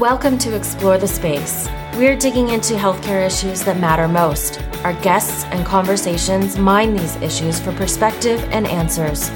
Welcome 0.00 0.38
to 0.38 0.56
Explore 0.56 0.96
the 0.96 1.06
Space. 1.06 1.68
We're 1.94 2.16
digging 2.16 2.48
into 2.48 2.72
healthcare 2.72 3.26
issues 3.26 3.62
that 3.64 3.78
matter 3.78 4.08
most. 4.08 4.58
Our 4.82 4.94
guests 5.02 5.44
and 5.50 5.66
conversations 5.66 6.56
mine 6.56 6.94
these 6.94 7.16
issues 7.16 7.60
for 7.60 7.70
perspective 7.72 8.42
and 8.44 8.66
answers. 8.66 9.28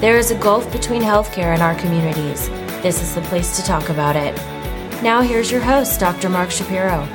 There 0.00 0.18
is 0.18 0.32
a 0.32 0.34
gulf 0.34 0.72
between 0.72 1.00
healthcare 1.00 1.54
and 1.54 1.62
our 1.62 1.76
communities. 1.76 2.48
This 2.82 3.00
is 3.00 3.14
the 3.14 3.20
place 3.20 3.54
to 3.54 3.62
talk 3.62 3.88
about 3.88 4.16
it. 4.16 4.36
Now, 5.00 5.22
here's 5.22 5.52
your 5.52 5.60
host, 5.60 6.00
Dr. 6.00 6.28
Mark 6.28 6.50
Shapiro. 6.50 7.06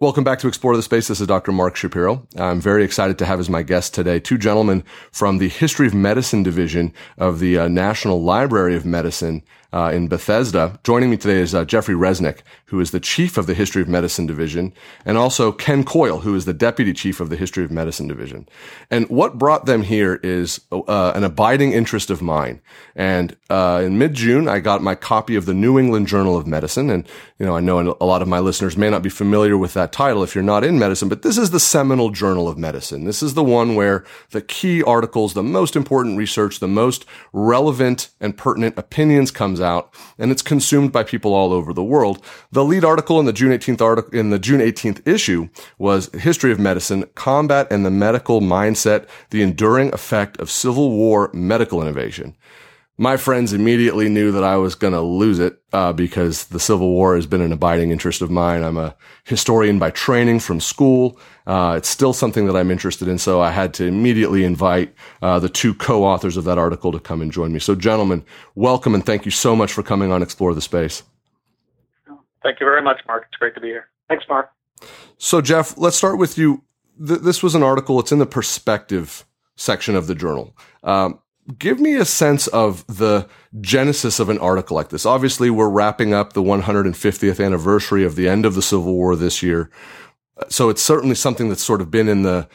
Welcome 0.00 0.24
back 0.24 0.38
to 0.40 0.48
Explore 0.48 0.76
the 0.76 0.82
Space. 0.82 1.08
This 1.08 1.20
is 1.20 1.26
Dr. 1.26 1.52
Mark 1.52 1.76
Shapiro. 1.76 2.26
I'm 2.36 2.60
very 2.60 2.84
excited 2.84 3.16
to 3.18 3.26
have 3.26 3.38
as 3.38 3.48
my 3.48 3.62
guest 3.62 3.94
today 3.94 4.18
two 4.18 4.36
gentlemen 4.36 4.82
from 5.12 5.38
the 5.38 5.48
History 5.48 5.86
of 5.86 5.94
Medicine 5.94 6.42
Division 6.42 6.92
of 7.16 7.38
the 7.38 7.58
uh, 7.58 7.68
National 7.68 8.22
Library 8.22 8.76
of 8.76 8.84
Medicine 8.84 9.42
uh, 9.74 9.90
in 9.92 10.06
Bethesda. 10.06 10.78
Joining 10.84 11.10
me 11.10 11.16
today 11.16 11.40
is 11.40 11.52
uh, 11.52 11.64
Jeffrey 11.64 11.96
Reznick, 11.96 12.38
who 12.66 12.78
is 12.78 12.92
the 12.92 13.00
chief 13.00 13.36
of 13.36 13.48
the 13.48 13.54
History 13.54 13.82
of 13.82 13.88
Medicine 13.88 14.24
Division, 14.24 14.72
and 15.04 15.18
also 15.18 15.50
Ken 15.50 15.84
Koyle, 15.84 16.22
who 16.22 16.36
is 16.36 16.44
the 16.44 16.54
deputy 16.54 16.92
chief 16.92 17.18
of 17.18 17.28
the 17.28 17.36
History 17.36 17.64
of 17.64 17.72
Medicine 17.72 18.06
Division. 18.06 18.48
And 18.88 19.08
what 19.08 19.36
brought 19.36 19.66
them 19.66 19.82
here 19.82 20.20
is 20.22 20.60
uh, 20.70 21.12
an 21.16 21.24
abiding 21.24 21.72
interest 21.72 22.08
of 22.08 22.22
mine. 22.22 22.62
And 22.94 23.36
uh, 23.50 23.82
in 23.84 23.98
mid-June, 23.98 24.46
I 24.48 24.60
got 24.60 24.80
my 24.80 24.94
copy 24.94 25.34
of 25.34 25.44
the 25.44 25.54
New 25.54 25.76
England 25.76 26.06
Journal 26.06 26.36
of 26.36 26.46
Medicine, 26.46 26.88
and 26.88 27.08
you 27.40 27.46
know 27.46 27.56
I 27.56 27.60
know 27.60 27.96
a 28.00 28.06
lot 28.06 28.22
of 28.22 28.28
my 28.28 28.38
listeners 28.38 28.76
may 28.76 28.90
not 28.90 29.02
be 29.02 29.10
familiar 29.10 29.58
with 29.58 29.74
that 29.74 29.90
title 29.90 30.22
if 30.22 30.36
you're 30.36 30.44
not 30.44 30.62
in 30.62 30.78
medicine, 30.78 31.08
but 31.08 31.22
this 31.22 31.36
is 31.36 31.50
the 31.50 31.58
seminal 31.58 32.10
journal 32.10 32.46
of 32.48 32.56
medicine. 32.56 33.06
This 33.06 33.24
is 33.24 33.34
the 33.34 33.42
one 33.42 33.74
where 33.74 34.04
the 34.30 34.40
key 34.40 34.84
articles, 34.84 35.34
the 35.34 35.42
most 35.42 35.74
important 35.74 36.16
research, 36.16 36.60
the 36.60 36.68
most 36.68 37.04
relevant 37.32 38.10
and 38.20 38.36
pertinent 38.36 38.78
opinions 38.78 39.32
comes 39.32 39.60
out 39.60 39.63
and 40.18 40.30
it's 40.30 40.42
consumed 40.42 40.92
by 40.92 41.02
people 41.02 41.34
all 41.34 41.52
over 41.52 41.72
the 41.72 41.82
world. 41.82 42.22
The 42.52 42.64
lead 42.64 42.84
article 42.84 43.18
in 43.18 43.26
the 43.26 43.32
June 43.32 43.50
18th 43.50 43.80
article 43.80 44.18
in 44.18 44.30
the 44.30 44.38
June 44.38 44.60
18th 44.60 45.06
issue 45.06 45.48
was 45.78 46.12
History 46.14 46.52
of 46.52 46.58
Medicine, 46.58 47.04
Combat 47.14 47.66
and 47.70 47.84
the 47.84 47.90
Medical 47.90 48.40
Mindset, 48.40 49.06
the 49.30 49.42
Enduring 49.42 49.92
Effect 49.92 50.38
of 50.38 50.50
Civil 50.50 50.90
War 50.90 51.30
Medical 51.32 51.82
Innovation 51.82 52.36
my 52.96 53.16
friends 53.16 53.52
immediately 53.52 54.08
knew 54.08 54.30
that 54.30 54.44
I 54.44 54.56
was 54.56 54.76
going 54.76 54.92
to 54.92 55.00
lose 55.00 55.40
it 55.40 55.60
uh, 55.72 55.92
because 55.92 56.46
the 56.46 56.60
Civil 56.60 56.90
War 56.90 57.16
has 57.16 57.26
been 57.26 57.40
an 57.40 57.52
abiding 57.52 57.90
interest 57.90 58.22
of 58.22 58.30
mine. 58.30 58.62
I'm 58.62 58.76
a 58.76 58.94
historian 59.24 59.80
by 59.80 59.90
training 59.90 60.38
from 60.38 60.60
school. 60.60 61.18
Uh, 61.46 61.74
it's 61.76 61.88
still 61.88 62.12
something 62.12 62.46
that 62.46 62.56
I'm 62.56 62.70
interested 62.70 63.08
in, 63.08 63.18
so 63.18 63.40
I 63.40 63.50
had 63.50 63.74
to 63.74 63.84
immediately 63.84 64.44
invite 64.44 64.94
uh, 65.22 65.40
the 65.40 65.48
two 65.48 65.74
co-authors 65.74 66.36
of 66.36 66.44
that 66.44 66.56
article 66.56 66.92
to 66.92 67.00
come 67.00 67.20
and 67.20 67.32
join 67.32 67.52
me. 67.52 67.58
So, 67.58 67.74
gentlemen, 67.74 68.24
welcome 68.54 68.94
and 68.94 69.04
thank 69.04 69.24
you 69.24 69.32
so 69.32 69.56
much 69.56 69.72
for 69.72 69.82
coming 69.82 70.12
on 70.12 70.22
Explore 70.22 70.54
the 70.54 70.60
Space. 70.60 71.02
Thank 72.44 72.60
you 72.60 72.66
very 72.66 72.82
much, 72.82 73.00
Mark. 73.08 73.24
It's 73.28 73.36
great 73.38 73.54
to 73.56 73.60
be 73.60 73.68
here. 73.68 73.88
Thanks, 74.08 74.24
Mark. 74.28 74.50
So, 75.18 75.40
Jeff, 75.40 75.76
let's 75.76 75.96
start 75.96 76.18
with 76.18 76.38
you. 76.38 76.62
Th- 77.04 77.20
this 77.20 77.42
was 77.42 77.56
an 77.56 77.62
article. 77.64 77.98
It's 77.98 78.12
in 78.12 78.20
the 78.20 78.26
perspective 78.26 79.24
section 79.56 79.96
of 79.96 80.06
the 80.06 80.14
journal. 80.14 80.56
Um, 80.82 81.20
give 81.58 81.78
me 81.78 81.94
a 81.94 82.04
sense 82.04 82.46
of 82.48 82.86
the 82.86 83.28
genesis 83.60 84.18
of 84.18 84.28
an 84.28 84.38
article 84.38 84.74
like 84.74 84.88
this. 84.88 85.04
Obviously, 85.04 85.50
we're 85.50 85.68
wrapping 85.68 86.14
up 86.14 86.32
the 86.32 86.42
150th 86.42 87.44
anniversary 87.44 88.04
of 88.04 88.16
the 88.16 88.28
end 88.28 88.46
of 88.46 88.54
the 88.54 88.62
Civil 88.62 88.94
War 88.94 89.16
this 89.16 89.42
year. 89.42 89.70
So 90.48 90.68
it's 90.68 90.82
certainly 90.82 91.14
something 91.14 91.48
that's 91.48 91.62
sort 91.62 91.80
of 91.80 91.90
been 91.90 92.08
in 92.08 92.22
the 92.22 92.48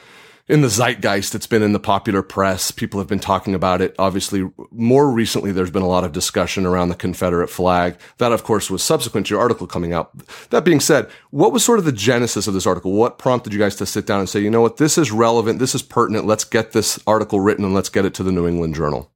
in 0.50 0.62
the 0.62 0.68
zeitgeist. 0.68 1.36
It's 1.36 1.48
been 1.48 1.62
in 1.62 1.74
the 1.74 1.80
popular 1.80 2.24
press. 2.24 2.72
People 2.72 3.00
have 3.00 3.08
been 3.08 3.20
talking 3.20 3.54
about 3.54 3.82
it. 3.82 3.96
Obviously, 4.00 4.50
more 4.72 5.10
recently, 5.10 5.52
there's 5.52 5.70
been 5.70 5.84
a 5.84 5.88
lot 5.88 6.04
of 6.04 6.12
discussion 6.12 6.66
around 6.66 6.90
the 6.90 6.96
Confederate 6.96 7.50
flag. 7.50 7.98
That, 8.18 8.32
of 8.32 8.44
course, 8.44 8.70
was 8.70 8.84
subsequent 8.84 9.28
to 9.28 9.36
your 9.36 9.42
article 9.42 9.68
coming 9.68 9.94
out. 9.94 10.12
That 10.50 10.66
being 10.66 10.80
said, 10.80 11.10
what 11.30 11.54
was 11.54 11.64
sort 11.64 11.78
of 11.78 11.86
the 11.86 11.92
genesis 11.92 12.48
of 12.48 12.56
this 12.56 12.66
article? 12.66 12.92
What 12.94 13.20
prompted 13.20 13.54
you 13.54 13.60
guys 13.60 13.76
to 13.78 13.86
sit 13.86 14.08
down 14.08 14.20
and 14.20 14.28
say, 14.28 14.40
you 14.40 14.50
know 14.50 14.62
what, 14.62 14.78
this 14.78 14.98
is 14.98 15.12
relevant. 15.12 15.60
This 15.60 15.76
is 15.76 15.84
pertinent. 15.84 16.26
Let's 16.26 16.44
get 16.44 16.72
this 16.72 17.00
article 17.06 17.40
written 17.40 17.64
and 17.64 17.76
let's 17.76 17.90
get 17.90 18.06
it 18.06 18.16
to 18.16 18.24
the 18.24 18.32
New 18.32 18.48
England 18.48 18.74
Journal. 18.74 19.12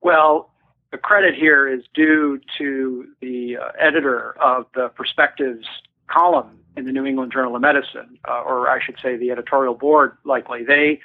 Well, 0.00 0.50
the 0.92 0.98
credit 0.98 1.34
here 1.34 1.68
is 1.68 1.84
due 1.92 2.40
to 2.56 3.06
the 3.20 3.58
uh, 3.58 3.72
editor 3.78 4.34
of 4.40 4.64
the 4.74 4.88
Perspectives 4.88 5.66
column 6.06 6.58
in 6.78 6.86
the 6.86 6.92
New 6.92 7.04
England 7.04 7.32
Journal 7.32 7.56
of 7.56 7.60
Medicine, 7.60 8.18
uh, 8.26 8.40
or 8.42 8.70
I 8.70 8.78
should 8.82 8.96
say 9.02 9.16
the 9.16 9.30
editorial 9.30 9.74
board 9.74 10.16
likely, 10.24 10.64
they 10.64 11.00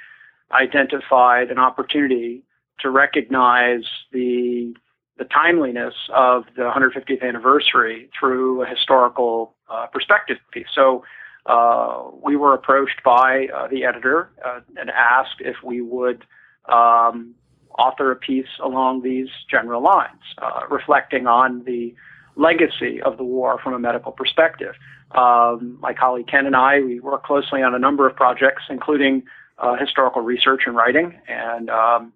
identified 0.52 1.50
an 1.50 1.58
opportunity 1.58 2.44
to 2.80 2.90
recognize 2.90 3.84
the 4.12 4.74
the 5.16 5.24
timeliness 5.24 5.94
of 6.12 6.44
the 6.56 6.62
150th 6.62 7.22
anniversary 7.22 8.10
through 8.18 8.62
a 8.62 8.66
historical 8.66 9.54
uh, 9.70 9.86
perspective 9.86 10.38
piece. 10.50 10.66
So 10.74 11.04
uh, 11.46 12.10
we 12.20 12.34
were 12.34 12.52
approached 12.52 13.00
by 13.04 13.46
uh, 13.54 13.68
the 13.68 13.84
editor 13.84 14.30
uh, 14.44 14.60
and 14.76 14.90
asked 14.90 15.36
if 15.38 15.54
we 15.62 15.80
would 15.80 16.24
um, 16.68 17.36
author 17.78 18.10
a 18.10 18.16
piece 18.16 18.48
along 18.60 19.02
these 19.02 19.28
general 19.48 19.82
lines, 19.82 20.20
uh, 20.38 20.62
reflecting 20.68 21.28
on 21.28 21.62
the 21.62 21.94
legacy 22.36 23.00
of 23.02 23.16
the 23.16 23.24
war 23.24 23.60
from 23.62 23.74
a 23.74 23.78
medical 23.78 24.10
perspective. 24.10 24.74
Um, 25.14 25.78
my 25.80 25.94
colleague 25.94 26.26
Ken 26.26 26.46
and 26.46 26.56
I, 26.56 26.80
we 26.80 27.00
work 27.00 27.24
closely 27.24 27.62
on 27.62 27.74
a 27.74 27.78
number 27.78 28.08
of 28.08 28.16
projects, 28.16 28.64
including 28.68 29.22
uh, 29.58 29.76
historical 29.76 30.22
research 30.22 30.62
and 30.66 30.74
writing. 30.74 31.18
And 31.28 31.70
um, 31.70 32.12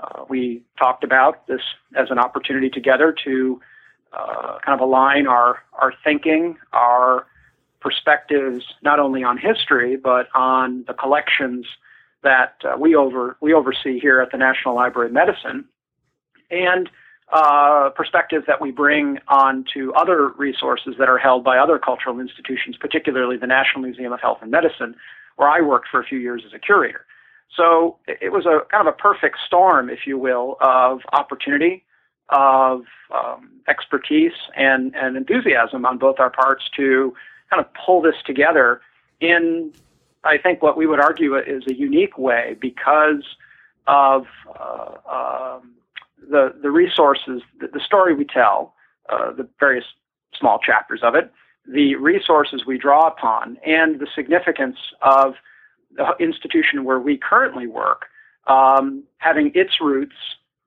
uh, 0.00 0.24
we 0.28 0.62
talked 0.78 1.04
about 1.04 1.46
this 1.46 1.60
as 1.96 2.10
an 2.10 2.18
opportunity 2.18 2.68
together 2.68 3.14
to 3.24 3.60
uh, 4.12 4.58
kind 4.64 4.80
of 4.80 4.80
align 4.80 5.26
our, 5.26 5.58
our 5.74 5.92
thinking, 6.02 6.56
our 6.72 7.26
perspectives, 7.80 8.64
not 8.82 8.98
only 8.98 9.22
on 9.22 9.38
history, 9.38 9.96
but 9.96 10.28
on 10.34 10.84
the 10.86 10.94
collections 10.94 11.66
that 12.22 12.56
uh, 12.64 12.76
we, 12.78 12.94
over, 12.94 13.36
we 13.40 13.54
oversee 13.54 13.98
here 13.98 14.20
at 14.20 14.32
the 14.32 14.36
National 14.36 14.74
Library 14.74 15.08
of 15.08 15.12
Medicine. 15.12 15.64
And 16.50 16.90
uh, 17.32 17.90
perspective 17.90 18.42
that 18.46 18.60
we 18.60 18.70
bring 18.70 19.18
on 19.28 19.64
to 19.72 19.92
other 19.94 20.28
resources 20.30 20.94
that 20.98 21.08
are 21.08 21.18
held 21.18 21.44
by 21.44 21.58
other 21.58 21.78
cultural 21.78 22.18
institutions, 22.18 22.76
particularly 22.76 23.36
the 23.36 23.46
National 23.46 23.82
Museum 23.82 24.12
of 24.12 24.20
Health 24.20 24.38
and 24.42 24.50
Medicine, 24.50 24.96
where 25.36 25.48
I 25.48 25.60
worked 25.60 25.88
for 25.88 26.00
a 26.00 26.04
few 26.04 26.18
years 26.18 26.42
as 26.46 26.52
a 26.52 26.58
curator. 26.58 27.06
So 27.56 27.98
it 28.06 28.32
was 28.32 28.46
a 28.46 28.60
kind 28.70 28.86
of 28.86 28.94
a 28.94 28.96
perfect 28.96 29.38
storm, 29.46 29.90
if 29.90 30.00
you 30.06 30.18
will, 30.18 30.56
of 30.60 31.00
opportunity, 31.12 31.84
of 32.28 32.84
um, 33.14 33.50
expertise, 33.68 34.32
and, 34.56 34.94
and 34.94 35.16
enthusiasm 35.16 35.84
on 35.84 35.98
both 35.98 36.20
our 36.20 36.30
parts 36.30 36.64
to 36.76 37.14
kind 37.48 37.60
of 37.60 37.66
pull 37.74 38.00
this 38.00 38.14
together 38.24 38.80
in, 39.20 39.72
I 40.24 40.38
think, 40.38 40.62
what 40.62 40.76
we 40.76 40.86
would 40.86 41.00
argue 41.00 41.36
is 41.36 41.64
a 41.68 41.74
unique 41.74 42.18
way 42.18 42.56
because 42.60 43.24
of 43.86 44.26
uh, 44.58 45.58
um, 45.58 45.72
the 46.28 46.54
the 46.60 46.70
resources, 46.70 47.42
the, 47.60 47.68
the 47.68 47.80
story 47.80 48.14
we 48.14 48.24
tell, 48.24 48.74
uh, 49.08 49.32
the 49.32 49.48
various 49.58 49.84
small 50.38 50.58
chapters 50.58 51.00
of 51.02 51.14
it, 51.14 51.32
the 51.66 51.94
resources 51.96 52.64
we 52.66 52.78
draw 52.78 53.06
upon, 53.06 53.56
and 53.66 54.00
the 54.00 54.06
significance 54.14 54.76
of 55.02 55.34
the 55.96 56.14
institution 56.20 56.84
where 56.84 57.00
we 57.00 57.16
currently 57.16 57.66
work 57.66 58.06
um, 58.46 59.04
having 59.18 59.52
its 59.54 59.80
roots 59.80 60.14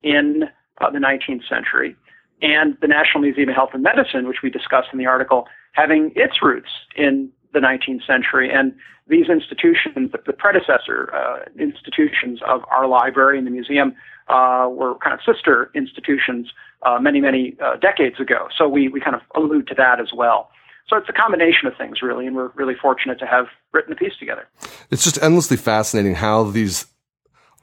in 0.01 0.43
uh, 0.81 0.89
the 0.89 0.99
19th 0.99 1.47
century, 1.47 1.95
and 2.41 2.77
the 2.81 2.87
National 2.87 3.21
Museum 3.21 3.49
of 3.49 3.55
Health 3.55 3.69
and 3.73 3.83
Medicine, 3.83 4.27
which 4.27 4.41
we 4.43 4.49
discuss 4.49 4.85
in 4.91 4.99
the 4.99 5.05
article, 5.05 5.47
having 5.71 6.11
its 6.15 6.41
roots 6.41 6.69
in 6.95 7.29
the 7.53 7.59
19th 7.59 8.05
century. 8.05 8.51
And 8.51 8.73
these 9.07 9.27
institutions, 9.29 10.11
the 10.25 10.33
predecessor 10.33 11.13
uh, 11.13 11.39
institutions 11.59 12.39
of 12.47 12.61
our 12.71 12.87
library 12.87 13.37
and 13.37 13.45
the 13.45 13.51
museum, 13.51 13.95
uh, 14.27 14.67
were 14.69 14.95
kind 14.95 15.13
of 15.13 15.19
sister 15.25 15.71
institutions 15.75 16.51
uh, 16.83 16.99
many, 16.99 17.21
many 17.21 17.55
uh, 17.63 17.77
decades 17.77 18.19
ago. 18.19 18.47
So 18.57 18.67
we, 18.67 18.87
we 18.87 18.99
kind 18.99 19.15
of 19.15 19.21
allude 19.35 19.67
to 19.67 19.75
that 19.75 19.99
as 19.99 20.11
well. 20.13 20.49
So 20.89 20.97
it's 20.97 21.07
a 21.09 21.13
combination 21.13 21.67
of 21.67 21.77
things, 21.77 22.01
really, 22.01 22.27
and 22.27 22.35
we're 22.35 22.51
really 22.55 22.75
fortunate 22.75 23.17
to 23.19 23.25
have 23.25 23.45
written 23.71 23.93
a 23.93 23.95
piece 23.95 24.17
together. 24.19 24.47
It's 24.91 25.03
just 25.03 25.21
endlessly 25.23 25.57
fascinating 25.57 26.15
how 26.15 26.43
these 26.43 26.85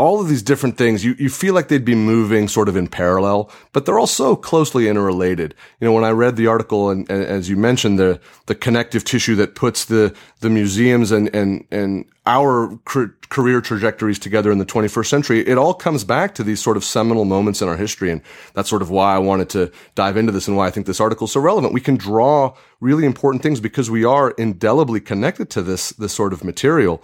all 0.00 0.19
of 0.19 0.31
these 0.31 0.43
different 0.43 0.79
things, 0.79 1.05
you, 1.05 1.14
you 1.19 1.29
feel 1.29 1.52
like 1.52 1.69
they'd 1.69 1.85
be 1.85 1.94
moving 1.94 2.49
sort 2.49 2.70
of 2.70 2.76
in 2.76 2.88
parallel, 2.88 3.50
but 3.75 3.85
they're 3.85 3.99
all 3.99 4.06
so 4.06 4.35
closely 4.35 4.88
interrelated. 4.88 5.55
You 5.79 5.87
know, 5.87 5.93
when 5.93 6.05
I 6.05 6.11
read 6.11 6.37
the 6.37 6.47
article 6.47 6.88
and, 6.88 7.08
and 7.11 7.23
as 7.23 7.50
you 7.50 7.56
mentioned, 7.58 7.99
the, 7.99 8.19
the 8.47 8.55
connective 8.55 9.05
tissue 9.05 9.37
that 9.37 9.55
puts 9.55 9.85
the, 9.85 10.14
the 10.41 10.49
museums 10.49 11.12
and, 11.12 11.29
and, 11.35 11.67
and 11.70 12.06
our 12.25 12.79
career 12.87 13.61
trajectories 13.61 14.19
together 14.19 14.50
in 14.50 14.56
the 14.56 14.64
21st 14.64 15.06
century, 15.06 15.47
it 15.47 15.58
all 15.58 15.75
comes 15.75 16.02
back 16.02 16.35
to 16.37 16.43
these 16.43 16.62
sort 16.62 16.79
of 16.79 16.85
seminal 16.85 17.26
moments 17.26 17.61
in 17.61 17.69
our 17.69 17.76
history. 17.76 18.11
And 18.11 18.23
that's 18.55 18.70
sort 18.70 18.81
of 18.81 18.88
why 18.88 19.14
I 19.14 19.19
wanted 19.19 19.50
to 19.50 19.70
dive 19.97 20.17
into 20.17 20.32
this 20.32 20.49
and 20.49 20.56
why 20.56 20.67
I 20.67 20.70
think 20.70 20.87
this 20.87 21.00
article 21.00 21.26
is 21.26 21.32
so 21.32 21.41
relevant. 21.41 21.75
We 21.75 21.81
can 21.82 21.99
draw 21.99 22.55
really 22.81 23.05
important 23.05 23.43
things 23.43 23.61
because 23.61 23.91
we 23.91 24.06
are 24.06 24.31
indelibly 24.31 25.00
connected 25.00 25.50
to 25.50 25.61
this, 25.61 25.91
this 25.91 26.14
sort 26.14 26.32
of 26.32 26.43
material. 26.43 27.02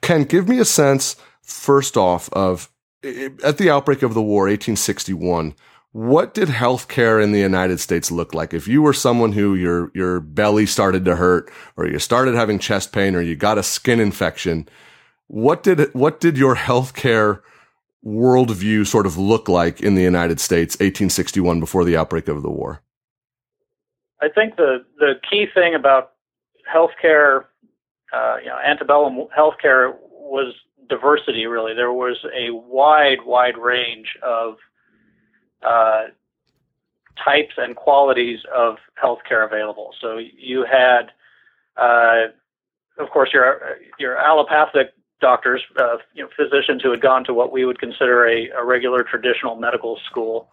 Ken, 0.00 0.24
give 0.24 0.48
me 0.48 0.58
a 0.58 0.64
sense 0.64 1.16
first 1.50 1.96
off 1.96 2.28
of 2.32 2.70
at 3.02 3.58
the 3.58 3.70
outbreak 3.70 4.02
of 4.02 4.14
the 4.14 4.22
war, 4.22 4.42
1861, 4.42 5.54
what 5.92 6.34
did 6.34 6.48
healthcare 6.48 7.22
in 7.22 7.32
the 7.32 7.40
United 7.40 7.80
States 7.80 8.10
look 8.10 8.34
like? 8.34 8.54
If 8.54 8.68
you 8.68 8.82
were 8.82 8.92
someone 8.92 9.32
who 9.32 9.54
your 9.54 9.90
your 9.94 10.20
belly 10.20 10.66
started 10.66 11.04
to 11.06 11.16
hurt, 11.16 11.50
or 11.76 11.86
you 11.86 11.98
started 11.98 12.34
having 12.34 12.58
chest 12.58 12.92
pain, 12.92 13.14
or 13.14 13.20
you 13.20 13.34
got 13.36 13.58
a 13.58 13.62
skin 13.62 14.00
infection, 14.00 14.68
what 15.26 15.62
did 15.62 15.92
what 15.94 16.20
did 16.20 16.38
your 16.38 16.54
healthcare 16.54 17.40
worldview 18.04 18.86
sort 18.86 19.06
of 19.06 19.18
look 19.18 19.48
like 19.48 19.80
in 19.80 19.94
the 19.94 20.02
United 20.02 20.40
States, 20.40 20.74
1861, 20.76 21.60
before 21.60 21.84
the 21.84 21.96
outbreak 21.96 22.28
of 22.28 22.42
the 22.42 22.50
war? 22.50 22.82
I 24.20 24.28
think 24.28 24.56
the 24.56 24.84
the 24.98 25.14
key 25.28 25.46
thing 25.52 25.74
about 25.74 26.12
healthcare, 26.72 27.46
uh, 28.12 28.36
you 28.40 28.48
know, 28.48 28.58
antebellum 28.64 29.26
healthcare 29.36 29.94
was 30.10 30.54
diversity. 30.90 31.46
Really, 31.46 31.74
there 31.74 31.92
was 31.92 32.18
a 32.36 32.50
wide, 32.50 33.22
wide 33.24 33.56
range 33.56 34.08
of 34.22 34.56
uh, 35.62 36.02
types 37.24 37.54
and 37.56 37.74
qualities 37.76 38.40
of 38.54 38.76
healthcare 39.02 39.46
available. 39.46 39.94
So 40.00 40.18
you 40.18 40.66
had, 40.70 41.12
uh, 41.76 42.28
of 42.98 43.08
course, 43.10 43.30
your 43.32 43.78
your 43.98 44.18
allopathic 44.18 44.92
doctors, 45.20 45.62
uh, 45.78 45.98
you 46.14 46.22
know, 46.22 46.30
physicians 46.36 46.82
who 46.82 46.90
had 46.90 47.00
gone 47.00 47.24
to 47.24 47.34
what 47.34 47.52
we 47.52 47.64
would 47.64 47.78
consider 47.78 48.26
a, 48.26 48.48
a 48.50 48.64
regular 48.64 49.02
traditional 49.02 49.54
medical 49.56 49.98
school. 50.08 50.48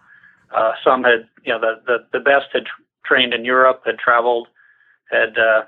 Uh, 0.56 0.74
some 0.84 1.04
had, 1.04 1.28
you 1.44 1.52
know, 1.54 1.60
the, 1.60 1.74
the, 1.86 1.98
the 2.14 2.20
best 2.20 2.48
had 2.54 2.66
tr- 2.66 2.82
trained 3.06 3.34
in 3.34 3.46
Europe, 3.46 3.82
had 3.86 3.98
traveled, 3.98 4.48
had 5.10 5.38
uh, 5.38 5.64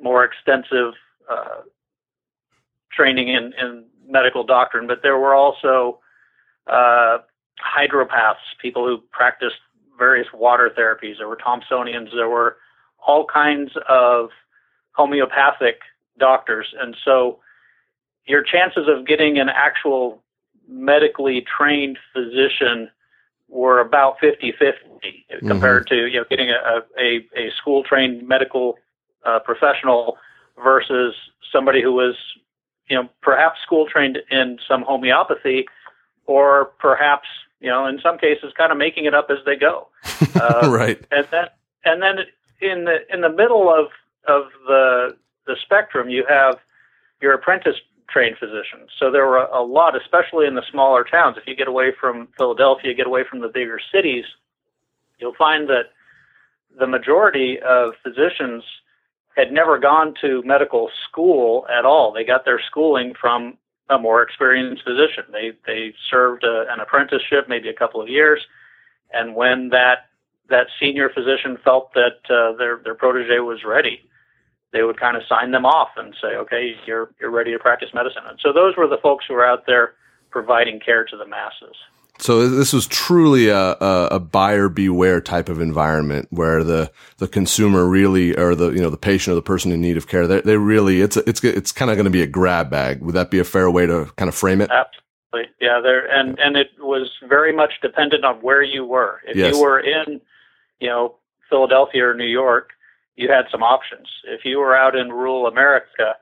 more 0.00 0.24
extensive 0.24 0.94
uh, 1.30 1.60
training 2.96 3.28
in, 3.28 3.52
in 3.60 3.84
medical 4.08 4.44
doctrine, 4.44 4.86
but 4.86 5.02
there 5.02 5.18
were 5.18 5.34
also 5.34 6.00
uh, 6.66 7.18
hydropaths, 7.60 8.36
people 8.60 8.86
who 8.86 8.98
practiced 9.12 9.56
various 9.98 10.28
water 10.32 10.70
therapies. 10.76 11.18
There 11.18 11.28
were 11.28 11.36
Thomsonians. 11.36 12.10
There 12.14 12.28
were 12.28 12.56
all 13.06 13.26
kinds 13.26 13.72
of 13.88 14.30
homeopathic 14.92 15.80
doctors. 16.18 16.74
And 16.80 16.96
so 17.04 17.38
your 18.26 18.42
chances 18.42 18.88
of 18.88 19.06
getting 19.06 19.38
an 19.38 19.48
actual 19.48 20.22
medically 20.68 21.44
trained 21.56 21.98
physician 22.12 22.90
were 23.48 23.80
about 23.80 24.16
50 24.20 24.52
50 24.58 24.66
mm-hmm. 25.00 25.46
compared 25.46 25.86
to 25.86 26.08
you 26.08 26.18
know 26.18 26.24
getting 26.28 26.50
a, 26.50 26.82
a, 26.98 27.18
a 27.36 27.50
school 27.56 27.84
trained 27.84 28.26
medical 28.26 28.74
uh, 29.24 29.38
professional 29.38 30.18
versus 30.62 31.14
somebody 31.52 31.80
who 31.80 31.92
was 31.92 32.16
you 32.88 32.96
know 32.96 33.08
perhaps 33.22 33.60
school 33.62 33.86
trained 33.86 34.18
in 34.30 34.58
some 34.68 34.82
homeopathy 34.82 35.66
or 36.26 36.66
perhaps 36.78 37.28
you 37.60 37.68
know, 37.68 37.86
in 37.86 38.00
some 38.00 38.18
cases, 38.18 38.52
kind 38.56 38.70
of 38.70 38.78
making 38.78 39.06
it 39.06 39.14
up 39.14 39.28
as 39.30 39.38
they 39.44 39.56
go. 39.56 39.88
Uh, 40.36 40.70
right. 40.70 41.02
And 41.10 41.26
then, 41.30 41.46
and 41.84 42.02
then 42.02 42.18
in 42.60 42.84
the 42.84 42.98
in 43.12 43.22
the 43.22 43.28
middle 43.28 43.68
of 43.70 43.86
of 44.28 44.50
the 44.66 45.16
the 45.46 45.56
spectrum, 45.62 46.10
you 46.10 46.24
have 46.28 46.58
your 47.22 47.32
apprentice 47.32 47.76
trained 48.08 48.36
physicians. 48.38 48.90
So 48.98 49.10
there 49.10 49.26
were 49.26 49.38
a, 49.38 49.60
a 49.60 49.64
lot, 49.64 49.96
especially 49.96 50.46
in 50.46 50.54
the 50.54 50.62
smaller 50.70 51.04
towns. 51.04 51.36
If 51.38 51.46
you 51.46 51.56
get 51.56 51.68
away 51.68 51.90
from 51.98 52.28
Philadelphia, 52.36 52.92
get 52.92 53.06
away 53.06 53.24
from 53.28 53.40
the 53.40 53.48
bigger 53.48 53.80
cities, 53.92 54.24
you'll 55.18 55.34
find 55.34 55.68
that 55.68 55.92
the 56.78 56.86
majority 56.86 57.58
of 57.60 57.94
physicians 58.02 58.62
had 59.36 59.52
never 59.52 59.78
gone 59.78 60.14
to 60.22 60.42
medical 60.44 60.90
school 61.08 61.66
at 61.68 61.84
all. 61.84 62.12
They 62.12 62.24
got 62.24 62.44
their 62.44 62.60
schooling 62.66 63.12
from 63.20 63.58
a 63.90 63.98
more 63.98 64.22
experienced 64.22 64.82
physician. 64.82 65.24
They 65.30 65.52
they 65.66 65.94
served 66.10 66.44
a, 66.44 66.64
an 66.70 66.80
apprenticeship, 66.80 67.48
maybe 67.48 67.68
a 67.68 67.74
couple 67.74 68.00
of 68.00 68.08
years, 68.08 68.40
and 69.12 69.34
when 69.34 69.68
that 69.70 70.08
that 70.48 70.66
senior 70.80 71.10
physician 71.10 71.58
felt 71.62 71.92
that 71.94 72.18
uh, 72.30 72.56
their 72.56 72.80
their 72.82 72.94
protege 72.94 73.38
was 73.40 73.60
ready, 73.64 74.00
they 74.72 74.82
would 74.82 74.98
kind 74.98 75.16
of 75.16 75.22
sign 75.28 75.50
them 75.50 75.66
off 75.66 75.90
and 75.96 76.14
say, 76.20 76.36
"Okay, 76.36 76.74
you're 76.86 77.10
you're 77.20 77.30
ready 77.30 77.52
to 77.52 77.58
practice 77.58 77.90
medicine." 77.94 78.22
And 78.26 78.38
so 78.42 78.52
those 78.52 78.76
were 78.76 78.88
the 78.88 78.98
folks 79.02 79.26
who 79.28 79.34
were 79.34 79.46
out 79.46 79.66
there 79.66 79.94
providing 80.30 80.80
care 80.80 81.04
to 81.04 81.16
the 81.16 81.26
masses. 81.26 81.76
So 82.18 82.48
this 82.48 82.72
was 82.72 82.86
truly 82.86 83.48
a, 83.48 83.72
a, 83.72 84.08
a, 84.12 84.20
buyer 84.20 84.68
beware 84.68 85.20
type 85.20 85.48
of 85.48 85.60
environment 85.60 86.28
where 86.30 86.64
the, 86.64 86.90
the 87.18 87.28
consumer 87.28 87.86
really, 87.86 88.36
or 88.36 88.54
the, 88.54 88.70
you 88.70 88.80
know, 88.80 88.90
the 88.90 88.96
patient 88.96 89.32
or 89.32 89.34
the 89.34 89.42
person 89.42 89.70
in 89.70 89.80
need 89.80 89.96
of 89.96 90.08
care, 90.08 90.26
they, 90.26 90.40
they 90.40 90.56
really, 90.56 91.00
it's, 91.02 91.16
a, 91.16 91.28
it's, 91.28 91.42
it's 91.44 91.72
kind 91.72 91.90
of 91.90 91.96
going 91.96 92.04
to 92.04 92.10
be 92.10 92.22
a 92.22 92.26
grab 92.26 92.70
bag. 92.70 93.02
Would 93.02 93.14
that 93.14 93.30
be 93.30 93.38
a 93.38 93.44
fair 93.44 93.70
way 93.70 93.86
to 93.86 94.06
kind 94.16 94.28
of 94.28 94.34
frame 94.34 94.60
it? 94.60 94.70
Absolutely. 94.70 95.54
Yeah. 95.60 95.80
There, 95.82 96.06
and, 96.06 96.38
and 96.38 96.56
it 96.56 96.68
was 96.78 97.10
very 97.28 97.54
much 97.54 97.74
dependent 97.82 98.24
on 98.24 98.36
where 98.36 98.62
you 98.62 98.84
were. 98.84 99.20
If 99.26 99.36
yes. 99.36 99.54
you 99.54 99.60
were 99.60 99.80
in, 99.80 100.20
you 100.80 100.88
know, 100.88 101.16
Philadelphia 101.50 102.08
or 102.08 102.14
New 102.14 102.24
York, 102.24 102.70
you 103.16 103.30
had 103.30 103.44
some 103.50 103.62
options. 103.62 104.08
If 104.24 104.44
you 104.44 104.58
were 104.58 104.76
out 104.76 104.96
in 104.96 105.10
rural 105.10 105.46
America, 105.46 106.14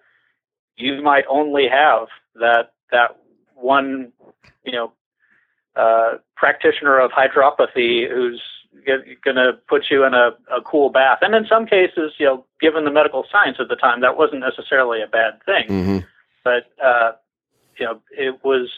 you 0.77 1.03
might 1.03 1.25
only 1.29 1.67
have 1.69 2.09
that, 2.35 2.73
that 2.91 3.17
one, 3.55 4.13
you 4.65 4.73
know, 4.73 4.93
uh, 5.77 6.19
practitioner 6.37 6.99
of 6.99 7.11
hydropathy 7.11 8.09
who's 8.09 8.41
going 8.87 9.37
to 9.37 9.53
put 9.69 9.85
you 9.91 10.05
in 10.05 10.15
a, 10.15 10.31
a 10.55 10.61
cool 10.63 10.91
bath. 10.91 11.19
And 11.23 11.35
in 11.35 11.47
some 11.47 11.67
cases, 11.67 12.13
you 12.19 12.27
know, 12.27 12.45
given 12.61 12.85
the 12.85 12.91
medical 12.91 13.25
science 13.31 13.57
at 13.61 13.69
the 13.69 13.77
time, 13.77 14.01
that 14.01 14.17
wasn't 14.17 14.41
necessarily 14.41 15.01
a 15.01 15.07
bad 15.07 15.43
thing. 15.45 15.69
Mm-hmm. 15.69 15.99
But 16.43 16.71
uh, 16.85 17.13
you 17.79 17.87
know, 17.87 18.01
it 18.11 18.45
was 18.45 18.71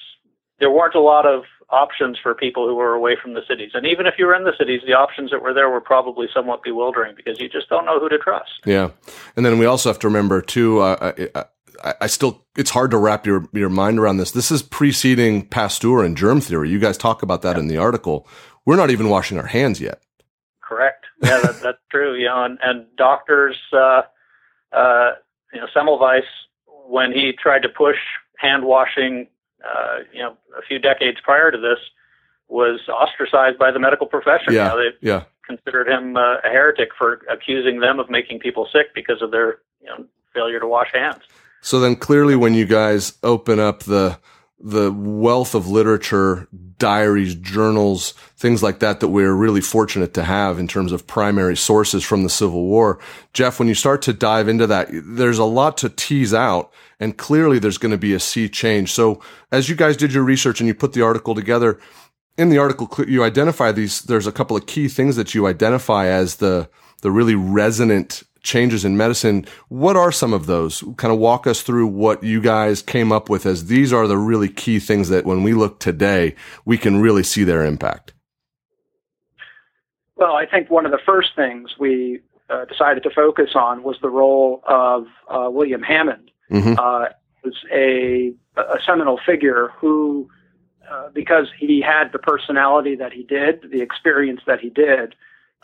there 0.58 0.70
weren't 0.70 0.94
a 0.94 1.00
lot 1.00 1.26
of 1.26 1.42
options 1.70 2.16
for 2.22 2.34
people 2.34 2.66
who 2.66 2.76
were 2.76 2.94
away 2.94 3.16
from 3.20 3.34
the 3.34 3.42
cities. 3.48 3.72
And 3.74 3.86
even 3.86 4.06
if 4.06 4.14
you 4.18 4.26
were 4.26 4.34
in 4.34 4.44
the 4.44 4.52
cities, 4.56 4.82
the 4.86 4.92
options 4.92 5.32
that 5.32 5.42
were 5.42 5.52
there 5.52 5.68
were 5.68 5.80
probably 5.80 6.28
somewhat 6.32 6.62
bewildering 6.62 7.14
because 7.16 7.40
you 7.40 7.48
just 7.48 7.68
don't 7.68 7.84
know 7.84 7.98
who 7.98 8.08
to 8.08 8.18
trust. 8.18 8.50
Yeah. 8.64 8.90
And 9.34 9.44
then 9.44 9.58
we 9.58 9.66
also 9.66 9.88
have 9.88 9.98
to 10.00 10.06
remember 10.06 10.40
too, 10.40 10.80
uh, 10.80 11.12
uh 11.34 11.44
I, 11.82 11.94
I, 12.02 12.06
still, 12.06 12.44
it's 12.56 12.70
hard 12.70 12.90
to 12.90 12.98
wrap 12.98 13.26
your, 13.26 13.48
your 13.52 13.68
mind 13.68 13.98
around 13.98 14.18
this. 14.18 14.30
This 14.30 14.50
is 14.50 14.62
preceding 14.62 15.46
Pasteur 15.46 16.04
and 16.04 16.16
germ 16.16 16.40
theory. 16.40 16.70
You 16.70 16.78
guys 16.78 16.98
talk 16.98 17.22
about 17.22 17.42
that 17.42 17.56
yeah. 17.56 17.62
in 17.62 17.68
the 17.68 17.76
article. 17.76 18.26
We're 18.64 18.76
not 18.76 18.90
even 18.90 19.08
washing 19.08 19.38
our 19.38 19.46
hands 19.46 19.80
yet. 19.80 20.02
Correct. 20.62 21.06
Yeah, 21.22 21.40
that, 21.40 21.60
that's 21.62 21.78
true. 21.90 22.14
You 22.14 22.26
know, 22.26 22.44
and, 22.44 22.58
and 22.62 22.86
doctors, 22.96 23.56
uh, 23.72 24.02
uh, 24.72 25.12
you 25.52 25.60
know, 25.60 25.66
Semmelweis, 25.74 26.22
when 26.88 27.12
he 27.12 27.32
tried 27.32 27.62
to 27.62 27.68
push 27.68 27.96
hand 28.38 28.64
washing, 28.64 29.28
uh, 29.64 29.98
you 30.12 30.20
know, 30.20 30.36
a 30.56 30.62
few 30.62 30.78
decades 30.78 31.18
prior 31.22 31.50
to 31.50 31.58
this, 31.58 31.78
was 32.48 32.80
ostracized 32.88 33.58
by 33.58 33.70
the 33.70 33.78
medical 33.78 34.06
profession. 34.06 34.52
Yeah. 34.52 34.64
You 34.64 34.70
know, 34.70 34.76
they 34.76 35.06
yeah. 35.06 35.24
considered 35.44 35.88
him 35.88 36.16
uh, 36.16 36.36
a 36.44 36.48
heretic 36.48 36.90
for 36.96 37.22
accusing 37.30 37.80
them 37.80 37.98
of 37.98 38.08
making 38.10 38.38
people 38.38 38.68
sick 38.72 38.94
because 38.94 39.20
of 39.20 39.30
their, 39.30 39.58
you 39.80 39.88
know, 39.88 40.04
failure 40.32 40.60
to 40.60 40.66
wash 40.66 40.88
hands. 40.92 41.22
So 41.60 41.80
then 41.80 41.96
clearly 41.96 42.36
when 42.36 42.54
you 42.54 42.64
guys 42.64 43.14
open 43.22 43.58
up 43.58 43.82
the 43.84 44.18
the 44.58 44.90
wealth 44.90 45.54
of 45.54 45.68
literature, 45.68 46.48
diaries, 46.78 47.34
journals, 47.34 48.12
things 48.36 48.62
like 48.62 48.78
that 48.78 49.00
that 49.00 49.08
we're 49.08 49.34
really 49.34 49.60
fortunate 49.60 50.14
to 50.14 50.24
have 50.24 50.58
in 50.58 50.66
terms 50.66 50.92
of 50.92 51.06
primary 51.06 51.56
sources 51.56 52.02
from 52.02 52.22
the 52.22 52.30
Civil 52.30 52.64
War. 52.64 52.98
Jeff, 53.34 53.58
when 53.58 53.68
you 53.68 53.74
start 53.74 54.00
to 54.02 54.14
dive 54.14 54.48
into 54.48 54.66
that, 54.66 54.88
there's 54.90 55.38
a 55.38 55.44
lot 55.44 55.76
to 55.78 55.90
tease 55.90 56.32
out 56.32 56.72
and 56.98 57.18
clearly 57.18 57.58
there's 57.58 57.78
going 57.78 57.92
to 57.92 57.98
be 57.98 58.14
a 58.14 58.20
sea 58.20 58.48
change. 58.48 58.92
So 58.92 59.20
as 59.52 59.68
you 59.68 59.76
guys 59.76 59.96
did 59.96 60.12
your 60.12 60.24
research 60.24 60.60
and 60.60 60.66
you 60.66 60.74
put 60.74 60.94
the 60.94 61.02
article 61.02 61.34
together, 61.34 61.78
in 62.38 62.48
the 62.48 62.58
article 62.58 62.88
you 63.06 63.24
identify 63.24 63.72
these 63.72 64.02
there's 64.02 64.26
a 64.26 64.32
couple 64.32 64.56
of 64.56 64.66
key 64.66 64.88
things 64.88 65.16
that 65.16 65.34
you 65.34 65.46
identify 65.46 66.06
as 66.06 66.36
the 66.36 66.68
the 67.02 67.10
really 67.10 67.34
resonant 67.34 68.22
changes 68.46 68.84
in 68.84 68.96
medicine. 68.96 69.44
What 69.68 69.96
are 69.96 70.12
some 70.12 70.32
of 70.32 70.46
those? 70.46 70.82
Kind 70.96 71.12
of 71.12 71.18
walk 71.18 71.46
us 71.46 71.62
through 71.62 71.88
what 71.88 72.22
you 72.22 72.40
guys 72.40 72.80
came 72.80 73.12
up 73.12 73.28
with 73.28 73.44
as 73.44 73.66
these 73.66 73.92
are 73.92 74.06
the 74.06 74.16
really 74.16 74.48
key 74.48 74.78
things 74.78 75.08
that 75.10 75.26
when 75.26 75.42
we 75.42 75.52
look 75.52 75.80
today, 75.80 76.34
we 76.64 76.78
can 76.78 77.00
really 77.00 77.22
see 77.22 77.44
their 77.44 77.64
impact. 77.64 78.14
Well, 80.16 80.32
I 80.32 80.46
think 80.46 80.70
one 80.70 80.86
of 80.86 80.92
the 80.92 81.00
first 81.04 81.30
things 81.36 81.74
we 81.78 82.20
uh, 82.48 82.64
decided 82.64 83.02
to 83.02 83.10
focus 83.10 83.50
on 83.54 83.82
was 83.82 83.96
the 84.00 84.08
role 84.08 84.62
of 84.66 85.06
uh, 85.28 85.50
William 85.50 85.82
Hammond. 85.82 86.30
Mm-hmm. 86.50 86.74
Uh, 86.78 87.06
was 87.46 87.54
a, 87.72 88.32
a 88.56 88.78
seminal 88.84 89.18
figure 89.24 89.72
who, 89.78 90.28
uh, 90.90 91.08
because 91.14 91.46
he 91.58 91.80
had 91.80 92.12
the 92.12 92.18
personality 92.18 92.96
that 92.96 93.12
he 93.12 93.22
did, 93.22 93.70
the 93.70 93.80
experience 93.80 94.40
that 94.46 94.60
he 94.60 94.70
did, 94.70 95.14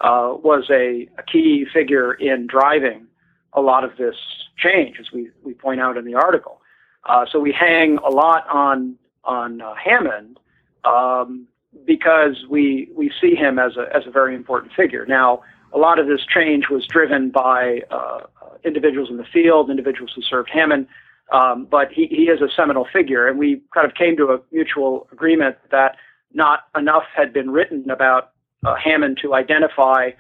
uh, 0.03 0.35
was 0.43 0.69
a, 0.71 1.09
a, 1.17 1.23
key 1.23 1.65
figure 1.73 2.13
in 2.13 2.47
driving 2.49 3.07
a 3.53 3.61
lot 3.61 3.85
of 3.85 3.97
this 3.97 4.17
change, 4.59 4.97
as 4.99 5.13
we, 5.13 5.31
we 5.45 5.55
point 5.55 5.81
out 5.81 5.97
in 5.97 6.05
the 6.05 6.15
article. 6.15 6.61
Uh, 7.05 7.25
so 7.31 7.39
we 7.39 7.53
hang 7.53 7.99
a 7.99 8.11
lot 8.11 8.45
on 8.49 8.97
on 9.25 9.61
uh, 9.61 9.75
Hammond 9.75 10.39
um, 10.85 11.47
because 11.85 12.45
we 12.49 12.91
we 12.95 13.13
see 13.21 13.35
him 13.35 13.59
as 13.59 13.77
a 13.77 13.95
as 13.95 14.07
a 14.07 14.11
very 14.11 14.35
important 14.35 14.73
figure. 14.73 15.07
Now, 15.07 15.43
a 15.73 15.79
lot 15.79 15.99
of 15.99 16.07
this 16.07 16.21
change 16.27 16.69
was 16.69 16.87
driven 16.87 17.31
by 17.31 17.83
uh, 17.91 18.21
individuals 18.65 19.09
in 19.11 19.17
the 19.17 19.25
field, 19.25 19.71
individuals 19.71 20.13
who 20.15 20.23
served 20.23 20.51
Hammond. 20.51 20.87
Um, 21.33 21.67
but 21.71 21.91
he, 21.91 22.07
he 22.09 22.25
is 22.25 22.43
a 22.43 22.49
seminal 22.55 22.87
figure, 22.93 23.27
and 23.27 23.39
we 23.39 23.63
kind 23.73 23.87
of 23.87 23.95
came 23.95 24.17
to 24.19 24.33
a 24.33 24.41
mutual 24.51 25.09
agreement 25.13 25.57
that 25.71 25.97
not 26.35 26.65
enough 26.77 27.05
had 27.15 27.33
been 27.33 27.51
written 27.51 27.89
about 27.91 28.32
uh, 28.65 28.75
Hammond 28.77 29.19
to 29.23 29.35
identify 29.35 30.11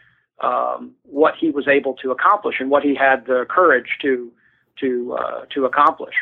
um, 0.40 0.92
what 1.02 1.34
he 1.38 1.50
was 1.50 1.68
able 1.68 1.94
to 1.94 2.10
accomplish 2.10 2.56
and 2.58 2.70
what 2.70 2.82
he 2.82 2.94
had 2.94 3.26
the 3.26 3.46
courage 3.48 3.98
to 4.02 4.32
to 4.80 5.16
uh, 5.18 5.44
to 5.54 5.64
accomplish. 5.64 6.14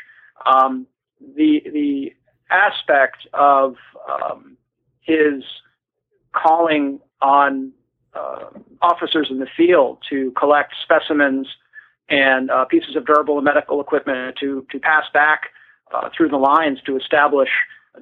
Um, 0.46 0.86
the 1.36 1.62
the 1.72 2.12
aspect 2.50 3.26
of 3.32 3.76
um, 4.08 4.56
his 5.00 5.42
calling 6.32 7.00
on 7.22 7.72
uh, 8.14 8.46
officers 8.82 9.28
in 9.30 9.38
the 9.38 9.46
field 9.56 9.98
to 10.10 10.32
collect 10.32 10.74
specimens 10.82 11.46
and 12.08 12.50
uh, 12.50 12.64
pieces 12.64 12.96
of 12.96 13.06
durable 13.06 13.40
medical 13.40 13.80
equipment 13.80 14.36
to 14.40 14.66
to 14.70 14.78
pass 14.78 15.04
back 15.14 15.42
uh, 15.94 16.08
through 16.14 16.28
the 16.28 16.36
lines 16.36 16.78
to 16.84 16.96
establish 16.96 17.50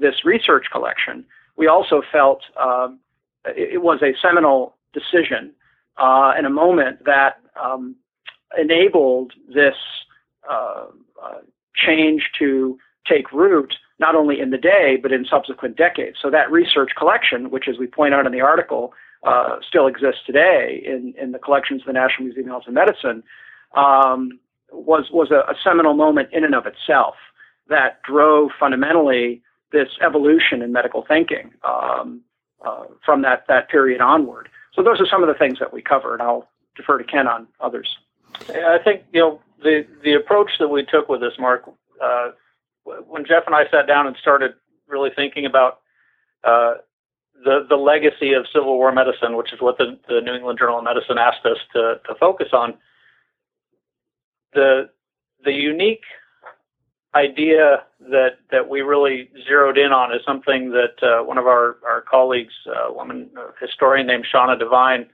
this 0.01 0.25
research 0.25 0.67
collection. 0.73 1.25
We 1.57 1.67
also 1.67 2.03
felt 2.13 2.43
um, 2.61 3.01
it, 3.45 3.83
was 3.83 4.01
a 4.03 4.13
seminal 4.21 4.77
decision 4.93 5.53
uh, 5.97 6.33
in 6.39 6.45
a 6.45 6.51
moment 6.51 7.05
that 7.05 7.41
um, 7.63 7.97
enabled 8.59 9.33
this 9.49 9.75
uh, 10.51 10.87
uh, 11.23 11.39
change 11.75 12.31
to 12.39 12.79
take 13.07 13.33
root 13.33 13.75
not 13.99 14.15
only 14.15 14.41
in 14.41 14.51
the 14.51 14.59
day 14.59 14.97
but 15.01 15.13
in 15.13 15.25
subsequent 15.25 15.77
decades. 15.77 16.19
So 16.21 16.31
that 16.31 16.51
research 16.51 16.91
collection, 16.97 17.51
which, 17.51 17.69
as 17.69 17.79
we 17.79 17.87
point 17.87 18.15
out 18.15 18.27
in 18.27 18.33
the 18.33 18.41
article, 18.41 18.93
uh, 19.25 19.57
still 19.67 19.87
exists 19.87 20.21
today 20.27 20.83
in, 20.85 21.15
in 21.21 21.33
the 21.33 21.39
collections 21.39 21.83
of 21.83 21.87
the 21.87 21.93
National 21.93 22.27
Museum 22.27 22.47
of 22.47 22.51
Health 22.51 22.63
and 22.67 22.75
Medicine, 22.75 23.23
um, 23.77 24.39
was 24.71 25.07
was 25.11 25.31
a, 25.31 25.51
a, 25.51 25.55
seminal 25.65 25.95
moment 25.95 26.29
in 26.33 26.45
and 26.45 26.55
of 26.55 26.67
itself 26.67 27.15
that 27.69 28.03
drove 28.03 28.51
fundamentally 28.59 29.43
this 29.73 29.89
evolution 30.05 30.63
in 30.63 30.73
medical 30.73 31.05
thinking 31.07 31.51
um, 31.67 32.23
uh, 32.65 32.85
from 33.05 33.23
that 33.23 33.45
that 33.49 33.69
period 33.69 34.01
onward. 34.01 34.49
So 34.75 34.83
those 34.83 35.01
are 35.01 35.07
some 35.07 35.23
of 35.23 35.29
the 35.29 35.35
things 35.35 35.59
that 35.59 35.73
we 35.73 35.83
cover, 35.83 36.13
and 36.13 36.23
I'll 36.23 36.49
defer 36.77 36.99
to 36.99 37.05
Ken 37.05 37.27
on 37.27 37.47
others. 37.61 37.97
I 38.51 38.79
think 38.83 39.05
you 39.13 39.21
know 39.21 39.41
the 39.63 39.87
the 40.05 40.15
approach 40.15 40.53
that 40.59 40.69
we 40.69 40.85
took 40.85 41.09
with 41.09 41.21
this, 41.21 41.35
Mark. 41.39 41.69
Uh, 42.03 42.31
when 42.85 43.25
Jeff 43.25 43.45
and 43.47 43.55
I 43.55 43.69
sat 43.71 43.87
down 43.87 44.07
and 44.07 44.17
started 44.17 44.55
really 44.87 45.11
thinking 45.15 45.47
about 45.47 45.81
uh, 46.45 46.75
the 47.45 47.67
the 47.69 47.77
legacy 47.77 48.33
of 48.33 48.47
Civil 48.53 48.77
War 48.77 48.93
medicine, 48.93 49.37
which 49.37 49.53
is 49.53 49.61
what 49.61 49.79
the, 49.79 49.99
the 50.09 50.21
New 50.21 50.35
England 50.35 50.59
Journal 50.59 50.79
of 50.79 50.85
Medicine 50.85 51.19
asked 51.19 51.45
us 51.45 51.59
to 51.75 52.01
to 52.07 52.15
focus 52.19 52.49
on, 52.53 52.75
the 54.53 54.91
the 55.45 55.53
unique 55.53 56.05
idea 57.15 57.85
that 58.11 58.39
that 58.51 58.69
we 58.69 58.81
really 58.81 59.31
zeroed 59.47 59.79
in 59.79 59.93
on 59.93 60.15
is 60.15 60.21
something 60.27 60.71
that 60.71 61.03
uh, 61.03 61.25
one 61.25 61.39
of 61.39 61.47
our 61.47 61.77
our 61.87 62.03
colleagues, 62.03 62.53
a 62.67 62.93
woman 62.93 63.31
a 63.37 63.65
historian 63.65 64.07
named 64.07 64.27
Shauna 64.33 64.59
Devine, 64.59 65.07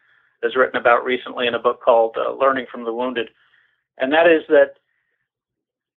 has 0.42 0.56
written 0.56 0.76
about 0.80 1.04
recently 1.04 1.46
in 1.46 1.54
a 1.54 1.58
book 1.58 1.80
called 1.82 2.16
uh, 2.18 2.32
Learning 2.32 2.66
from 2.70 2.84
the 2.84 2.92
Wounded, 2.92 3.30
and 3.98 4.12
that 4.12 4.26
is 4.26 4.42
that 4.48 4.74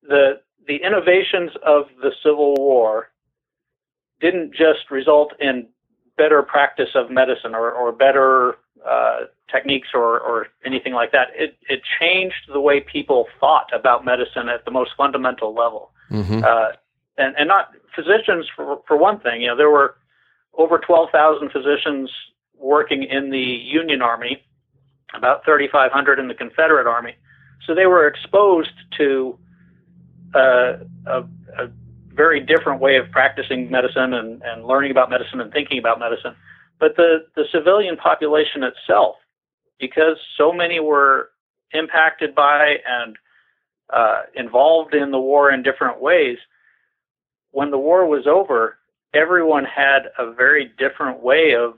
the 0.03 0.41
the 0.67 0.77
innovations 0.77 1.51
of 1.65 1.85
the 2.01 2.11
Civil 2.23 2.55
War 2.57 3.09
didn't 4.19 4.51
just 4.51 4.91
result 4.91 5.33
in 5.39 5.67
better 6.17 6.41
practice 6.41 6.89
of 6.95 7.11
medicine 7.11 7.53
or, 7.53 7.71
or 7.71 7.91
better 7.91 8.55
uh, 8.85 9.25
techniques 9.51 9.89
or, 9.93 10.19
or 10.19 10.47
anything 10.65 10.93
like 10.93 11.11
that. 11.11 11.27
It, 11.35 11.57
it 11.69 11.81
changed 11.99 12.49
the 12.51 12.59
way 12.59 12.79
people 12.79 13.27
thought 13.39 13.69
about 13.73 14.05
medicine 14.05 14.49
at 14.49 14.65
the 14.65 14.71
most 14.71 14.91
fundamental 14.97 15.53
level. 15.53 15.91
Mm-hmm. 16.11 16.43
Uh, 16.43 16.69
and, 17.17 17.35
and 17.37 17.47
not 17.47 17.71
physicians, 17.95 18.47
for, 18.55 18.81
for 18.87 18.97
one 18.97 19.19
thing. 19.19 19.41
You 19.41 19.47
know, 19.47 19.57
there 19.57 19.69
were 19.69 19.95
over 20.53 20.77
12,000 20.77 21.51
physicians 21.51 22.11
working 22.57 23.03
in 23.03 23.29
the 23.29 23.39
Union 23.39 24.01
Army, 24.01 24.43
about 25.13 25.45
3,500 25.45 26.19
in 26.19 26.27
the 26.27 26.33
Confederate 26.33 26.87
Army. 26.87 27.15
So 27.65 27.75
they 27.75 27.85
were 27.85 28.07
exposed 28.07 28.73
to 28.97 29.37
uh, 30.35 30.73
a, 31.05 31.23
a 31.57 31.69
very 32.13 32.39
different 32.39 32.81
way 32.81 32.97
of 32.97 33.09
practicing 33.11 33.69
medicine 33.69 34.13
and, 34.13 34.41
and 34.43 34.65
learning 34.65 34.91
about 34.91 35.09
medicine 35.09 35.39
and 35.39 35.51
thinking 35.51 35.77
about 35.77 35.99
medicine. 35.99 36.35
But 36.79 36.95
the, 36.95 37.25
the 37.35 37.45
civilian 37.51 37.97
population 37.97 38.63
itself, 38.63 39.15
because 39.79 40.17
so 40.37 40.51
many 40.51 40.79
were 40.79 41.29
impacted 41.71 42.35
by 42.35 42.75
and 42.87 43.15
uh, 43.91 44.21
involved 44.35 44.93
in 44.93 45.11
the 45.11 45.19
war 45.19 45.51
in 45.51 45.63
different 45.63 46.01
ways, 46.01 46.37
when 47.51 47.71
the 47.71 47.77
war 47.77 48.05
was 48.05 48.27
over, 48.27 48.77
everyone 49.13 49.65
had 49.65 50.09
a 50.17 50.31
very 50.31 50.71
different 50.77 51.21
way 51.21 51.55
of 51.55 51.77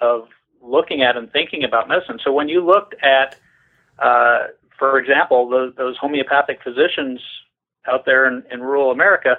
of 0.00 0.28
looking 0.60 1.02
at 1.02 1.16
and 1.16 1.30
thinking 1.30 1.64
about 1.64 1.88
medicine. 1.88 2.18
So 2.24 2.32
when 2.32 2.48
you 2.48 2.64
looked 2.64 2.94
at, 3.02 3.38
uh, 3.98 4.48
for 4.78 4.98
example, 4.98 5.48
the, 5.48 5.72
those 5.76 5.96
homeopathic 5.98 6.60
physicians 6.62 7.20
out 7.86 8.04
there 8.04 8.26
in, 8.26 8.42
in 8.50 8.60
rural 8.60 8.90
America, 8.90 9.38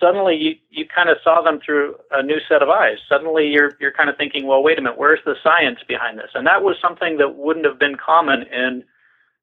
suddenly 0.00 0.36
you, 0.36 0.54
you 0.70 0.86
kind 0.86 1.08
of 1.08 1.18
saw 1.22 1.42
them 1.42 1.60
through 1.64 1.96
a 2.10 2.22
new 2.22 2.38
set 2.48 2.62
of 2.62 2.68
eyes. 2.68 2.98
Suddenly 3.08 3.48
you're 3.48 3.72
you're 3.80 3.92
kind 3.92 4.10
of 4.10 4.16
thinking, 4.16 4.46
well, 4.46 4.62
wait 4.62 4.78
a 4.78 4.82
minute, 4.82 4.98
where's 4.98 5.20
the 5.24 5.36
science 5.42 5.80
behind 5.86 6.18
this? 6.18 6.30
And 6.34 6.46
that 6.46 6.62
was 6.62 6.76
something 6.80 7.18
that 7.18 7.36
wouldn't 7.36 7.66
have 7.66 7.78
been 7.78 7.96
common 7.96 8.42
in 8.42 8.84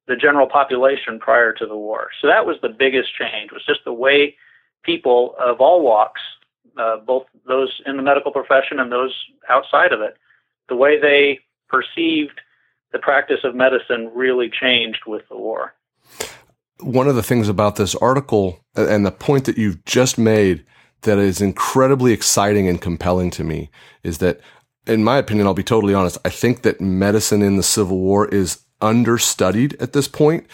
the 0.06 0.16
general 0.16 0.46
population 0.46 1.18
prior 1.18 1.52
to 1.52 1.66
the 1.66 1.76
war. 1.76 2.08
So 2.20 2.28
that 2.28 2.46
was 2.46 2.56
the 2.62 2.68
biggest 2.68 3.14
change. 3.14 3.52
Was 3.52 3.66
just 3.66 3.84
the 3.84 3.92
way 3.92 4.36
people 4.82 5.34
of 5.38 5.60
all 5.60 5.82
walks, 5.82 6.20
uh, 6.76 6.98
both 6.98 7.26
those 7.46 7.80
in 7.86 7.96
the 7.96 8.02
medical 8.02 8.30
profession 8.30 8.78
and 8.78 8.90
those 8.90 9.14
outside 9.48 9.92
of 9.92 10.00
it, 10.00 10.16
the 10.68 10.76
way 10.76 11.00
they 11.00 11.40
perceived 11.68 12.40
the 12.92 12.98
practice 13.00 13.40
of 13.42 13.54
medicine 13.54 14.10
really 14.14 14.48
changed 14.48 15.00
with 15.06 15.22
the 15.28 15.36
war 15.36 15.74
one 16.80 17.08
of 17.08 17.14
the 17.14 17.22
things 17.22 17.48
about 17.48 17.76
this 17.76 17.94
article 17.96 18.60
and 18.74 19.04
the 19.04 19.12
point 19.12 19.44
that 19.46 19.58
you've 19.58 19.84
just 19.84 20.18
made 20.18 20.64
that 21.02 21.18
is 21.18 21.40
incredibly 21.40 22.12
exciting 22.12 22.68
and 22.68 22.80
compelling 22.80 23.30
to 23.30 23.44
me 23.44 23.70
is 24.02 24.18
that, 24.18 24.40
in 24.86 25.04
my 25.04 25.18
opinion, 25.18 25.46
I'll 25.46 25.54
be 25.54 25.62
totally 25.62 25.94
honest, 25.94 26.18
I 26.24 26.30
think 26.30 26.62
that 26.62 26.80
medicine 26.80 27.42
in 27.42 27.56
the 27.56 27.62
Civil 27.62 27.98
War 27.98 28.28
is 28.28 28.60
understudied 28.80 29.74
at 29.80 29.92
this 29.92 30.08
point. 30.08 30.46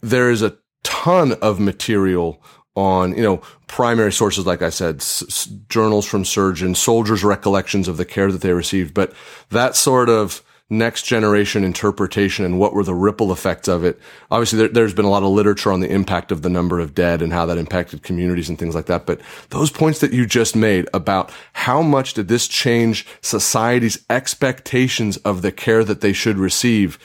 There 0.00 0.30
is 0.30 0.42
a 0.42 0.56
ton 0.82 1.32
of 1.34 1.60
material 1.60 2.42
on, 2.74 3.14
you 3.16 3.22
know, 3.22 3.42
primary 3.66 4.12
sources, 4.12 4.46
like 4.46 4.62
I 4.62 4.70
said, 4.70 4.96
s- 4.96 5.48
journals 5.68 6.06
from 6.06 6.24
surgeons, 6.24 6.78
soldiers' 6.78 7.22
recollections 7.24 7.86
of 7.86 7.96
the 7.96 8.04
care 8.04 8.32
that 8.32 8.40
they 8.40 8.52
received, 8.52 8.94
but 8.94 9.12
that 9.50 9.76
sort 9.76 10.08
of 10.08 10.42
next 10.70 11.02
generation 11.02 11.64
interpretation 11.64 12.44
and 12.44 12.58
what 12.58 12.72
were 12.72 12.84
the 12.84 12.94
ripple 12.94 13.30
effects 13.30 13.68
of 13.68 13.84
it. 13.84 14.00
Obviously, 14.30 14.66
there, 14.68 14.84
has 14.84 14.94
been 14.94 15.04
a 15.04 15.10
lot 15.10 15.22
of 15.22 15.28
literature 15.28 15.70
on 15.70 15.80
the 15.80 15.90
impact 15.90 16.32
of 16.32 16.42
the 16.42 16.48
number 16.48 16.80
of 16.80 16.94
dead 16.94 17.20
and 17.20 17.32
how 17.32 17.44
that 17.46 17.58
impacted 17.58 18.02
communities 18.02 18.48
and 18.48 18.58
things 18.58 18.74
like 18.74 18.86
that. 18.86 19.04
But 19.04 19.20
those 19.50 19.70
points 19.70 20.00
that 20.00 20.12
you 20.12 20.24
just 20.24 20.56
made 20.56 20.88
about 20.94 21.30
how 21.52 21.82
much 21.82 22.14
did 22.14 22.28
this 22.28 22.48
change 22.48 23.06
society's 23.20 24.02
expectations 24.08 25.18
of 25.18 25.42
the 25.42 25.52
care 25.52 25.84
that 25.84 26.00
they 26.00 26.14
should 26.14 26.38
receive, 26.38 26.98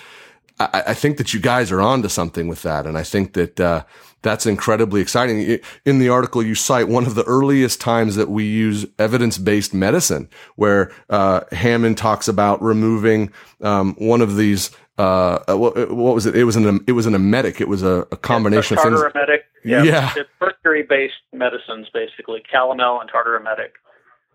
I, 0.60 0.84
I 0.88 0.94
think 0.94 1.18
that 1.18 1.34
you 1.34 1.40
guys 1.42 1.72
are 1.72 1.82
onto 1.82 2.08
something 2.08 2.48
with 2.48 2.62
that. 2.62 2.86
And 2.86 2.98
I 2.98 3.04
think 3.04 3.34
that, 3.34 3.60
uh, 3.60 3.84
that's 4.28 4.46
incredibly 4.46 5.02
exciting. 5.02 5.60
In 5.86 6.00
the 6.00 6.10
article, 6.10 6.44
you 6.44 6.56
cite 6.56 6.88
one 6.88 7.06
of 7.06 7.16
the 7.16 7.24
earliest 7.24 7.80
times 7.80 8.16
that 8.16 8.30
we 8.30 8.46
use 8.46 8.86
evidence-based 9.00 9.74
medicine, 9.74 10.30
where 10.56 10.92
uh, 11.10 11.42
Hammond 11.52 11.98
talks 11.98 12.28
about 12.28 12.62
removing 12.62 13.32
um, 13.62 13.96
one 13.98 14.22
of 14.22 14.36
these. 14.36 14.72
Uh, 15.00 15.44
uh 15.48 15.56
what, 15.56 15.76
what, 15.92 16.16
was 16.16 16.26
it? 16.26 16.36
It 16.36 16.44
was 16.44 16.56
an 16.56 16.84
it 16.88 16.94
was 16.94 17.06
an 17.06 17.14
emetic. 17.14 17.62
It 17.62 17.68
was 17.68 17.84
a, 17.84 18.08
a 18.12 18.18
combination 18.18 18.78
of 18.78 18.84
things. 18.84 19.00
Emetic. 19.00 19.42
Yeah, 19.64 19.84
yeah. 19.84 20.14
Mercury-based 20.42 21.14
medicines, 21.34 21.88
basically 21.94 22.42
calomel 22.52 23.00
and 23.00 23.10
tartar 23.10 23.36
emetic. 23.36 23.74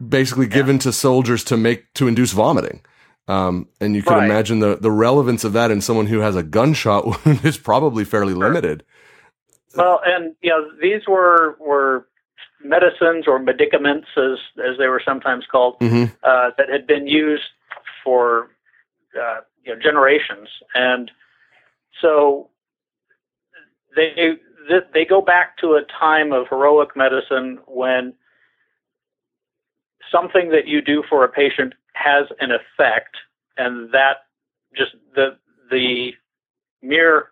Basically, 0.07 0.47
yeah. 0.47 0.55
given 0.55 0.79
to 0.81 0.93
soldiers 0.93 1.43
to 1.45 1.57
make 1.57 1.93
to 1.95 2.07
induce 2.07 2.33
vomiting. 2.33 2.83
Um, 3.29 3.69
and 3.81 3.95
you 3.95 4.03
can 4.03 4.15
right. 4.15 4.25
imagine 4.25 4.59
the, 4.59 4.77
the 4.77 4.91
relevance 4.91 5.45
of 5.45 5.53
that 5.53 5.71
in 5.71 5.81
someone 5.81 6.07
who 6.07 6.19
has 6.21 6.35
a 6.35 6.43
gunshot 6.43 7.07
wound 7.27 7.45
is 7.45 7.57
probably 7.57 8.05
fairly 8.05 8.33
sure. 8.33 8.49
limited. 8.49 8.85
Well, 9.75 10.01
and 10.05 10.35
you 10.43 10.51
know 10.51 10.69
these 10.81 11.07
were 11.07 11.57
were 11.59 12.07
medicines 12.65 13.27
or 13.27 13.39
medicaments, 13.39 14.09
as 14.17 14.39
as 14.59 14.79
they 14.79 14.89
were 14.89 15.03
sometimes 15.05 15.45
called, 15.51 15.79
mm-hmm. 15.81 16.13
uh, 16.23 16.51
that 16.59 16.69
had 16.69 16.87
been 16.87 17.07
used 17.07 17.43
for 18.05 18.51
uh, 19.21 19.41
you 19.65 19.75
know 19.75 19.81
generations, 19.81 20.49
and 20.75 21.11
so 22.01 22.51
they 23.97 24.37
they 24.93 25.05
go 25.05 25.21
back 25.21 25.57
to 25.59 25.75
a 25.75 25.83
time 25.99 26.33
of 26.33 26.49
heroic 26.49 26.97
medicine 26.97 27.59
when 27.67 28.15
something 30.11 30.51
that 30.51 30.67
you 30.67 30.83
do 30.83 31.03
for 31.09 31.25
a 31.25 31.29
patient 31.29 31.75
has 31.95 32.27
an 32.41 32.51
effect, 32.51 33.17
and 33.57 33.93
that 33.93 34.25
just 34.77 34.93
the 35.15 35.37
the 35.71 36.13
mere 36.83 37.31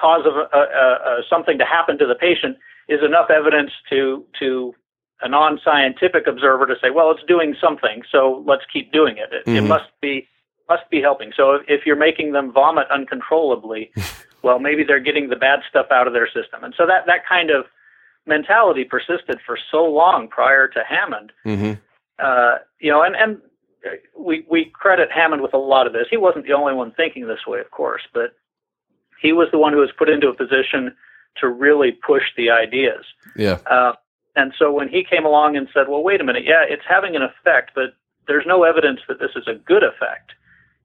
cause 0.00 0.26
of 0.26 0.34
uh, 0.36 0.48
uh, 0.52 0.58
uh, 0.58 1.16
something 1.28 1.58
to 1.58 1.64
happen 1.64 1.98
to 1.98 2.06
the 2.06 2.14
patient 2.14 2.56
is 2.88 3.00
enough 3.04 3.30
evidence 3.30 3.70
to 3.90 4.24
to 4.38 4.74
a 5.22 5.28
non-scientific 5.28 6.26
observer 6.26 6.66
to 6.66 6.74
say, 6.82 6.90
well, 6.90 7.10
it's 7.12 7.22
doing 7.28 7.54
something, 7.60 8.02
so 8.10 8.42
let's 8.46 8.64
keep 8.72 8.92
doing 8.92 9.18
it. 9.18 9.32
It, 9.32 9.46
mm-hmm. 9.46 9.64
it 9.64 9.68
must 9.68 9.90
be 10.00 10.26
must 10.68 10.88
be 10.90 11.00
helping. 11.00 11.32
So 11.36 11.54
if, 11.54 11.62
if 11.68 11.86
you're 11.86 11.96
making 11.96 12.32
them 12.32 12.52
vomit 12.52 12.86
uncontrollably, 12.90 13.92
well, 14.42 14.58
maybe 14.58 14.84
they're 14.84 15.00
getting 15.00 15.28
the 15.28 15.36
bad 15.36 15.60
stuff 15.68 15.86
out 15.90 16.06
of 16.06 16.12
their 16.12 16.26
system. 16.26 16.64
And 16.64 16.74
so 16.76 16.86
that 16.86 17.06
that 17.06 17.26
kind 17.28 17.50
of 17.50 17.66
mentality 18.26 18.84
persisted 18.84 19.38
for 19.44 19.58
so 19.70 19.84
long 19.84 20.28
prior 20.28 20.68
to 20.68 20.80
Hammond. 20.88 21.32
Mm-hmm. 21.46 21.72
Uh, 22.18 22.58
you 22.80 22.90
know, 22.90 23.02
and 23.02 23.14
and 23.16 23.38
we 24.18 24.44
we 24.50 24.70
credit 24.72 25.08
Hammond 25.12 25.42
with 25.42 25.54
a 25.54 25.58
lot 25.58 25.86
of 25.86 25.92
this. 25.92 26.06
He 26.10 26.16
wasn't 26.16 26.46
the 26.46 26.52
only 26.52 26.74
one 26.74 26.92
thinking 26.92 27.26
this 27.26 27.46
way, 27.46 27.60
of 27.60 27.70
course, 27.70 28.02
but 28.12 28.34
he 29.22 29.32
was 29.32 29.48
the 29.52 29.58
one 29.58 29.72
who 29.72 29.78
was 29.78 29.92
put 29.96 30.08
into 30.08 30.28
a 30.28 30.34
position 30.34 30.94
to 31.40 31.48
really 31.48 31.92
push 31.92 32.24
the 32.36 32.50
ideas. 32.50 33.04
Yeah. 33.36 33.58
Uh, 33.66 33.94
and 34.34 34.52
so 34.58 34.72
when 34.72 34.88
he 34.88 35.04
came 35.04 35.24
along 35.24 35.56
and 35.56 35.68
said, 35.72 35.88
"Well, 35.88 36.02
wait 36.02 36.20
a 36.20 36.24
minute, 36.24 36.44
yeah, 36.44 36.64
it's 36.68 36.84
having 36.88 37.14
an 37.16 37.22
effect, 37.22 37.72
but 37.74 37.94
there's 38.26 38.46
no 38.46 38.64
evidence 38.64 39.00
that 39.08 39.18
this 39.18 39.32
is 39.36 39.46
a 39.46 39.54
good 39.54 39.82
effect," 39.82 40.32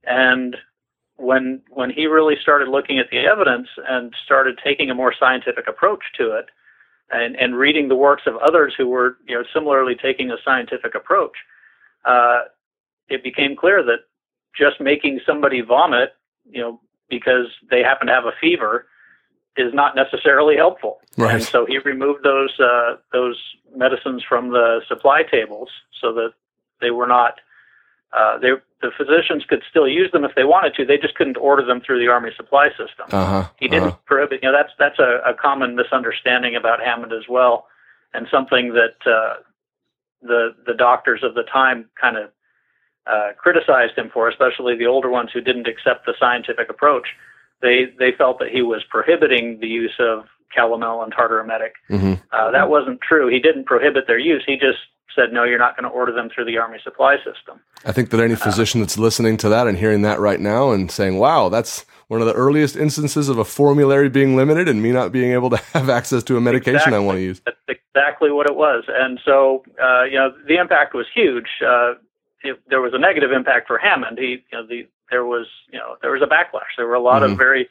and 0.03 0.56
when 1.15 1.62
when 1.70 1.89
he 1.89 2.06
really 2.08 2.36
started 2.41 2.67
looking 2.67 3.00
at 3.00 3.10
the 3.10 3.20
evidence 3.20 3.67
and 3.88 4.13
started 4.24 4.60
taking 4.63 4.89
a 4.89 4.96
more 4.96 5.13
scientific 5.17 5.67
approach 5.67 6.03
to 6.17 6.32
it, 6.32 6.46
and 7.10 7.36
and 7.38 7.56
reading 7.56 7.88
the 7.88 7.96
works 7.96 8.24
of 8.25 8.36
others 8.38 8.74
who 8.77 8.88
were 8.88 9.17
you 9.27 9.36
know 9.36 9.44
similarly 9.53 9.96
taking 9.96 10.29
a 10.29 10.38
scientific 10.44 10.94
approach, 10.94 11.38
uh, 12.06 12.41
it 13.10 13.24
became 13.24 13.56
clear 13.56 13.82
that 13.84 14.00
just 14.58 14.82
making 14.82 15.20
somebody 15.25 15.62
vomit, 15.62 16.15
you 16.50 16.62
know, 16.62 16.82
because 17.10 17.48
they 17.70 17.82
happen 17.82 18.08
to 18.08 18.14
have 18.14 18.26
a 18.26 18.34
fever, 18.40 18.88
is 19.58 19.74
not 19.74 19.96
necessarily 19.96 20.56
helpful. 20.56 21.00
Right. 21.18 21.36
And 21.36 21.44
so 21.44 21.66
he 21.66 21.80
removed 21.80 22.24
those 22.24 22.60
uh, 22.60 22.98
those 23.12 23.38
medicines 23.76 24.24
from 24.28 24.50
the 24.50 24.82
supply 24.88 25.24
tables 25.24 25.70
so 26.00 26.14
that 26.14 26.34
they 26.82 26.92
were 26.92 27.08
not. 27.08 27.40
Uh, 28.14 28.38
they, 28.40 28.52
the 28.82 28.92
physicians 28.96 29.44
could 29.50 29.62
still 29.70 29.88
use 29.88 30.10
them 30.12 30.24
if 30.24 30.34
they 30.36 30.46
wanted 30.46 30.74
to. 30.76 30.86
They 30.86 30.98
just 30.98 31.16
couldn't 31.16 31.36
order 31.38 31.66
them 31.66 31.82
through 31.82 32.00
the 32.00 32.10
army 32.10 32.30
supply 32.38 32.70
system. 32.70 33.08
Uh-huh, 33.12 33.50
he 33.58 33.68
didn't 33.68 33.90
uh-huh. 33.90 33.98
prohibit. 34.06 34.40
You 34.44 34.52
know, 34.52 34.58
that's 34.58 34.72
that's 34.80 35.00
a, 35.00 35.20
a 35.30 35.34
common 35.34 35.76
misunderstanding 35.76 36.56
about 36.56 36.80
Hammond 36.80 37.12
as 37.12 37.28
well, 37.28 37.68
and 38.14 38.28
something 38.32 38.74
that 38.74 38.96
uh, 39.12 39.42
the 40.22 40.56
the 40.66 40.74
doctors 40.74 41.22
of 41.24 41.34
the 41.34 41.44
time 41.44 41.90
kind 42.00 42.18
of 42.18 42.30
uh, 43.10 43.34
criticized 43.38 43.98
him 43.98 44.10
for, 44.14 44.30
especially 44.30 44.78
the 44.78 44.86
older 44.86 45.10
ones 45.10 45.30
who 45.34 45.42
didn't 45.42 45.68
accept 45.68 46.06
the 46.06 46.14
scientific 46.20 46.70
approach. 46.70 47.08
They 47.62 47.94
they 47.98 48.12
felt 48.18 48.40
that 48.40 48.50
he 48.50 48.62
was 48.62 48.84
prohibiting 48.90 49.60
the 49.60 49.68
use 49.68 49.96
of 50.00 50.26
calomel 50.56 51.04
and 51.04 51.12
tartar 51.12 51.40
emetic. 51.40 51.74
Mm-hmm. 51.90 52.14
Uh, 52.32 52.52
that 52.52 52.70
wasn't 52.70 53.02
true. 53.02 53.28
He 53.28 53.40
didn't 53.40 53.66
prohibit 53.66 54.06
their 54.08 54.20
use. 54.20 54.44
He 54.46 54.56
just 54.56 54.80
said, 55.18 55.34
no, 55.34 55.44
you're 55.44 55.58
not 55.58 55.76
going 55.76 55.90
to 55.90 55.96
order 55.96 56.14
them 56.14 56.30
through 56.34 56.46
the 56.46 56.58
Army 56.58 56.78
supply 56.84 57.18
system. 57.18 57.60
I 57.86 57.92
think 57.92 58.12
that 58.12 58.20
any 58.20 58.36
uh, 58.36 58.38
physician 58.38 58.82
uh, 58.82 58.86
that's 58.86 58.98
listening 58.98 59.38
to 59.38 59.50
that 59.50 59.68
and 59.68 59.78
hearing 59.78 60.04
that 60.04 60.20
right 60.20 60.40
now 60.40 60.72
and 60.72 60.92
saying, 60.92 61.18
wow, 61.18 61.50
that's 61.50 61.86
one 62.08 62.22
of 62.22 62.28
the 62.28 62.34
earliest 62.34 62.76
instances 62.76 63.28
of 63.28 63.38
a 63.38 63.44
formulary 63.44 64.10
being 64.10 64.36
limited 64.36 64.70
and 64.70 64.82
me 64.82 64.92
not 64.92 65.12
being 65.12 65.32
able 65.34 65.50
to 65.50 65.58
have 65.74 65.90
access 65.90 66.24
to 66.24 66.38
a 66.38 66.42
medication 66.42 66.76
exactly. 66.76 66.96
I 66.96 67.00
want 67.00 67.18
to 67.18 67.24
use. 67.24 67.42
That's 67.46 67.58
exactly 67.68 68.32
what 68.32 68.50
it 68.50 68.56
was. 68.56 68.86
And 68.88 69.20
so, 69.26 69.64
uh, 69.82 70.04
you 70.04 70.18
know, 70.18 70.32
the 70.48 70.58
impact 70.58 70.94
was 70.94 71.08
huge. 71.14 71.48
It, 72.48 72.62
there 72.70 72.82
was 72.82 72.94
a 72.94 73.00
negative 73.00 73.32
impact 73.32 73.68
for 73.68 73.77
Hammond. 73.77 74.18
He, 74.18 74.44
you 74.51 74.58
know, 74.58 74.66
the 74.68 74.88
there 75.10 75.25
was, 75.25 75.48
you 75.72 75.80
know, 75.80 75.96
there 76.01 76.12
was 76.12 76.22
a 76.22 76.25
backlash. 76.25 76.75
There 76.75 76.88
were 76.88 76.96
a 76.96 77.01
lot 77.01 77.22
mm-hmm. 77.22 77.34
of 77.34 77.38
very 77.38 77.70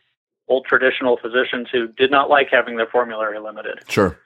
old 0.48 0.64
traditional 0.64 1.18
physicians 1.20 1.68
who 1.70 1.88
did 1.88 2.10
not 2.10 2.30
like 2.30 2.48
having 2.50 2.76
their 2.76 2.86
formulary 2.86 3.38
limited. 3.38 3.80
Sure. 3.88 4.18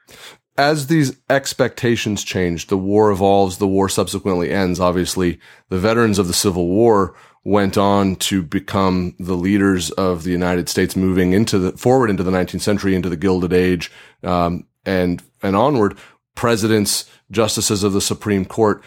As 0.58 0.88
these 0.88 1.16
expectations 1.30 2.22
change, 2.22 2.66
the 2.66 2.76
war 2.76 3.10
evolves, 3.10 3.58
the 3.58 3.66
war 3.66 3.88
subsequently 3.88 4.50
ends. 4.50 4.78
Obviously, 4.78 5.40
the 5.70 5.78
veterans 5.78 6.18
of 6.18 6.26
the 6.26 6.34
Civil 6.34 6.68
War 6.68 7.14
went 7.44 7.78
on 7.78 8.16
to 8.16 8.42
become 8.42 9.14
the 9.18 9.36
leaders 9.36 9.90
of 9.92 10.24
the 10.24 10.30
United 10.30 10.68
States, 10.68 10.94
moving 10.94 11.32
into 11.32 11.58
the 11.58 11.72
forward 11.72 12.10
into 12.10 12.22
the 12.22 12.30
19th 12.30 12.60
century, 12.60 12.94
into 12.94 13.08
the 13.08 13.16
Gilded 13.16 13.52
Age, 13.52 13.90
um, 14.22 14.66
and 14.84 15.22
and 15.42 15.56
onward. 15.56 15.96
Presidents, 16.34 17.10
justices 17.30 17.82
of 17.82 17.92
the 17.92 18.00
Supreme 18.00 18.44
Court. 18.44 18.82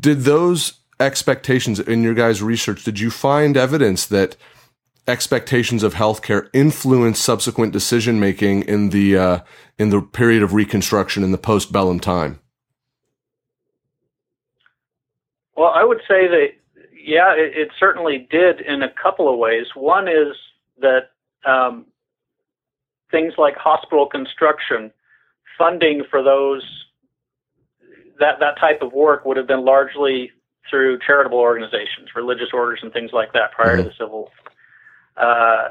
Did 0.00 0.22
those 0.22 0.80
expectations 1.00 1.80
in 1.80 2.02
your 2.02 2.14
guys' 2.14 2.42
research, 2.42 2.84
did 2.84 3.00
you 3.00 3.10
find 3.10 3.56
evidence 3.56 4.06
that 4.06 4.36
expectations 5.06 5.82
of 5.82 5.94
healthcare 5.94 6.48
influence 6.52 7.20
subsequent 7.20 7.72
decision 7.72 8.18
making 8.18 8.62
in 8.62 8.90
the 8.90 9.16
uh, 9.16 9.38
in 9.78 9.90
the 9.90 10.00
period 10.00 10.42
of 10.42 10.54
Reconstruction 10.54 11.22
in 11.22 11.32
the 11.32 11.38
postbellum 11.38 12.00
time? 12.00 12.40
Well, 15.56 15.72
I 15.74 15.84
would 15.84 16.00
say 16.08 16.26
that 16.26 16.48
yeah, 16.92 17.34
it, 17.34 17.56
it 17.56 17.68
certainly 17.78 18.26
did 18.30 18.60
in 18.60 18.82
a 18.82 18.88
couple 18.90 19.32
of 19.32 19.38
ways. 19.38 19.66
One 19.74 20.08
is 20.08 20.34
that 20.80 21.10
um, 21.46 21.86
things 23.10 23.34
like 23.36 23.56
hospital 23.56 24.06
construction, 24.06 24.90
funding 25.58 26.02
for 26.10 26.22
those 26.22 26.62
that 28.18 28.38
that 28.40 28.58
type 28.58 28.80
of 28.80 28.92
work 28.92 29.24
would 29.24 29.36
have 29.36 29.46
been 29.46 29.64
largely 29.64 30.30
through 30.68 30.98
charitable 31.06 31.38
organizations, 31.38 32.08
religious 32.16 32.48
orders, 32.52 32.80
and 32.82 32.92
things 32.92 33.10
like 33.12 33.32
that 33.32 33.52
prior 33.52 33.76
mm-hmm. 33.76 33.84
to 33.84 33.88
the 33.88 33.94
Civil. 33.98 34.30
Uh, 35.16 35.68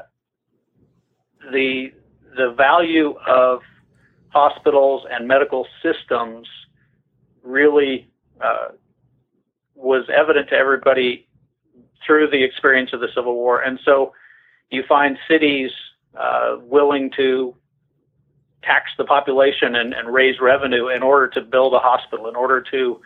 the 1.52 1.92
the 2.36 2.52
value 2.56 3.14
of 3.26 3.60
hospitals 4.30 5.06
and 5.10 5.28
medical 5.28 5.66
systems 5.82 6.48
really 7.42 8.08
uh, 8.40 8.68
was 9.74 10.04
evident 10.12 10.48
to 10.48 10.56
everybody 10.56 11.28
through 12.04 12.28
the 12.28 12.42
experience 12.42 12.90
of 12.92 13.00
the 13.00 13.08
Civil 13.14 13.34
War, 13.34 13.60
and 13.60 13.78
so 13.84 14.12
you 14.70 14.82
find 14.88 15.18
cities 15.28 15.70
uh, 16.18 16.56
willing 16.62 17.10
to 17.16 17.54
tax 18.62 18.90
the 18.96 19.04
population 19.04 19.76
and, 19.76 19.92
and 19.92 20.12
raise 20.12 20.40
revenue 20.40 20.88
in 20.88 21.02
order 21.02 21.28
to 21.28 21.40
build 21.40 21.74
a 21.74 21.78
hospital, 21.78 22.28
in 22.28 22.34
order 22.34 22.60
to 22.60 23.00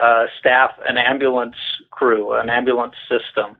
uh, 0.00 0.26
staff 0.38 0.72
an 0.88 0.96
ambulance 0.96 1.56
crew, 1.90 2.32
an 2.32 2.50
ambulance 2.50 2.94
system. 3.08 3.56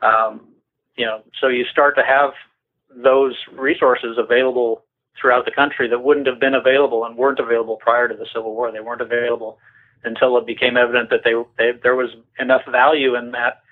Um, 0.00 0.48
you 0.96 1.04
know, 1.04 1.22
so 1.40 1.48
you 1.48 1.64
start 1.64 1.96
to 1.96 2.02
have 2.02 2.30
those 2.94 3.34
resources 3.52 4.16
available 4.18 4.84
throughout 5.20 5.44
the 5.44 5.50
country 5.50 5.88
that 5.88 6.02
wouldn't 6.02 6.26
have 6.26 6.40
been 6.40 6.54
available 6.54 7.04
and 7.04 7.16
weren't 7.16 7.38
available 7.38 7.76
prior 7.76 8.08
to 8.08 8.14
the 8.14 8.26
Civil 8.32 8.54
War. 8.54 8.72
They 8.72 8.80
weren't 8.80 9.00
available 9.00 9.58
until 10.04 10.36
it 10.38 10.46
became 10.46 10.76
evident 10.76 11.10
that 11.10 11.20
they, 11.24 11.34
they 11.58 11.78
there 11.82 11.96
was 11.96 12.10
enough 12.38 12.62
value 12.70 13.16
in 13.16 13.32
that 13.32 13.62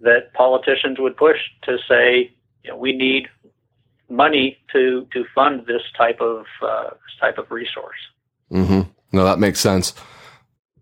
that 0.00 0.32
politicians 0.34 0.98
would 0.98 1.16
push 1.16 1.38
to 1.62 1.78
say, 1.88 2.32
you 2.64 2.70
know, 2.70 2.76
we 2.76 2.92
need 2.92 3.28
money 4.08 4.58
to 4.72 5.06
to 5.12 5.24
fund 5.34 5.66
this 5.66 5.82
type 5.96 6.20
of 6.20 6.44
uh, 6.62 6.90
this 6.90 7.16
type 7.20 7.38
of 7.38 7.50
resource. 7.50 7.98
Mm-hmm. 8.50 8.82
No, 9.12 9.24
that 9.24 9.38
makes 9.38 9.60
sense. 9.60 9.94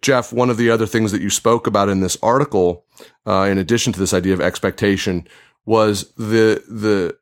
Jeff, 0.05 0.35
one 0.35 0.51
of 0.51 0.59
the 0.59 0.69
other 0.69 0.85
things 0.85 1.13
that 1.13 1.23
you 1.23 1.31
spoke 1.31 1.67
about 1.67 1.89
in 1.89 2.01
this 2.01 2.19
article, 2.23 2.85
uh, 3.27 3.49
in 3.51 3.57
addition 3.57 3.91
to 3.91 3.99
this 3.99 4.13
idea 4.13 4.35
of 4.35 4.41
expectation, 4.41 5.27
was 5.65 6.13
the 6.13 6.63
the 6.69 7.17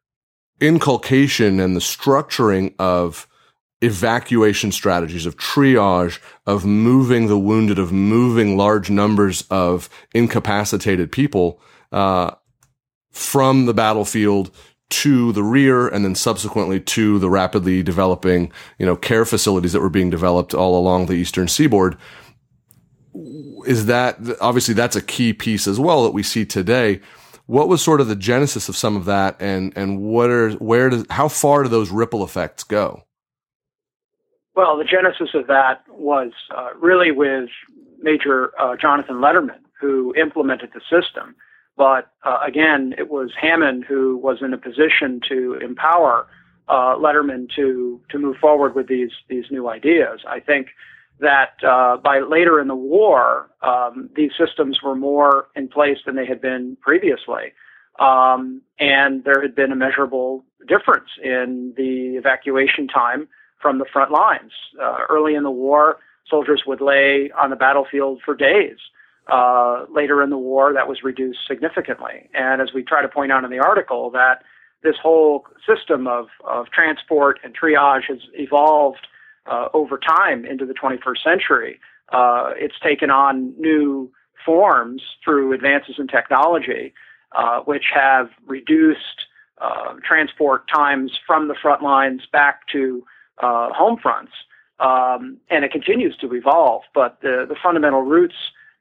inculcation 0.61 1.61
and 1.61 1.77
the 1.77 1.81
structuring 1.81 2.75
of 2.81 3.29
evacuation 3.83 4.73
strategies 4.73 5.27
of 5.27 5.37
triage 5.37 6.19
of 6.45 6.65
moving 6.65 7.29
the 7.29 7.39
wounded 7.39 7.79
of 7.79 7.93
moving 7.93 8.57
large 8.57 8.91
numbers 8.91 9.45
of 9.49 9.89
incapacitated 10.13 11.13
people 11.13 11.61
uh, 11.93 12.33
from 13.13 13.67
the 13.67 13.75
battlefield 13.75 14.51
to 14.91 15.33
the 15.33 15.43
rear 15.43 15.87
and 15.87 16.05
then 16.05 16.17
subsequently 16.17 16.81
to 16.81 17.21
the 17.21 17.31
rapidly 17.31 17.81
developing 17.81 18.51
you 18.79 18.87
know 18.87 18.97
care 18.97 19.25
facilities 19.25 19.73
that 19.73 19.81
were 19.81 19.89
being 19.89 20.11
developed 20.11 20.53
all 20.53 20.77
along 20.77 21.07
the 21.07 21.15
eastern 21.15 21.47
seaboard 21.47 21.97
is 23.15 23.87
that 23.87 24.19
obviously 24.41 24.75
that's 24.75 24.97
a 24.97 25.03
key 25.03 25.33
piece 25.33 25.67
as 25.67 25.79
well 25.79 26.05
that 26.05 26.13
we 26.13 26.23
see 26.23 26.45
today. 26.45 27.01
What 27.47 27.69
was 27.69 27.83
sort 27.83 28.01
of 28.01 28.09
the 28.09 28.17
genesis 28.17 28.69
of 28.69 28.77
some 28.77 28.97
of 28.97 29.05
that, 29.07 29.37
and 29.41 29.73
and 29.77 30.01
what 30.01 30.31
are 30.31 30.53
where 30.53 30.91
does 30.91 31.05
how 31.11 31.29
far 31.29 31.63
do 31.63 31.69
those 31.69 31.91
ripple 31.91 32.25
effects 32.25 32.65
go? 32.65 33.05
Well, 34.55 34.77
the 34.77 34.85
genesis 34.85 35.31
of 35.35 35.47
that 35.49 35.83
was 35.89 36.33
uh, 36.55 36.71
really 36.79 37.11
with 37.11 37.49
Major 38.01 38.53
uh, 38.61 38.77
Jonathan 38.77 39.17
Letterman, 39.17 39.61
who 39.81 40.15
implemented 40.15 40.71
the 40.75 40.81
system. 40.81 41.35
But 41.77 42.11
uh, 42.23 42.39
again, 42.47 42.95
it 42.99 43.11
was 43.11 43.31
Hammond 43.41 43.85
who 43.89 44.19
was 44.19 44.39
in 44.43 44.53
a 44.53 44.59
position 44.59 45.21
to 45.29 45.55
empower 45.55 46.27
uh, 46.69 46.97
Letterman 46.97 47.49
to 47.57 48.01
to 48.11 48.19
move 48.19 48.37
forward 48.37 48.75
with 48.75 48.89
these 48.89 49.11
these 49.29 49.45
new 49.51 49.69
ideas. 49.69 50.21
I 50.29 50.41
think 50.41 50.69
that 51.23 51.55
uh, 51.67 51.97
by 51.97 52.19
later 52.19 52.61
in 52.61 52.69
the 52.69 52.75
war, 52.75 53.49
um, 53.63 54.11
these 54.15 54.33
systems 54.37 54.83
were 54.83 54.95
more 54.95 55.47
in 55.57 55.69
place 55.69 55.99
than 56.05 56.17
they 56.17 56.27
had 56.27 56.41
been 56.41 56.77
previously. 56.83 57.53
Um, 57.99 58.63
and 58.79 59.25
there 59.25 59.41
had 59.41 59.55
been 59.55 59.73
a 59.73 59.77
measurable 59.77 60.45
difference 60.69 61.09
in 61.23 61.73
the 61.77 62.17
evacuation 62.17 62.89
time 62.89 63.29
from 63.61 63.79
the 63.79 63.85
front 63.91 64.11
lines. 64.11 64.53
Uh, 64.81 64.99
early 65.09 65.35
in 65.35 65.45
the 65.45 65.51
war, 65.51 65.99
soldiers 66.29 66.65
would 66.67 66.81
lay 66.81 67.31
on 67.41 67.51
the 67.51 67.57
battlefield 67.57 68.21
for 68.25 68.35
days. 68.35 68.79
Uh, 69.31 69.85
later 69.89 70.23
in 70.23 70.31
the 70.31 70.39
war, 70.39 70.73
that 70.73 70.89
was 70.89 71.05
reduced 71.05 71.39
significantly. 71.47 72.29
And 72.35 72.61
as 72.61 72.73
we 72.75 72.83
try 72.83 73.03
to 73.03 73.09
point 73.09 73.31
out 73.31 73.45
in 73.45 73.51
the 73.51 73.61
article, 73.61 74.11
that 74.11 74.43
this 74.83 74.97
whole 75.01 75.47
system 75.65 76.09
of, 76.09 76.27
of 76.45 76.67
transport 76.71 77.39
and 77.45 77.57
triage 77.57 78.09
has 78.09 78.19
evolved 78.35 79.07
uh, 79.47 79.69
over 79.75 79.99
time 79.99 80.45
into 80.45 80.67
the 80.67 80.75
21st 80.75 81.23
century. 81.23 81.81
Uh, 82.13 82.51
it's 82.57 82.79
taken 82.83 83.11
on 83.11 83.55
new 83.59 84.11
forms 84.45 85.03
through 85.25 85.53
advances 85.53 85.97
in 85.99 86.07
technology, 86.07 86.93
uh, 87.37 87.61
which 87.61 87.85
have 87.95 88.29
reduced 88.47 89.27
uh, 89.61 89.95
transport 90.05 90.69
times 90.69 91.13
from 91.27 91.49
the 91.49 91.55
front 91.61 91.83
lines 91.83 92.23
back 92.33 92.67
to 92.69 93.05
uh, 93.43 93.73
home 93.73 93.99
fronts. 94.01 94.33
Um, 94.81 95.39
and 95.49 95.65
it 95.65 95.71
continues 95.71 96.17
to 96.17 96.35
evolve, 96.35 96.83
but 96.95 97.19
the, 97.23 97.47
the 97.49 97.55
fundamental 97.63 98.03
roots 98.03 98.35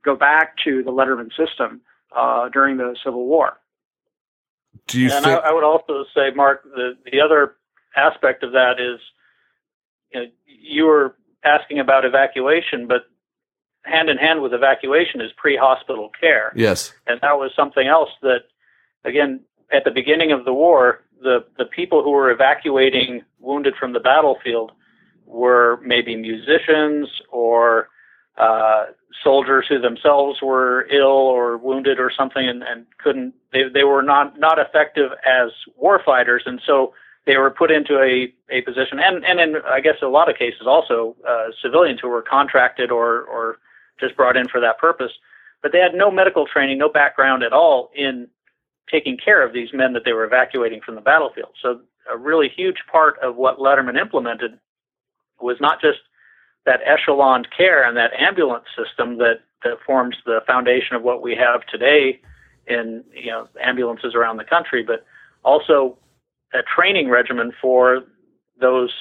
go 0.04 0.16
back 0.16 0.58
to 0.64 0.82
the 0.84 0.92
Letterman 0.92 1.30
system 1.36 1.82
uh, 2.16 2.50
during 2.50 2.78
the 2.78 2.96
Civil 3.04 3.28
War. 3.28 3.58
Do 4.88 5.00
you 5.00 5.12
and 5.12 5.24
think? 5.24 5.40
I, 5.44 5.50
I, 5.50 5.54
would 5.54 5.64
also 5.64 6.06
say, 6.16 6.32
Mark, 6.36 6.64
the, 6.64 6.98
the 7.12 7.22
other 7.22 7.56
aspect 7.96 8.44
of 8.44 8.52
that 8.54 8.80
is 8.80 9.00
you, 10.14 10.20
know, 10.20 10.26
you 10.46 10.86
were 10.86 11.16
asking 11.44 11.80
about 11.80 12.06
evacuation, 12.06 12.88
but 12.88 13.04
hand 13.84 14.10
in 14.10 14.18
hand 14.18 14.42
with 14.42 14.54
evacuation 14.54 15.22
is 15.22 15.32
pre-hospital 15.38 16.12
care. 16.20 16.54
Yes. 16.56 16.94
And 17.08 17.20
that 17.22 17.38
was 17.38 17.52
something 17.56 17.88
else 17.88 18.10
that, 18.22 18.44
again, 19.04 19.42
at 19.74 19.84
the 19.86 19.92
beginning 19.92 20.32
of 20.32 20.46
the 20.46 20.54
war, 20.54 21.04
the, 21.22 21.46
the 21.58 21.66
people 21.66 22.04
who 22.04 22.12
were 22.12 22.30
evacuating 22.30 23.24
wounded 23.40 23.74
from 23.80 23.94
the 23.94 24.00
battlefield 24.00 24.72
were 25.26 25.80
maybe 25.84 26.16
musicians 26.16 27.10
or 27.32 27.90
uh, 28.38 28.86
soldiers 29.24 29.66
who 29.68 29.80
themselves 29.80 30.42
were 30.42 30.88
ill 30.92 31.08
or 31.08 31.58
wounded 31.58 32.00
or 32.00 32.12
something 32.16 32.48
and, 32.48 32.64
and 32.64 32.86
couldn't 33.04 33.34
they, 33.52 33.64
they 33.74 33.84
were 33.84 34.02
not 34.02 34.40
not 34.40 34.58
effective 34.58 35.12
as 35.26 35.52
war 35.76 36.02
fighters 36.04 36.44
and 36.46 36.62
so 36.66 36.94
they 37.26 37.38
were 37.38 37.52
put 37.52 37.72
into 37.72 38.00
a, 38.00 38.34
a 38.50 38.62
position 38.62 39.00
and, 39.00 39.24
and 39.26 39.40
in 39.40 39.56
I 39.66 39.80
guess 39.80 39.96
a 40.02 40.08
lot 40.08 40.30
of 40.30 40.38
cases 40.38 40.64
also 40.66 41.16
uh, 41.28 41.48
civilians 41.62 42.00
who 42.02 42.10
were 42.10 42.22
contracted 42.22 42.92
or 42.92 43.24
or 43.24 43.58
just 44.00 44.16
brought 44.16 44.38
in 44.38 44.48
for 44.48 44.60
that 44.60 44.80
purpose 44.80 45.12
but 45.62 45.72
they 45.72 45.80
had 45.80 45.94
no 45.94 46.10
medical 46.10 46.46
training 46.46 46.78
no 46.78 46.90
background 46.90 47.44
at 47.44 47.54
all 47.54 47.92
in 47.96 48.28
taking 48.92 49.18
care 49.18 49.46
of 49.46 49.54
these 49.54 49.70
men 49.74 49.94
that 49.94 50.04
they 50.06 50.14
were 50.14 50.26
evacuating 50.26 50.82
from 50.82 50.96
the 50.96 51.02
battlefield. 51.02 51.54
So 51.62 51.80
a 52.12 52.18
really 52.18 52.50
huge 52.50 52.78
part 52.92 53.18
of 53.20 53.38
what 53.38 53.58
Letterman 53.58 54.00
implemented 54.00 54.60
was 55.40 55.58
not 55.62 55.82
just 55.82 56.00
that 56.66 56.82
echelon 56.86 57.46
care 57.56 57.84
and 57.88 57.98
that 57.98 58.12
ambulance 58.20 58.66
system 58.78 59.18
that, 59.18 59.40
that 59.64 59.78
forms 59.86 60.18
the 60.26 60.42
foundation 60.46 60.96
of 60.96 61.04
what 61.04 61.22
we 61.22 61.36
have 61.36 61.66
today 61.68 62.20
in 62.68 63.04
you 63.14 63.32
know 63.32 63.48
ambulances 63.64 64.14
around 64.14 64.38
the 64.38 64.44
country, 64.44 64.84
but 64.84 65.06
also 65.44 65.98
a 66.54 66.60
training 66.64 67.10
regimen 67.10 67.52
for 67.62 68.02
those 68.60 68.94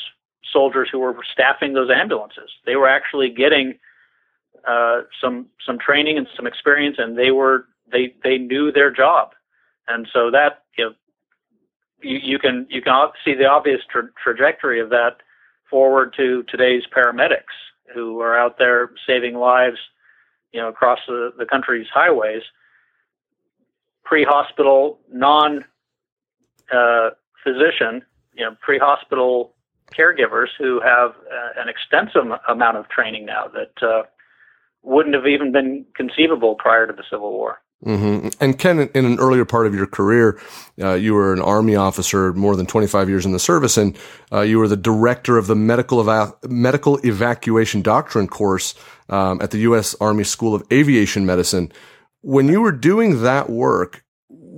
soldiers 0.52 0.88
who 0.90 0.98
were 0.98 1.16
staffing 1.32 1.74
those 1.74 1.90
ambulances. 1.90 2.50
They 2.66 2.76
were 2.76 2.88
actually 2.88 3.30
getting 3.30 3.78
uh, 4.66 5.02
some 5.20 5.46
some 5.64 5.78
training 5.78 6.18
and 6.18 6.26
some 6.36 6.46
experience, 6.46 6.96
and 6.98 7.16
they 7.16 7.30
were 7.30 7.66
they 7.90 8.14
they 8.22 8.38
knew 8.38 8.72
their 8.72 8.90
job, 8.90 9.30
and 9.88 10.08
so 10.12 10.30
that 10.30 10.64
you 10.76 10.84
know 10.84 10.94
you, 12.02 12.18
you 12.22 12.38
can 12.38 12.66
you 12.70 12.82
can 12.82 13.08
see 13.24 13.34
the 13.34 13.46
obvious 13.46 13.80
tra- 13.90 14.10
trajectory 14.22 14.80
of 14.80 14.90
that 14.90 15.18
forward 15.68 16.14
to 16.16 16.42
today's 16.44 16.82
paramedics 16.94 17.54
who 17.94 18.20
are 18.20 18.36
out 18.36 18.58
there 18.58 18.90
saving 19.06 19.36
lives, 19.36 19.78
you 20.52 20.60
know, 20.60 20.68
across 20.68 20.98
the, 21.06 21.32
the 21.38 21.46
country's 21.46 21.86
highways. 21.92 22.42
Pre-hospital, 24.04 24.98
non 25.12 25.64
uh, 26.72 27.10
physician, 27.42 28.02
you 28.34 28.44
know, 28.44 28.56
pre-hospital 28.60 29.54
caregivers 29.96 30.48
who 30.58 30.80
have 30.80 31.10
uh, 31.10 31.60
an 31.60 31.68
extensive 31.68 32.22
amount 32.48 32.76
of 32.76 32.88
training 32.88 33.26
now 33.26 33.46
that 33.48 33.86
uh, 33.86 34.02
wouldn't 34.82 35.14
have 35.14 35.26
even 35.26 35.52
been 35.52 35.84
conceivable 35.94 36.54
prior 36.54 36.86
to 36.86 36.92
the 36.92 37.02
Civil 37.10 37.32
War. 37.32 37.60
Mm-hmm. 37.84 38.28
And 38.40 38.58
Ken, 38.58 38.90
in 38.94 39.04
an 39.06 39.18
earlier 39.18 39.46
part 39.46 39.66
of 39.66 39.74
your 39.74 39.86
career, 39.86 40.38
uh, 40.80 40.94
you 40.94 41.14
were 41.14 41.32
an 41.32 41.40
Army 41.40 41.76
officer, 41.76 42.32
more 42.34 42.54
than 42.54 42.66
25 42.66 43.08
years 43.08 43.24
in 43.24 43.32
the 43.32 43.38
service, 43.38 43.78
and 43.78 43.96
uh, 44.30 44.42
you 44.42 44.58
were 44.58 44.68
the 44.68 44.76
director 44.76 45.38
of 45.38 45.46
the 45.46 45.56
medical 45.56 46.00
eva- 46.00 46.34
medical 46.46 46.98
evacuation 47.06 47.80
doctrine 47.80 48.28
course 48.28 48.74
um, 49.08 49.40
at 49.40 49.50
the 49.50 49.58
U.S. 49.60 49.96
Army 49.98 50.24
School 50.24 50.54
of 50.54 50.62
Aviation 50.70 51.24
Medicine. 51.24 51.72
When 52.20 52.48
you 52.48 52.60
were 52.60 52.72
doing 52.72 53.22
that 53.22 53.48
work, 53.48 54.04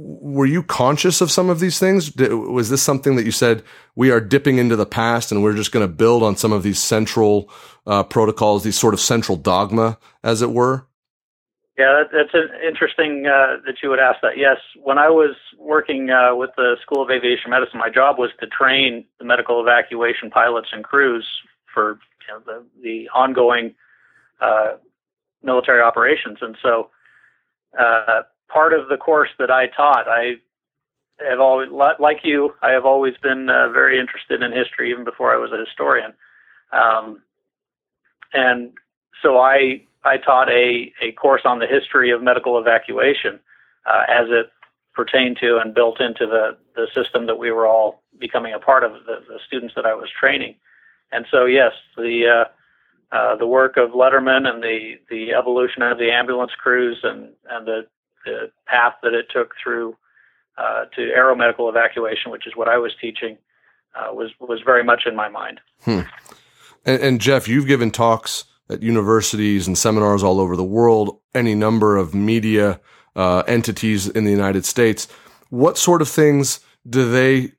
were 0.04 0.46
you 0.46 0.62
conscious 0.62 1.20
of 1.20 1.30
some 1.30 1.48
of 1.48 1.60
these 1.60 1.78
things? 1.78 2.14
Was 2.16 2.70
this 2.70 2.82
something 2.82 3.16
that 3.16 3.24
you 3.24 3.30
said 3.30 3.62
we 3.94 4.10
are 4.10 4.20
dipping 4.20 4.58
into 4.58 4.76
the 4.76 4.86
past 4.86 5.30
and 5.30 5.42
we're 5.42 5.54
just 5.54 5.72
going 5.72 5.86
to 5.86 5.92
build 5.92 6.22
on 6.22 6.36
some 6.36 6.52
of 6.52 6.62
these 6.62 6.80
central 6.80 7.50
uh, 7.86 8.02
protocols, 8.02 8.64
these 8.64 8.78
sort 8.78 8.94
of 8.94 9.00
central 9.00 9.36
dogma, 9.36 9.98
as 10.22 10.42
it 10.42 10.50
were? 10.50 10.86
Yeah, 11.78 12.02
that, 12.02 12.10
that's 12.12 12.34
an 12.34 12.50
interesting 12.66 13.26
uh, 13.26 13.56
that 13.64 13.76
you 13.82 13.88
would 13.88 13.98
ask 13.98 14.20
that. 14.22 14.36
Yes, 14.36 14.58
when 14.82 14.98
I 14.98 15.08
was 15.08 15.34
working 15.58 16.10
uh, 16.10 16.34
with 16.34 16.50
the 16.56 16.76
School 16.82 17.02
of 17.02 17.10
Aviation 17.10 17.50
Medicine, 17.50 17.78
my 17.78 17.88
job 17.88 18.18
was 18.18 18.30
to 18.40 18.46
train 18.46 19.04
the 19.18 19.24
medical 19.24 19.60
evacuation 19.60 20.30
pilots 20.30 20.68
and 20.72 20.84
crews 20.84 21.26
for 21.72 21.98
you 22.28 22.34
know, 22.34 22.40
the 22.44 22.64
the 22.82 23.08
ongoing 23.14 23.74
uh, 24.40 24.72
military 25.42 25.80
operations, 25.80 26.38
and 26.42 26.56
so 26.62 26.90
uh, 27.78 28.22
part 28.52 28.72
of 28.72 28.88
the 28.88 28.96
course 28.96 29.30
that 29.38 29.50
I 29.50 29.66
taught, 29.68 30.06
I 30.08 30.34
have 31.28 31.40
always, 31.40 31.70
like 31.70 32.20
you, 32.24 32.54
I 32.62 32.70
have 32.72 32.84
always 32.84 33.14
been 33.22 33.48
uh, 33.48 33.68
very 33.70 34.00
interested 34.00 34.42
in 34.42 34.52
history, 34.52 34.90
even 34.90 35.04
before 35.04 35.32
I 35.32 35.38
was 35.38 35.52
a 35.52 35.64
historian, 35.64 36.12
um, 36.72 37.22
and 38.32 38.72
so 39.22 39.38
I 39.38 39.82
I 40.04 40.16
taught 40.16 40.48
a, 40.48 40.92
a 41.00 41.12
course 41.12 41.42
on 41.44 41.60
the 41.60 41.66
history 41.66 42.10
of 42.10 42.22
medical 42.22 42.58
evacuation 42.58 43.38
uh, 43.86 44.02
as 44.08 44.26
it 44.30 44.50
pertained 44.94 45.38
to 45.40 45.58
and 45.58 45.74
built 45.74 46.00
into 46.00 46.26
the, 46.26 46.56
the 46.74 46.86
system 46.94 47.26
that 47.26 47.38
we 47.38 47.50
were 47.50 47.66
all 47.66 48.02
becoming 48.18 48.52
a 48.52 48.58
part 48.58 48.84
of, 48.84 48.92
the, 49.06 49.22
the 49.28 49.38
students 49.46 49.74
that 49.76 49.86
I 49.86 49.94
was 49.94 50.08
training. 50.18 50.56
And 51.12 51.24
so, 51.30 51.44
yes, 51.44 51.72
the 51.96 52.26
uh, 52.26 53.16
uh, 53.16 53.36
the 53.36 53.46
work 53.46 53.76
of 53.76 53.90
Letterman 53.90 54.46
and 54.46 54.62
the, 54.62 54.94
the 55.10 55.34
evolution 55.34 55.82
of 55.82 55.98
the 55.98 56.10
ambulance 56.10 56.52
crews 56.58 56.98
and, 57.02 57.28
and 57.50 57.66
the, 57.66 57.86
the 58.24 58.50
path 58.66 58.94
that 59.02 59.14
it 59.14 59.26
took 59.32 59.52
through 59.62 59.96
uh, 60.58 60.84
to 60.96 61.00
aeromedical 61.16 61.68
evacuation, 61.68 62.30
which 62.30 62.46
is 62.46 62.54
what 62.54 62.68
I 62.68 62.78
was 62.78 62.92
teaching, 63.00 63.38
uh, 63.94 64.12
was 64.12 64.30
was 64.40 64.60
very 64.64 64.84
much 64.84 65.02
in 65.06 65.16
my 65.16 65.28
mind. 65.28 65.60
Hmm. 65.82 66.00
And, 66.84 67.02
and 67.02 67.20
Jeff, 67.20 67.48
you've 67.48 67.66
given 67.66 67.90
talks 67.90 68.44
at 68.68 68.82
universities 68.82 69.66
and 69.66 69.76
seminars 69.76 70.22
all 70.22 70.40
over 70.40 70.56
the 70.56 70.64
world, 70.64 71.18
any 71.34 71.54
number 71.54 71.96
of 71.96 72.14
media 72.14 72.80
uh, 73.14 73.42
entities 73.46 74.08
in 74.08 74.24
the 74.24 74.30
United 74.30 74.64
States. 74.64 75.08
What 75.50 75.76
sort 75.76 76.00
of 76.00 76.08
things 76.08 76.60
do 76.88 77.10
they 77.10 77.52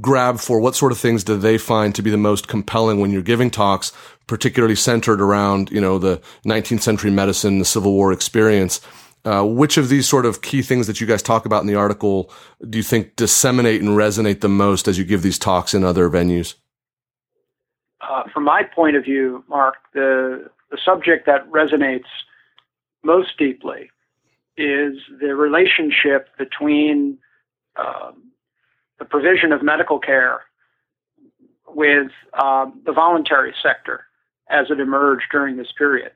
grab 0.00 0.40
for? 0.40 0.60
What 0.60 0.74
sort 0.74 0.92
of 0.92 0.98
things 0.98 1.24
do 1.24 1.36
they 1.36 1.58
find 1.58 1.94
to 1.94 2.02
be 2.02 2.10
the 2.10 2.16
most 2.16 2.48
compelling 2.48 3.00
when 3.00 3.10
you're 3.10 3.22
giving 3.22 3.50
talks, 3.50 3.92
particularly 4.26 4.74
centered 4.74 5.20
around, 5.20 5.70
you 5.70 5.80
know, 5.80 5.98
the 5.98 6.20
19th 6.44 6.80
century 6.80 7.10
medicine, 7.10 7.58
the 7.58 7.64
Civil 7.64 7.92
War 7.92 8.12
experience? 8.12 8.80
Uh, 9.24 9.44
which 9.44 9.76
of 9.76 9.88
these 9.88 10.08
sort 10.08 10.24
of 10.24 10.42
key 10.42 10.62
things 10.62 10.86
that 10.86 11.00
you 11.00 11.06
guys 11.06 11.22
talk 11.22 11.44
about 11.44 11.60
in 11.60 11.66
the 11.66 11.74
article 11.74 12.30
do 12.70 12.78
you 12.78 12.84
think 12.84 13.16
disseminate 13.16 13.80
and 13.80 13.90
resonate 13.90 14.40
the 14.40 14.48
most 14.48 14.86
as 14.88 14.96
you 14.96 15.04
give 15.04 15.22
these 15.22 15.38
talks 15.38 15.74
in 15.74 15.84
other 15.84 16.08
venues? 16.08 16.54
uh, 18.00 18.24
from 18.32 18.44
my 18.44 18.62
point 18.62 18.96
of 18.96 19.04
view, 19.04 19.44
Mark, 19.48 19.76
the, 19.92 20.50
the 20.70 20.78
subject 20.84 21.26
that 21.26 21.50
resonates 21.50 22.06
most 23.02 23.36
deeply 23.38 23.90
is 24.56 24.94
the 25.20 25.34
relationship 25.34 26.28
between 26.36 27.18
um, 27.76 28.30
the 28.98 29.04
provision 29.04 29.52
of 29.52 29.62
medical 29.62 29.98
care 29.98 30.42
with 31.68 32.10
um, 32.40 32.80
the 32.84 32.92
voluntary 32.92 33.54
sector 33.62 34.04
as 34.50 34.66
it 34.70 34.80
emerged 34.80 35.26
during 35.30 35.56
this 35.56 35.72
period. 35.76 36.10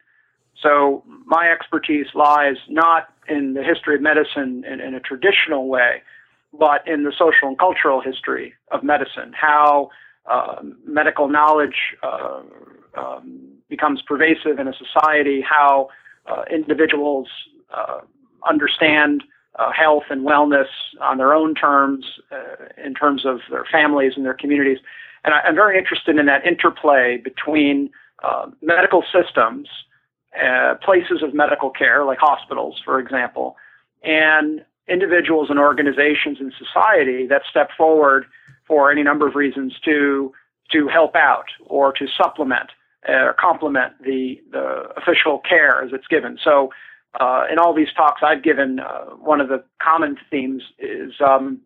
So, 0.63 1.03
my 1.27 1.51
expertise 1.51 2.07
lies 2.15 2.57
not 2.69 3.09
in 3.29 3.55
the 3.55 3.63
history 3.63 3.97
of 3.97 4.03
medicine 4.03 4.65
in, 4.71 4.81
in 4.81 4.95
a 4.95 5.01
traditional 5.01 5.69
way, 5.69 6.03
but 6.53 6.87
in 6.87 7.05
the 7.05 7.13
social 7.13 7.49
and 7.49 7.59
cultural 7.59 8.01
history 8.01 8.55
of 8.71 8.83
medicine, 8.83 9.33
how 9.33 9.91
uh, 10.31 10.63
medical 10.87 11.29
knowledge 11.29 11.97
uh, 12.03 12.43
um, 12.97 13.49
becomes 13.69 14.03
pervasive 14.03 14.59
in 14.59 14.69
a 14.69 14.75
society, 14.75 15.41
how 15.41 15.89
uh, 16.27 16.43
individuals 16.51 17.29
uh, 17.75 18.01
understand 18.49 19.25
uh, 19.59 19.73
health 19.73 20.05
and 20.11 20.27
wellness 20.27 20.69
on 21.01 21.19
their 21.19 21.35
own 21.35 21.55
terms, 21.55 22.05
in 22.83 22.95
terms 22.95 23.27
of 23.27 23.41
their 23.51 23.65
families 23.71 24.13
and 24.17 24.25
their 24.25 24.35
communities. 24.35 24.79
And 25.25 25.35
I, 25.35 25.49
am 25.49 25.55
very 25.55 25.79
interested 25.79 26.19
in 26.19 26.27
that 26.27 26.47
interplay 26.47 27.17
between 27.17 27.91
uh, 28.23 28.47
medical 28.61 29.05
systems, 29.13 29.69
uh, 30.41 30.75
places 30.83 31.23
of 31.23 31.35
medical 31.35 31.71
care, 31.71 32.05
like 32.05 32.19
hospitals, 32.19 32.81
for 32.85 32.99
example, 32.99 33.57
and 34.03 34.65
individuals 34.89 35.49
and 35.51 35.59
organizations 35.59 36.39
in 36.41 36.53
society 36.59 37.27
that 37.27 37.43
step 37.49 37.71
forward 37.77 38.25
for 38.67 38.91
any 38.91 39.03
number 39.03 39.27
of 39.27 39.35
reasons 39.35 39.75
to 39.85 40.33
to 40.71 40.89
help 40.89 41.15
out 41.15 41.47
or 41.67 41.93
to 41.93 42.07
supplement 42.17 42.71
uh, 43.09 43.13
or 43.13 43.37
complement 43.39 43.93
the 44.03 44.41
the 44.51 44.89
official 44.97 45.39
care 45.39 45.83
as 45.85 45.91
it's 45.93 46.07
given. 46.07 46.39
So, 46.43 46.71
uh, 47.21 47.45
in 47.51 47.59
all 47.59 47.75
these 47.75 47.93
talks 47.95 48.23
I've 48.25 48.43
given, 48.43 48.81
uh, 48.81 49.05
one 49.17 49.41
of 49.41 49.49
the 49.49 49.63
common 49.83 50.17
themes 50.31 50.63
is 50.79 51.13
um, 51.21 51.61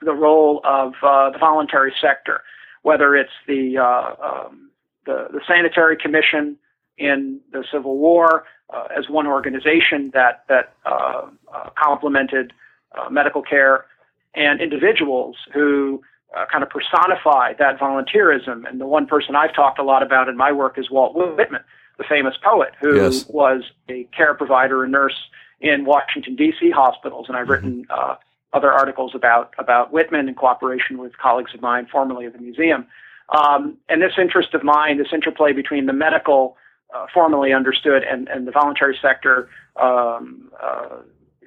the 0.00 0.14
role 0.14 0.60
of 0.64 0.94
the 1.02 1.38
voluntary 1.38 1.92
sector, 2.00 2.42
whether 2.82 3.14
it's 3.14 3.30
the 3.46 3.76
um, 3.78 4.70
the, 5.04 5.28
the 5.30 5.40
sanitary 5.46 5.96
commission 5.96 6.56
in 6.98 7.40
the 7.52 7.64
Civil 7.72 7.96
War 7.96 8.44
uh, 8.70 8.88
as 8.96 9.08
one 9.08 9.26
organization 9.26 10.10
that 10.14 10.44
that 10.48 10.74
uh, 10.84 11.28
uh, 11.52 11.70
complemented 11.78 12.52
uh, 12.98 13.08
medical 13.10 13.42
care, 13.42 13.86
and 14.34 14.60
individuals 14.60 15.36
who 15.52 16.02
uh, 16.36 16.44
kind 16.50 16.62
of 16.62 16.70
personify 16.70 17.54
that 17.58 17.78
volunteerism. 17.78 18.68
And 18.68 18.80
the 18.80 18.86
one 18.86 19.06
person 19.06 19.34
I've 19.34 19.54
talked 19.54 19.78
a 19.78 19.84
lot 19.84 20.02
about 20.02 20.28
in 20.28 20.36
my 20.36 20.52
work 20.52 20.78
is 20.78 20.90
Walt 20.90 21.14
Whitman, 21.14 21.62
the 21.96 22.04
famous 22.08 22.34
poet 22.42 22.72
who 22.80 22.96
yes. 22.96 23.26
was 23.28 23.62
a 23.88 24.04
care 24.16 24.34
provider 24.34 24.82
and 24.82 24.92
nurse 24.92 25.16
in 25.60 25.84
Washington 25.84 26.36
D.C. 26.36 26.70
hospitals, 26.70 27.26
and 27.28 27.36
I've 27.36 27.44
mm-hmm. 27.44 27.52
written 27.52 27.86
uh, 27.90 28.16
other 28.52 28.72
articles 28.72 29.12
about 29.14 29.52
about 29.58 29.92
Whitman 29.92 30.28
in 30.28 30.34
cooperation 30.34 30.98
with 30.98 31.16
colleagues 31.18 31.54
of 31.54 31.60
mine, 31.60 31.86
formerly 31.90 32.26
of 32.26 32.32
the 32.32 32.38
museum. 32.38 32.86
Um, 33.36 33.76
and 33.88 34.00
this 34.00 34.12
interest 34.18 34.54
of 34.54 34.64
mine, 34.64 34.96
this 34.96 35.12
interplay 35.12 35.52
between 35.52 35.86
the 35.86 35.92
medical, 35.92 36.56
uh, 36.94 37.06
formally 37.12 37.52
understood, 37.52 38.02
and, 38.02 38.28
and 38.28 38.46
the 38.46 38.52
voluntary 38.52 38.98
sector, 39.00 39.48
um, 39.76 40.50
uh, 40.62 40.98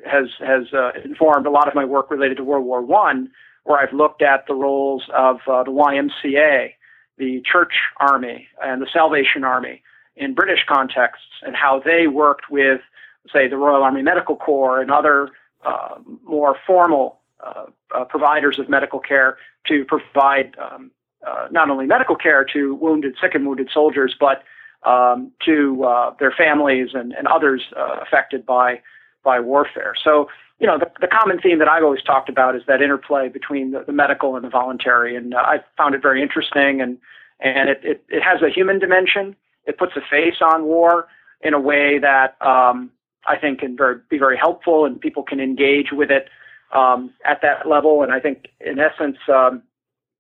has 0.06 0.28
has 0.40 0.74
uh, 0.74 0.92
informed 1.04 1.46
a 1.46 1.52
lot 1.52 1.68
of 1.68 1.76
my 1.76 1.86
work 1.86 2.10
related 2.10 2.38
to 2.38 2.44
World 2.44 2.66
War 2.66 2.82
One, 2.82 3.30
where 3.64 3.80
I've 3.80 3.94
looked 3.94 4.22
at 4.22 4.46
the 4.48 4.56
roles 4.56 5.04
of 5.16 5.38
uh, 5.48 5.64
the 5.64 5.72
YMCA, 5.72 6.72
the 7.18 7.42
Church 7.50 7.74
Army, 8.00 8.48
and 8.64 8.82
the 8.82 8.88
Salvation 8.92 9.44
Army 9.44 9.84
in 10.16 10.34
British 10.34 10.66
contexts, 10.68 11.26
and 11.44 11.56
how 11.56 11.82
they 11.84 12.08
worked 12.08 12.50
with, 12.50 12.82
say, 13.32 13.48
the 13.48 13.58
Royal 13.58 13.84
Army 13.84 14.02
Medical 14.02 14.36
Corps 14.36 14.82
and 14.82 14.92
other 14.92 15.30
uh, 15.64 15.96
more 16.24 16.56
formal 16.66 17.20
uh, 17.44 17.66
uh, 17.96 18.06
providers 18.06 18.60
of 18.60 18.70
medical 18.70 19.00
care 19.00 19.38
to 19.68 19.86
provide 19.86 20.56
um, 20.60 20.92
not 21.52 21.70
only 21.70 21.86
medical 21.86 22.16
care 22.16 22.44
to 22.44 22.76
wounded, 22.76 23.16
sick 23.22 23.36
and 23.36 23.46
wounded 23.46 23.70
soldiers, 23.72 24.16
but 24.20 24.44
um, 24.84 25.32
to 25.46 25.84
uh, 25.84 26.14
their 26.20 26.32
families 26.32 26.90
and, 26.94 27.14
and 27.14 27.28
others 27.28 27.62
uh, 27.78 27.98
affected 28.02 28.46
by 28.46 28.82
by 29.24 29.40
warfare. 29.40 29.94
So, 30.04 30.28
you 30.60 30.66
know, 30.66 30.80
the, 30.80 30.90
the 31.00 31.08
common 31.08 31.40
theme 31.40 31.60
that 31.60 31.68
I've 31.68 31.84
always 31.84 32.02
talked 32.02 32.28
about 32.28 32.56
is 32.56 32.64
that 32.68 32.82
interplay 32.82 33.30
between 33.30 33.72
the, 33.72 33.84
the 33.86 33.92
medical 33.92 34.36
and 34.36 34.44
the 34.44 34.50
voluntary, 34.50 35.16
and 35.16 35.36
I 35.36 35.60
found 35.78 35.94
it 35.94 36.02
very 36.02 36.22
interesting, 36.22 36.82
and 36.82 36.98
and 37.40 37.70
it, 37.70 37.80
it, 37.84 38.04
it 38.10 38.22
has 38.24 38.42
a 38.42 38.50
human 38.50 38.80
dimension. 38.80 39.36
It 39.66 39.78
puts 39.78 39.94
a 39.96 40.02
face 40.02 40.42
on 40.42 40.66
war 40.66 41.08
in 41.42 41.54
a 41.54 41.60
way 41.60 42.00
that 42.00 42.36
um, 42.42 42.92
I 43.28 43.38
think 43.38 43.60
can 43.60 43.78
very, 43.78 43.98
be 44.10 44.18
very 44.18 44.38
helpful, 44.38 44.86
and 44.86 45.00
people 45.00 45.24
can 45.24 45.40
engage 45.40 45.92
with 45.92 46.10
it 46.12 46.30
um, 46.74 47.12
at 47.26 47.42
that 47.42 47.68
level. 47.68 48.02
And 48.04 48.12
I 48.12 48.20
think, 48.20 48.48
in 48.60 48.80
essence, 48.80 49.18
um, 49.28 49.62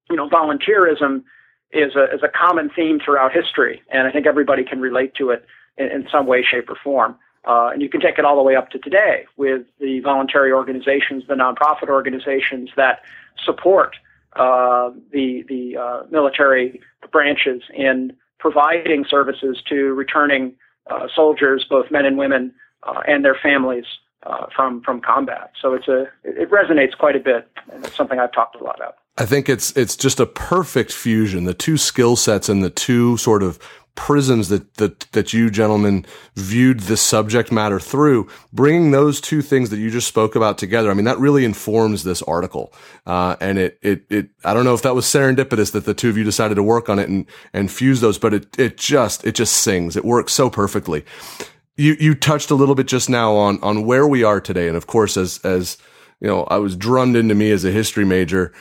you 0.09 0.15
know, 0.15 0.29
volunteerism 0.29 1.23
is 1.73 1.95
a 1.95 2.03
is 2.13 2.21
a 2.23 2.29
common 2.29 2.69
theme 2.69 2.99
throughout 3.03 3.31
history, 3.33 3.81
and 3.89 4.07
I 4.07 4.11
think 4.11 4.25
everybody 4.25 4.63
can 4.63 4.79
relate 4.81 5.15
to 5.15 5.29
it 5.29 5.45
in, 5.77 5.87
in 5.87 6.07
some 6.11 6.27
way, 6.27 6.43
shape, 6.43 6.69
or 6.69 6.75
form. 6.83 7.15
Uh, 7.43 7.69
and 7.73 7.81
you 7.81 7.89
can 7.89 7.99
take 7.99 8.19
it 8.19 8.25
all 8.25 8.35
the 8.35 8.43
way 8.43 8.55
up 8.55 8.69
to 8.69 8.77
today 8.77 9.25
with 9.35 9.63
the 9.79 9.99
voluntary 10.01 10.51
organizations, 10.51 11.23
the 11.27 11.33
nonprofit 11.33 11.89
organizations 11.89 12.69
that 12.75 12.99
support 13.43 13.95
uh, 14.35 14.91
the 15.11 15.43
the 15.47 15.77
uh, 15.77 16.03
military 16.09 16.81
branches 17.11 17.63
in 17.73 18.13
providing 18.39 19.05
services 19.09 19.61
to 19.67 19.93
returning 19.93 20.53
uh, 20.89 21.07
soldiers, 21.15 21.65
both 21.69 21.91
men 21.91 22.05
and 22.05 22.17
women, 22.17 22.53
uh, 22.83 23.01
and 23.07 23.25
their 23.25 23.37
families 23.41 23.85
uh, 24.23 24.45
from 24.55 24.81
from 24.81 25.01
combat. 25.01 25.51
So 25.61 25.73
it's 25.73 25.87
a 25.87 26.03
it 26.23 26.49
resonates 26.51 26.97
quite 26.97 27.15
a 27.15 27.19
bit, 27.19 27.47
and 27.71 27.83
it's 27.83 27.95
something 27.95 28.19
I've 28.19 28.31
talked 28.31 28.55
a 28.55 28.63
lot 28.63 28.75
about. 28.77 28.97
I 29.17 29.25
think 29.25 29.49
it's 29.49 29.75
it's 29.75 29.95
just 29.95 30.19
a 30.19 30.25
perfect 30.25 30.91
fusion, 30.91 31.43
the 31.43 31.53
two 31.53 31.77
skill 31.77 32.15
sets 32.15 32.49
and 32.49 32.63
the 32.63 32.69
two 32.69 33.17
sort 33.17 33.43
of 33.43 33.59
prisms 33.93 34.47
that 34.47 34.75
that 34.75 35.01
that 35.11 35.33
you 35.33 35.49
gentlemen 35.49 36.05
viewed 36.35 36.81
the 36.81 36.95
subject 36.95 37.51
matter 37.51 37.79
through, 37.79 38.27
bringing 38.53 38.91
those 38.91 39.19
two 39.19 39.41
things 39.41 39.69
that 39.69 39.77
you 39.77 39.91
just 39.91 40.07
spoke 40.07 40.35
about 40.35 40.57
together. 40.57 40.89
I 40.89 40.93
mean, 40.93 41.05
that 41.05 41.19
really 41.19 41.43
informs 41.43 42.03
this 42.03 42.21
article, 42.23 42.73
uh, 43.05 43.35
and 43.41 43.59
it 43.59 43.77
it 43.81 44.05
it. 44.09 44.29
I 44.45 44.53
don't 44.53 44.63
know 44.63 44.73
if 44.73 44.81
that 44.83 44.95
was 44.95 45.05
serendipitous 45.05 45.73
that 45.73 45.85
the 45.85 45.93
two 45.93 46.09
of 46.09 46.17
you 46.17 46.23
decided 46.23 46.55
to 46.55 46.63
work 46.63 46.87
on 46.87 46.97
it 46.97 47.09
and 47.09 47.25
and 47.53 47.69
fuse 47.69 47.99
those, 47.99 48.17
but 48.17 48.33
it 48.33 48.57
it 48.57 48.77
just 48.77 49.25
it 49.25 49.35
just 49.35 49.53
sings. 49.57 49.97
It 49.97 50.05
works 50.05 50.33
so 50.33 50.49
perfectly 50.49 51.03
you 51.77 51.95
you 51.99 52.15
touched 52.15 52.51
a 52.51 52.55
little 52.55 52.75
bit 52.75 52.87
just 52.87 53.09
now 53.09 53.35
on 53.35 53.61
on 53.61 53.85
where 53.85 54.07
we 54.07 54.23
are 54.23 54.39
today, 54.39 54.67
and 54.67 54.77
of 54.77 54.87
course, 54.87 55.17
as 55.17 55.39
as 55.43 55.77
you 56.19 56.27
know, 56.27 56.43
I 56.43 56.57
was 56.57 56.75
drummed 56.75 57.15
into 57.15 57.35
me 57.35 57.51
as 57.51 57.65
a 57.65 57.71
history 57.71 58.05
major. 58.05 58.53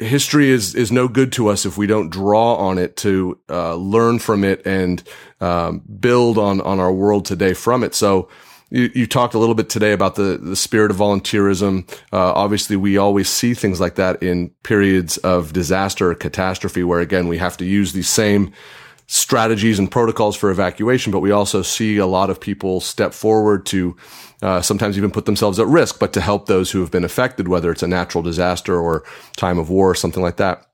History 0.00 0.50
is 0.50 0.74
is 0.74 0.90
no 0.90 1.08
good 1.08 1.32
to 1.32 1.48
us 1.48 1.66
if 1.66 1.76
we 1.76 1.86
don't 1.86 2.10
draw 2.10 2.56
on 2.56 2.78
it 2.78 2.96
to 2.98 3.38
uh, 3.48 3.74
learn 3.74 4.18
from 4.18 4.44
it 4.44 4.66
and 4.66 5.02
um, 5.40 5.82
build 6.00 6.38
on 6.38 6.60
on 6.62 6.80
our 6.80 6.92
world 6.92 7.24
today 7.24 7.54
from 7.54 7.84
it. 7.84 7.94
So. 7.94 8.28
You, 8.72 8.88
you, 8.94 9.08
talked 9.08 9.34
a 9.34 9.38
little 9.40 9.56
bit 9.56 9.68
today 9.68 9.90
about 9.90 10.14
the, 10.14 10.38
the 10.40 10.54
spirit 10.54 10.92
of 10.92 10.96
volunteerism. 10.96 11.90
Uh, 12.12 12.32
obviously, 12.34 12.76
we 12.76 12.98
always 12.98 13.28
see 13.28 13.52
things 13.52 13.80
like 13.80 13.96
that 13.96 14.22
in 14.22 14.50
periods 14.62 15.16
of 15.16 15.52
disaster 15.52 16.12
or 16.12 16.14
catastrophe, 16.14 16.84
where 16.84 17.00
again 17.00 17.26
we 17.26 17.38
have 17.38 17.56
to 17.56 17.64
use 17.64 17.94
these 17.94 18.08
same 18.08 18.52
strategies 19.12 19.80
and 19.80 19.90
protocols 19.90 20.36
for 20.36 20.52
evacuation, 20.52 21.10
but 21.10 21.18
we 21.18 21.32
also 21.32 21.62
see 21.62 21.96
a 21.96 22.06
lot 22.06 22.30
of 22.30 22.40
people 22.40 22.80
step 22.80 23.12
forward 23.12 23.66
to 23.66 23.96
uh, 24.42 24.62
sometimes 24.62 24.96
even 24.96 25.10
put 25.10 25.26
themselves 25.26 25.58
at 25.58 25.66
risk, 25.66 25.98
but 25.98 26.12
to 26.14 26.20
help 26.20 26.46
those 26.46 26.70
who 26.70 26.80
have 26.80 26.90
been 26.90 27.04
affected, 27.04 27.48
whether 27.48 27.70
it's 27.70 27.82
a 27.82 27.88
natural 27.88 28.22
disaster 28.22 28.78
or 28.78 29.04
time 29.36 29.58
of 29.58 29.68
war 29.68 29.90
or 29.90 29.94
something 29.94 30.22
like 30.22 30.36
that. 30.36 30.66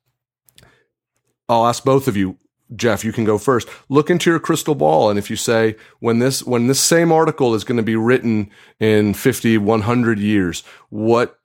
I'll 1.49 1.67
ask 1.67 1.85
both 1.85 2.09
of 2.09 2.17
you. 2.17 2.39
Jeff, 2.75 3.05
you 3.05 3.13
can 3.13 3.25
go 3.25 3.39
first. 3.39 3.69
Look 3.89 4.11
into 4.11 4.29
your 4.31 4.41
crystal 4.41 4.75
ball. 4.75 5.09
And 5.09 5.19
if 5.19 5.31
you 5.31 5.37
say, 5.37 5.77
when 6.01 6.19
this, 6.19 6.43
when 6.43 6.67
this 6.67 6.81
same 6.81 7.13
article 7.13 7.55
is 7.55 7.63
going 7.63 7.77
to 7.77 7.83
be 7.83 7.95
written 7.95 8.51
in 8.81 9.15
50, 9.15 9.59
100 9.59 10.19
years, 10.19 10.65
what 10.89 11.39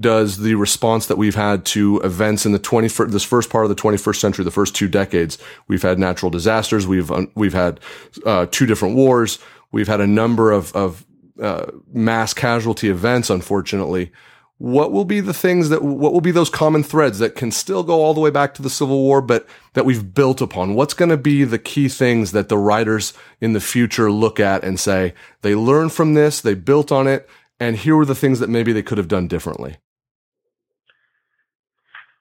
does 0.00 0.38
the 0.38 0.54
response 0.56 1.06
that 1.06 1.16
we've 1.16 1.36
had 1.36 1.64
to 1.64 2.00
events 2.00 2.44
in 2.44 2.52
the 2.52 2.58
21st, 2.58 3.10
this 3.10 3.24
first 3.24 3.48
part 3.48 3.64
of 3.64 3.68
the 3.68 3.80
21st 3.80 4.16
century, 4.16 4.44
the 4.44 4.50
first 4.50 4.74
two 4.74 4.88
decades, 4.88 5.38
we've 5.68 5.82
had 5.82 5.98
natural 5.98 6.28
disasters. 6.28 6.86
We've, 6.86 7.10
we've 7.34 7.54
had, 7.54 7.80
uh, 8.26 8.46
two 8.50 8.66
different 8.66 8.96
wars. 8.96 9.38
We've 9.72 9.88
had 9.88 10.00
a 10.00 10.06
number 10.06 10.50
of, 10.50 10.74
of, 10.74 11.06
uh, 11.40 11.66
mass 11.92 12.34
casualty 12.34 12.88
events, 12.88 13.30
unfortunately. 13.30 14.12
What 14.58 14.90
will 14.90 15.04
be 15.04 15.20
the 15.20 15.34
things 15.34 15.68
that, 15.68 15.82
what 15.82 16.14
will 16.14 16.22
be 16.22 16.30
those 16.30 16.48
common 16.48 16.82
threads 16.82 17.18
that 17.18 17.34
can 17.34 17.50
still 17.50 17.82
go 17.82 18.02
all 18.02 18.14
the 18.14 18.20
way 18.20 18.30
back 18.30 18.54
to 18.54 18.62
the 18.62 18.70
Civil 18.70 19.02
War, 19.02 19.20
but 19.20 19.46
that 19.74 19.84
we've 19.84 20.14
built 20.14 20.40
upon? 20.40 20.74
What's 20.74 20.94
going 20.94 21.10
to 21.10 21.18
be 21.18 21.44
the 21.44 21.58
key 21.58 21.90
things 21.90 22.32
that 22.32 22.48
the 22.48 22.56
writers 22.56 23.12
in 23.38 23.52
the 23.52 23.60
future 23.60 24.10
look 24.10 24.40
at 24.40 24.64
and 24.64 24.80
say, 24.80 25.12
they 25.42 25.54
learned 25.54 25.92
from 25.92 26.14
this, 26.14 26.40
they 26.40 26.54
built 26.54 26.90
on 26.90 27.06
it, 27.06 27.28
and 27.60 27.76
here 27.76 27.96
were 27.96 28.06
the 28.06 28.14
things 28.14 28.40
that 28.40 28.48
maybe 28.48 28.72
they 28.72 28.82
could 28.82 28.98
have 28.98 29.08
done 29.08 29.28
differently? 29.28 29.76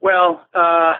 Well, 0.01 0.45
uh, 0.53 0.95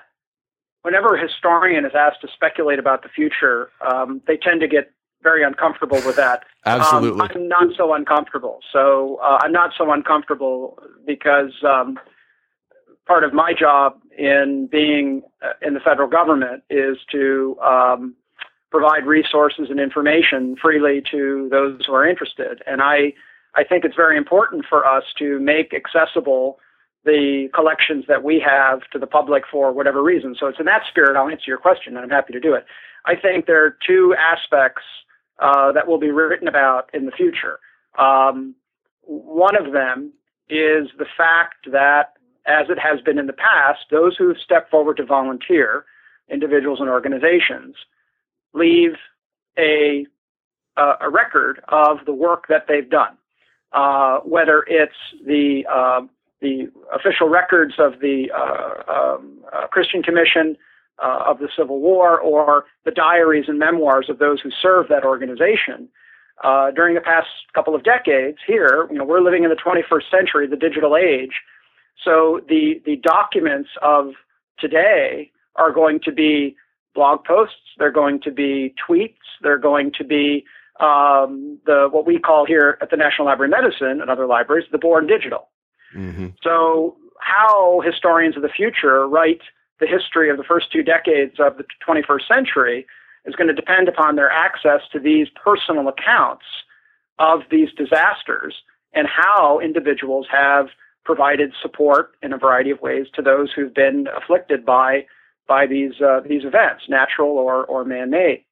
whenever 0.84 1.16
a 1.16 1.22
historian 1.22 1.86
is 1.86 1.92
asked 1.94 2.22
to 2.22 2.28
speculate 2.34 2.80
about 2.80 3.04
the 3.04 3.10
future, 3.10 3.70
um, 3.86 4.22
they 4.26 4.38
tend 4.38 4.62
to 4.62 4.68
get 4.68 4.92
very 5.26 5.44
uncomfortable 5.44 6.00
with 6.06 6.16
that. 6.16 6.44
Absolutely. 6.66 7.20
Um, 7.20 7.32
I'm 7.34 7.48
not 7.48 7.68
so 7.76 7.94
uncomfortable. 7.94 8.60
So 8.72 9.20
uh, 9.22 9.40
I'm 9.42 9.52
not 9.52 9.72
so 9.78 9.92
uncomfortable 9.92 10.80
because 11.06 11.52
um, 11.64 12.00
part 13.06 13.24
of 13.24 13.34
my 13.34 13.52
job 13.54 14.00
in 14.18 14.70
being 14.72 15.24
uh, 15.42 15.54
in 15.62 15.74
the 15.74 15.80
federal 15.80 16.08
government 16.08 16.64
is 16.70 16.98
to 17.12 17.58
um, 17.60 18.16
provide 18.72 19.06
resources 19.06 19.68
and 19.70 19.80
information 19.80 20.56
freely 20.62 21.02
to 21.12 21.48
those 21.52 21.86
who 21.86 21.94
are 21.94 22.08
interested. 22.08 22.62
And 22.68 22.82
I 22.82 23.14
I 23.56 23.64
think 23.64 23.86
it's 23.86 23.96
very 23.96 24.18
important 24.18 24.66
for 24.70 24.86
us 24.86 25.06
to 25.20 25.40
make 25.40 25.74
accessible 25.74 26.60
the 27.06 27.48
collections 27.54 28.06
that 28.08 28.24
we 28.24 28.44
have 28.46 28.82
to 28.92 29.00
the 29.00 29.08
public 29.08 29.44
for 29.52 29.72
whatever 29.72 30.04
reason. 30.04 30.36
So 30.38 30.48
it's 30.48 30.60
in 30.60 30.66
that 30.66 30.84
spirit 30.90 31.16
I'll 31.18 31.30
answer 31.30 31.48
your 31.48 31.58
question, 31.58 31.96
and 31.96 32.04
I'm 32.04 32.10
happy 32.10 32.34
to 32.34 32.40
do 32.40 32.54
it. 32.54 32.66
I 33.06 33.16
think 33.16 33.46
there 33.46 33.64
are 33.64 33.78
two 33.86 34.16
aspects 34.18 34.82
uh, 35.40 35.72
that 35.72 35.88
will 35.88 36.00
be 36.00 36.12
written 36.12 36.48
about 36.48 36.90
in 36.94 37.06
the 37.06 37.12
future. 37.12 37.60
Um, 37.98 38.56
one 39.02 39.56
of 39.56 39.74
them 39.74 40.14
is 40.50 40.90
the 40.98 41.06
fact 41.18 41.70
that, 41.72 42.14
as 42.46 42.68
it 42.70 42.80
has 42.80 43.02
been 43.02 43.18
in 43.18 43.28
the 43.28 43.34
past, 43.34 43.86
those 43.92 44.16
who 44.18 44.36
step 44.36 44.70
forward 44.70 44.98
to 44.98 45.06
volunteer, 45.06 45.86
individuals 46.30 46.80
and 46.80 46.90
organizations, 46.90 47.76
leave 48.54 48.94
a 49.58 50.06
uh, 50.78 50.96
a 51.00 51.10
record 51.10 51.62
of 51.70 52.00
the 52.06 52.14
work 52.14 52.48
that 52.50 52.66
they've 52.68 52.90
done, 52.90 53.18
uh, 53.72 54.20
whether 54.20 54.66
it's 54.68 54.94
the 55.26 55.66
uh, 55.72 56.02
the 56.42 56.70
official 56.94 57.30
records 57.30 57.76
of 57.80 58.00
the 58.02 58.30
uh, 58.32 58.92
um, 58.92 59.40
Christian 59.72 60.04
Commission 60.04 60.58
uh, 61.04 61.24
of 61.28 61.40
the 61.40 61.50
Civil 61.58 61.80
War 61.80 62.20
or 62.20 62.66
the 62.86 62.92
diaries 62.92 63.46
and 63.48 63.60
memoirs 63.60 64.10
of 64.10 64.20
those 64.20 64.42
who 64.42 64.50
served 64.50 64.90
that 64.90 65.04
organization. 65.04 65.90
during 66.76 66.96
the 66.96 67.02
past 67.02 67.28
couple 67.54 67.76
of 67.76 67.84
decades, 67.84 68.38
here, 68.46 68.88
you 68.92 68.98
know, 68.98 69.06
we're 69.06 69.22
living 69.22 69.44
in 69.44 69.50
the 69.50 69.56
21st 69.56 70.10
century, 70.10 70.48
the 70.48 70.56
digital 70.56 70.96
age. 70.96 71.42
So 72.04 72.42
the 72.48 72.82
the 72.86 72.98
documents 72.98 73.70
of 73.82 74.14
today 74.60 75.32
are 75.56 75.72
going 75.72 76.00
to 76.02 76.12
be 76.12 76.56
blog 76.94 77.24
posts, 77.24 77.76
they're 77.78 77.92
going 77.92 78.22
to 78.22 78.32
be 78.32 78.74
tweets, 78.88 79.18
they're 79.42 79.58
going 79.58 79.92
to 79.98 80.04
be 80.04 80.46
um, 80.80 81.60
the 81.66 81.88
what 81.92 82.06
we 82.06 82.20
call 82.20 82.46
here 82.46 82.78
at 82.82 82.90
the 82.90 82.98
National 82.98 83.28
Library 83.28 83.52
of 83.52 83.62
Medicine 83.62 84.02
and 84.02 84.10
other 84.10 84.26
libraries 84.26 84.66
the 84.72 84.78
born 84.78 85.08
digital. 85.08 85.50
Mm-hmm. 85.96 86.28
So 86.44 86.98
how 87.20 87.82
historians 87.82 88.36
of 88.36 88.42
the 88.42 88.50
future 88.50 89.08
write 89.08 89.42
the 89.80 89.88
history 89.88 90.30
of 90.30 90.38
the 90.38 90.44
first 90.44 90.72
two 90.72 90.84
decades 90.84 91.36
of 91.40 91.58
the 91.58 91.66
21st 91.88 92.28
century 92.34 92.86
is 93.26 93.36
going 93.36 93.48
to 93.48 93.54
depend 93.54 93.88
upon 93.88 94.16
their 94.16 94.32
access 94.32 94.82
to 94.92 95.00
these 95.00 95.28
personal 95.44 95.88
accounts 95.88 96.46
of 97.20 97.42
these 97.50 97.70
disasters 97.78 98.56
and 98.94 99.08
how 99.08 99.60
individuals 99.60 100.28
have 100.32 100.68
provided 101.04 101.54
support 101.62 102.12
in 102.22 102.34
a 102.34 102.38
variety 102.38 102.72
of 102.72 102.82
ways 102.82 103.08
to 103.14 103.22
those 103.22 103.52
who've 103.54 103.74
been 103.74 104.08
afflicted 104.16 104.66
by 104.66 105.06
by 105.48 105.68
these 105.68 106.02
uh, 106.02 106.22
these 106.28 106.44
events, 106.44 106.84
natural 106.90 107.38
or 107.38 107.66
or 107.66 107.86
man-made. 107.86 108.44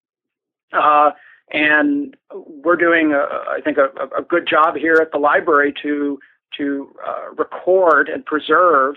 Uh, 0.71 1.12
and 1.51 2.15
we're 2.33 2.75
doing, 2.75 3.12
a, 3.12 3.27
I 3.51 3.59
think, 3.63 3.77
a, 3.77 3.89
a, 4.17 4.23
good 4.23 4.47
job 4.47 4.75
here 4.75 4.95
at 5.01 5.12
the 5.12 5.17
library 5.17 5.73
to 5.83 6.19
to 6.57 6.95
uh, 7.05 7.31
record 7.36 8.09
and 8.09 8.25
preserve 8.25 8.95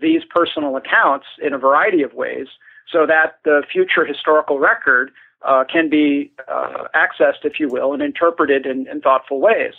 these 0.00 0.22
personal 0.28 0.76
accounts 0.76 1.26
in 1.42 1.52
a 1.52 1.58
variety 1.58 2.02
of 2.02 2.14
ways, 2.14 2.46
so 2.90 3.06
that 3.06 3.38
the 3.44 3.62
future 3.70 4.04
historical 4.04 4.58
record 4.58 5.10
uh, 5.46 5.64
can 5.70 5.88
be 5.88 6.32
uh, 6.48 6.84
accessed, 6.94 7.44
if 7.44 7.60
you 7.60 7.68
will, 7.68 7.92
and 7.92 8.02
interpreted 8.02 8.66
in, 8.66 8.86
in 8.88 9.00
thoughtful 9.00 9.40
ways. 9.40 9.74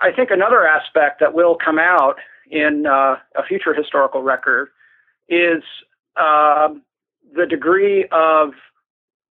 I 0.00 0.12
think 0.12 0.30
another 0.30 0.66
aspect 0.66 1.20
that 1.20 1.34
will 1.34 1.56
come 1.56 1.78
out 1.78 2.16
in 2.50 2.86
uh, 2.86 3.16
a 3.36 3.42
future 3.46 3.74
historical 3.74 4.22
record 4.22 4.68
is 5.28 5.62
uh, 6.16 6.68
the 7.34 7.46
degree 7.46 8.06
of 8.12 8.52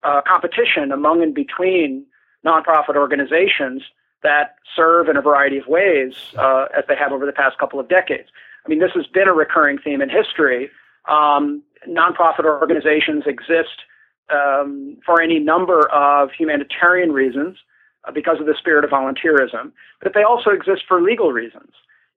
uh, 0.03 0.21
competition 0.27 0.93
among 0.93 1.23
and 1.23 1.35
between 1.35 2.05
nonprofit 2.45 2.97
organizations 2.97 3.83
that 4.23 4.57
serve 4.75 5.09
in 5.09 5.17
a 5.17 5.23
variety 5.23 5.59
of 5.59 5.67
ways 5.67 6.15
uh, 6.39 6.67
as 6.77 6.85
they 6.89 6.97
have 6.97 7.13
over 7.13 7.27
the 7.27 7.33
past 7.33 7.59
couple 7.59 7.79
of 7.79 7.89
decades. 7.89 8.29
I 8.65 8.69
mean, 8.69 8.79
this 8.79 8.93
has 8.95 9.07
been 9.07 9.29
a 9.29 9.33
recurring 9.33 9.79
theme 9.79 10.01
in 10.01 10.09
history. 10.09 10.71
Um, 11.09 11.63
nonprofit 11.89 12.45
organizations 12.45 13.25
exist 13.27 13.85
um, 14.33 14.97
for 15.05 15.21
any 15.21 15.39
number 15.39 15.89
of 15.91 16.31
humanitarian 16.37 17.13
reasons 17.13 17.59
uh, 18.07 18.13
because 18.13 18.41
of 18.41 18.47
the 18.47 18.55
spirit 18.59 18.85
of 18.85 18.91
volunteerism, 18.91 19.73
but 20.03 20.15
they 20.15 20.23
also 20.23 20.51
exist 20.51 20.83
for 20.89 21.01
legal 21.01 21.33
reasons. 21.33 21.73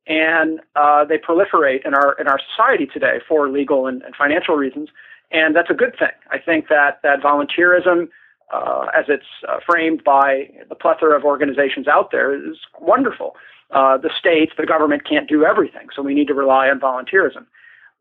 And 0.07 0.61
uh, 0.77 1.03
they 1.03 1.17
proliferate 1.17 1.85
in 1.85 1.93
our 1.93 2.15
in 2.17 2.29
our 2.29 2.39
society 2.39 2.85
today 2.85 3.19
for 3.27 3.49
legal 3.49 3.87
and, 3.87 4.01
and, 4.03 4.15
financial 4.15 4.55
reasons, 4.55 4.87
and 5.31 5.53
that's 5.53 5.69
a 5.69 5.73
good 5.73 5.95
thing. 5.99 6.15
I 6.31 6.39
think 6.39 6.69
that 6.69 7.01
that 7.03 7.19
volunteerism, 7.21 8.07
uh, 8.53 8.85
as 8.97 9.05
it's 9.09 9.25
uh, 9.49 9.57
framed 9.65 10.05
by 10.05 10.49
the 10.69 10.75
plethora 10.75 11.17
of 11.17 11.25
organizations 11.25 11.89
out 11.89 12.11
there, 12.11 12.33
is 12.33 12.55
wonderful. 12.79 13.35
Uh, 13.71 13.97
the 13.97 14.09
states, 14.17 14.53
the 14.57 14.65
government 14.65 15.07
can't 15.07 15.27
do 15.27 15.43
everything, 15.43 15.87
so 15.93 16.01
we 16.01 16.13
need 16.13 16.27
to 16.27 16.33
rely 16.33 16.69
on 16.69 16.79
volunteerism. 16.79 17.45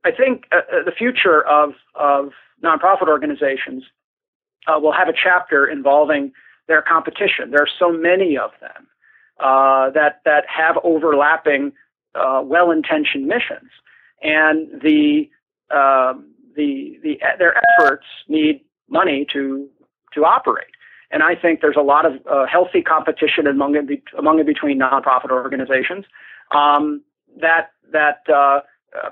I 0.05 0.13
think 0.13 0.45
uh, 0.53 0.61
the 0.85 0.93
future 0.93 1.45
of 1.47 1.75
of 1.95 2.31
nonprofit 2.63 3.09
organizations 3.09 3.85
will 4.69 4.93
have 4.93 5.09
a 5.09 5.13
chapter 5.13 5.67
involving 5.67 6.33
their 6.69 6.83
competition. 6.83 7.51
There 7.51 7.63
are 7.63 7.69
so 7.79 7.93
many 7.93 8.37
of 8.37 8.51
them 8.61 8.87
uh, 9.41 9.91
that 9.91 10.21
that 10.25 10.45
have 10.49 10.79
overlapping, 10.83 11.73
uh, 12.15 12.41
well-intentioned 12.45 13.27
missions, 13.27 13.71
and 14.23 14.81
the 14.81 15.29
um, 15.71 16.33
the 16.57 16.99
the 17.03 17.21
their 17.39 17.55
efforts 17.79 18.07
need 18.29 18.65
money 18.89 19.27
to 19.33 19.69
to 20.15 20.25
operate. 20.25 20.69
And 21.11 21.23
I 21.23 21.35
think 21.35 21.61
there's 21.61 21.77
a 21.77 21.83
lot 21.83 22.05
of 22.05 22.15
uh, 22.31 22.47
healthy 22.47 22.83
competition 22.83 23.47
among 23.47 23.77
and, 23.77 23.87
be, 23.87 24.03
among 24.19 24.39
and 24.39 24.47
between 24.47 24.79
nonprofit 24.81 25.31
organizations 25.31 26.05
um, 26.55 27.03
that 27.41 27.71
that 27.93 28.23
uh, 28.33 28.61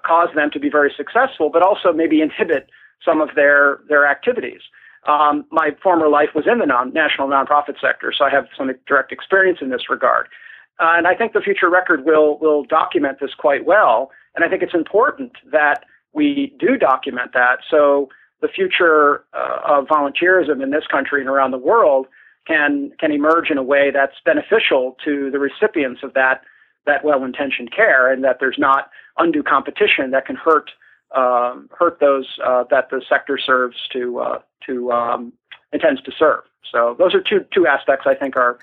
cause 0.04 0.28
them 0.35 0.50
to 0.50 0.59
be 0.59 0.68
very 0.68 0.92
successful, 0.96 1.50
but 1.50 1.62
also 1.62 1.92
maybe 1.92 2.20
inhibit 2.20 2.68
some 3.04 3.20
of 3.20 3.30
their 3.35 3.80
their 3.88 4.07
activities. 4.07 4.61
Um, 5.07 5.44
my 5.50 5.76
former 5.83 6.09
life 6.09 6.30
was 6.35 6.46
in 6.46 6.59
the 6.59 6.66
non- 6.66 6.92
national 6.92 7.28
nonprofit 7.28 7.80
sector, 7.80 8.12
so 8.16 8.24
I 8.24 8.30
have 8.30 8.46
some 8.57 8.72
direct 8.87 9.12
experience 9.12 9.59
in 9.61 9.68
this 9.70 9.90
regard. 9.90 10.28
Uh, 10.80 10.94
and 10.96 11.07
I 11.07 11.14
think 11.14 11.35
the 11.35 11.40
future 11.40 11.70
record 11.70 12.04
will 12.04 12.38
will 12.38 12.64
document 12.64 13.18
this 13.20 13.35
quite 13.35 13.64
well. 13.64 14.11
And 14.35 14.44
I 14.44 14.48
think 14.48 14.62
it's 14.62 14.74
important 14.74 15.33
that 15.52 15.85
we 16.12 16.54
do 16.59 16.76
document 16.76 17.33
that 17.35 17.59
so 17.70 18.09
the 18.40 18.49
future 18.49 19.25
uh, 19.33 19.61
of 19.64 19.87
volunteerism 19.87 20.62
in 20.62 20.70
this 20.70 20.87
country 20.90 21.20
and 21.20 21.29
around 21.29 21.51
the 21.51 21.59
world 21.59 22.07
can 22.47 22.92
can 22.99 23.11
emerge 23.12 23.51
in 23.51 23.59
a 23.59 23.62
way 23.62 23.90
that's 23.90 24.16
beneficial 24.25 24.97
to 25.05 25.31
the 25.31 25.38
recipients 25.38 26.03
of 26.03 26.14
that 26.14 26.42
that 26.87 27.05
well-intentioned 27.05 27.73
care, 27.75 28.12
and 28.12 28.23
that 28.25 28.38
there's 28.40 28.59
not 28.59 28.90
undue 29.18 29.42
competition 29.42 30.11
that 30.11 30.27
can 30.27 30.37
hurt 30.37 30.70
um, 31.14 31.68
hurt 31.79 32.01
those 32.01 32.38
uh, 32.44 32.64
that 32.70 32.90
the 32.90 33.03
sector 33.09 33.38
serves 33.38 33.77
to 33.92 34.18
uh, 34.18 34.38
to 34.66 34.92
um, 34.92 35.33
intends 35.73 36.03
to 36.03 36.12
serve. 36.18 36.40
So 36.70 36.97
those 36.99 37.14
are 37.14 37.20
two 37.20 37.44
two 37.53 37.66
aspects 37.66 38.07
I 38.07 38.14
think 38.14 38.37
are 38.37 38.59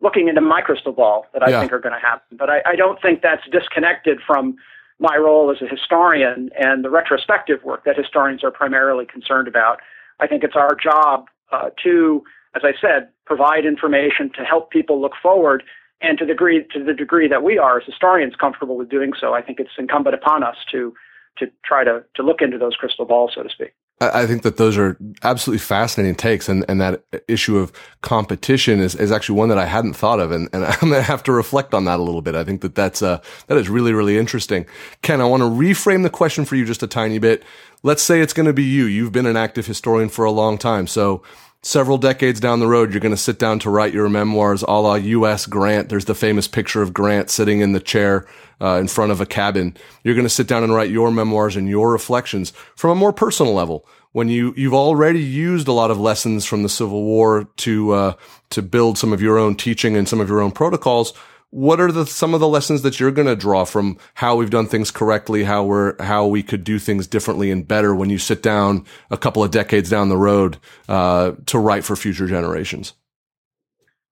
looking 0.00 0.28
into 0.28 0.40
my 0.40 0.60
crystal 0.62 0.92
ball 0.92 1.26
that 1.32 1.42
I 1.42 1.50
yeah. 1.50 1.60
think 1.60 1.72
are 1.72 1.78
going 1.78 1.94
to 1.94 2.00
happen. 2.00 2.36
But 2.38 2.48
I, 2.48 2.62
I, 2.64 2.74
don't 2.74 3.00
think 3.02 3.20
that's 3.20 3.46
disconnected 3.52 4.18
from 4.26 4.56
my 5.00 5.16
role 5.16 5.50
as 5.50 5.62
a 5.62 5.66
historian 5.66 6.50
and 6.58 6.84
the 6.84 6.90
retrospective 6.90 7.64
work 7.64 7.84
that 7.84 7.96
historians 7.96 8.44
are 8.44 8.50
primarily 8.50 9.06
concerned 9.06 9.48
about. 9.48 9.80
I 10.20 10.26
think 10.26 10.44
it's 10.44 10.54
our 10.54 10.76
job 10.76 11.26
uh, 11.50 11.70
to, 11.82 12.22
as 12.54 12.62
I 12.64 12.72
said, 12.78 13.08
provide 13.24 13.64
information 13.64 14.30
to 14.36 14.44
help 14.44 14.70
people 14.70 15.00
look 15.00 15.14
forward. 15.20 15.62
And 16.02 16.16
to 16.18 16.24
the 16.24 16.32
degree 16.32 16.64
to 16.72 16.82
the 16.82 16.94
degree 16.94 17.28
that 17.28 17.42
we 17.42 17.58
are 17.58 17.78
as 17.78 17.84
historians 17.84 18.34
comfortable 18.34 18.76
with 18.78 18.88
doing 18.88 19.12
so, 19.20 19.34
I 19.34 19.42
think 19.42 19.60
it's 19.60 19.70
incumbent 19.76 20.14
upon 20.14 20.42
us 20.42 20.56
to 20.72 20.94
to 21.38 21.46
try 21.62 21.84
to 21.84 22.04
to 22.14 22.22
look 22.22 22.40
into 22.40 22.56
those 22.56 22.74
crystal 22.74 23.04
balls, 23.04 23.32
so 23.34 23.42
to 23.42 23.50
speak. 23.50 23.74
I 24.02 24.26
think 24.26 24.42
that 24.42 24.56
those 24.56 24.78
are 24.78 24.96
absolutely 25.22 25.58
fascinating 25.58 26.14
takes, 26.14 26.48
and, 26.48 26.64
and 26.68 26.80
that 26.80 27.04
issue 27.28 27.58
of 27.58 27.70
competition 28.00 28.80
is, 28.80 28.94
is 28.94 29.12
actually 29.12 29.38
one 29.38 29.50
that 29.50 29.58
I 29.58 29.66
hadn't 29.66 29.92
thought 29.92 30.20
of, 30.20 30.32
and, 30.32 30.48
and 30.54 30.64
I'm 30.82 30.90
to 30.90 31.02
have 31.02 31.22
to 31.24 31.32
reflect 31.32 31.74
on 31.74 31.84
that 31.84 32.00
a 32.00 32.02
little 32.02 32.22
bit. 32.22 32.34
I 32.34 32.42
think 32.42 32.62
that 32.62 32.74
that's 32.74 33.02
uh, 33.02 33.20
that 33.48 33.58
is 33.58 33.68
really 33.68 33.92
really 33.92 34.16
interesting. 34.16 34.64
Ken, 35.02 35.20
I 35.20 35.24
want 35.24 35.42
to 35.42 35.48
reframe 35.48 36.02
the 36.02 36.10
question 36.10 36.46
for 36.46 36.56
you 36.56 36.64
just 36.64 36.82
a 36.82 36.86
tiny 36.86 37.18
bit. 37.18 37.42
Let's 37.82 38.02
say 38.02 38.20
it's 38.20 38.32
going 38.32 38.46
to 38.46 38.52
be 38.54 38.64
you. 38.64 38.86
You've 38.86 39.12
been 39.12 39.26
an 39.26 39.36
active 39.36 39.66
historian 39.66 40.08
for 40.08 40.24
a 40.24 40.30
long 40.30 40.56
time, 40.56 40.86
so 40.86 41.22
several 41.62 41.98
decades 41.98 42.40
down 42.40 42.60
the 42.60 42.66
road, 42.66 42.92
you're 42.92 43.00
going 43.00 43.14
to 43.14 43.20
sit 43.20 43.38
down 43.38 43.58
to 43.60 43.70
write 43.70 43.92
your 43.92 44.08
memoirs 44.08 44.62
a 44.62 44.72
la 44.72 44.94
U.S. 44.94 45.46
Grant. 45.46 45.88
There's 45.88 46.06
the 46.06 46.14
famous 46.14 46.48
picture 46.48 46.82
of 46.82 46.94
Grant 46.94 47.30
sitting 47.30 47.60
in 47.60 47.72
the 47.72 47.80
chair 47.80 48.26
uh, 48.60 48.78
in 48.78 48.88
front 48.88 49.12
of 49.12 49.20
a 49.20 49.26
cabin. 49.26 49.76
You're 50.02 50.14
going 50.14 50.26
to 50.26 50.30
sit 50.30 50.46
down 50.46 50.62
and 50.62 50.74
write 50.74 50.90
your 50.90 51.10
memoirs 51.10 51.56
and 51.56 51.68
your 51.68 51.92
reflections 51.92 52.52
from 52.76 52.90
a 52.90 52.94
more 52.94 53.12
personal 53.12 53.52
level. 53.52 53.86
When 54.12 54.28
you 54.28 54.52
you've 54.56 54.74
already 54.74 55.22
used 55.22 55.68
a 55.68 55.72
lot 55.72 55.92
of 55.92 56.00
lessons 56.00 56.44
from 56.44 56.64
the 56.64 56.68
Civil 56.68 57.04
War 57.04 57.48
to 57.58 57.92
uh, 57.92 58.12
to 58.50 58.60
build 58.60 58.98
some 58.98 59.12
of 59.12 59.22
your 59.22 59.38
own 59.38 59.54
teaching 59.54 59.96
and 59.96 60.08
some 60.08 60.20
of 60.20 60.28
your 60.28 60.40
own 60.40 60.50
protocols, 60.50 61.12
what 61.50 61.80
are 61.80 61.90
the 61.90 62.06
some 62.06 62.32
of 62.32 62.40
the 62.40 62.48
lessons 62.48 62.82
that 62.82 63.00
you're 63.00 63.10
going 63.10 63.26
to 63.26 63.36
draw 63.36 63.64
from 63.64 63.98
how 64.14 64.36
we've 64.36 64.50
done 64.50 64.66
things 64.66 64.90
correctly, 64.90 65.44
how 65.44 65.64
we're 65.64 66.00
how 66.02 66.26
we 66.26 66.42
could 66.42 66.64
do 66.64 66.78
things 66.78 67.06
differently 67.06 67.50
and 67.50 67.66
better 67.66 67.94
when 67.94 68.08
you 68.08 68.18
sit 68.18 68.42
down 68.42 68.86
a 69.10 69.16
couple 69.16 69.42
of 69.42 69.50
decades 69.50 69.90
down 69.90 70.08
the 70.08 70.16
road 70.16 70.58
uh, 70.88 71.32
to 71.46 71.58
write 71.58 71.84
for 71.84 71.96
future 71.96 72.26
generations? 72.26 72.94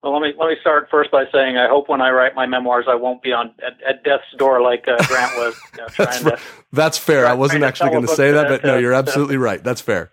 Well, 0.03 0.13
let 0.13 0.21
me 0.21 0.33
let 0.37 0.47
me 0.47 0.55
start 0.61 0.87
first 0.91 1.11
by 1.11 1.25
saying 1.31 1.57
I 1.57 1.67
hope 1.67 1.89
when 1.89 2.01
I 2.01 2.09
write 2.11 2.35
my 2.35 2.45
memoirs 2.45 2.85
I 2.89 2.95
won't 2.95 3.21
be 3.21 3.31
on 3.31 3.53
at, 3.65 3.81
at 3.83 4.03
death's 4.03 4.23
door 4.37 4.61
like 4.61 4.87
uh, 4.87 4.97
Grant 5.07 5.31
was. 5.37 5.55
You 5.73 5.81
know, 5.81 5.87
that's, 5.97 6.21
to, 6.21 6.39
that's 6.71 6.97
fair. 6.97 7.25
I 7.25 7.33
wasn't 7.33 7.63
actually 7.63 7.89
going 7.91 8.07
to 8.07 8.15
say 8.15 8.31
that, 8.31 8.47
but 8.49 8.63
no, 8.63 8.77
you're 8.77 8.93
absolutely 8.93 9.35
so. 9.35 9.41
right. 9.41 9.63
That's 9.63 9.81
fair. 9.81 10.09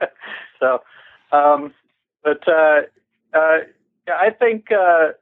so, 0.60 0.80
um, 1.32 1.72
but 2.22 2.46
uh, 2.46 2.82
uh, 3.34 3.58
I 4.08 4.30
think 4.38 4.70
uh, 4.70 5.12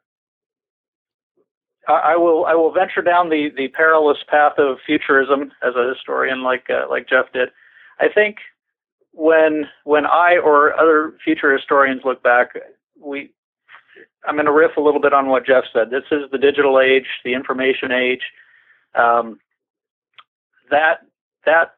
I 1.88 2.16
will 2.16 2.44
I 2.46 2.54
will 2.54 2.72
venture 2.72 3.02
down 3.02 3.28
the, 3.28 3.50
the 3.56 3.68
perilous 3.68 4.18
path 4.28 4.52
of 4.58 4.78
futurism 4.86 5.52
as 5.62 5.74
a 5.74 5.88
historian, 5.88 6.42
like 6.42 6.70
uh, 6.70 6.88
like 6.88 7.08
Jeff 7.08 7.32
did. 7.32 7.48
I 7.98 8.08
think 8.08 8.36
when 9.12 9.68
when 9.84 10.06
I 10.06 10.36
or 10.36 10.78
other 10.78 11.14
future 11.24 11.52
historians 11.52 12.02
look 12.04 12.22
back, 12.22 12.50
we 13.00 13.32
I'm 14.26 14.36
going 14.36 14.46
to 14.46 14.52
riff 14.52 14.76
a 14.76 14.80
little 14.80 15.00
bit 15.00 15.12
on 15.12 15.26
what 15.26 15.46
Jeff 15.46 15.64
said. 15.72 15.90
This 15.90 16.04
is 16.12 16.30
the 16.30 16.38
digital 16.38 16.80
age, 16.80 17.06
the 17.24 17.34
information 17.34 17.90
age. 17.90 18.22
Um, 18.94 19.40
that 20.70 21.00
that 21.44 21.74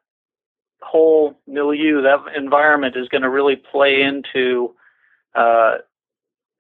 whole 0.82 1.38
milieu, 1.46 2.02
that 2.02 2.36
environment, 2.36 2.96
is 2.96 3.09
going 3.09 3.22
to 3.22 3.30
really 3.30 3.57
play 3.57 4.02
into 4.02 4.74
uh, 5.34 5.78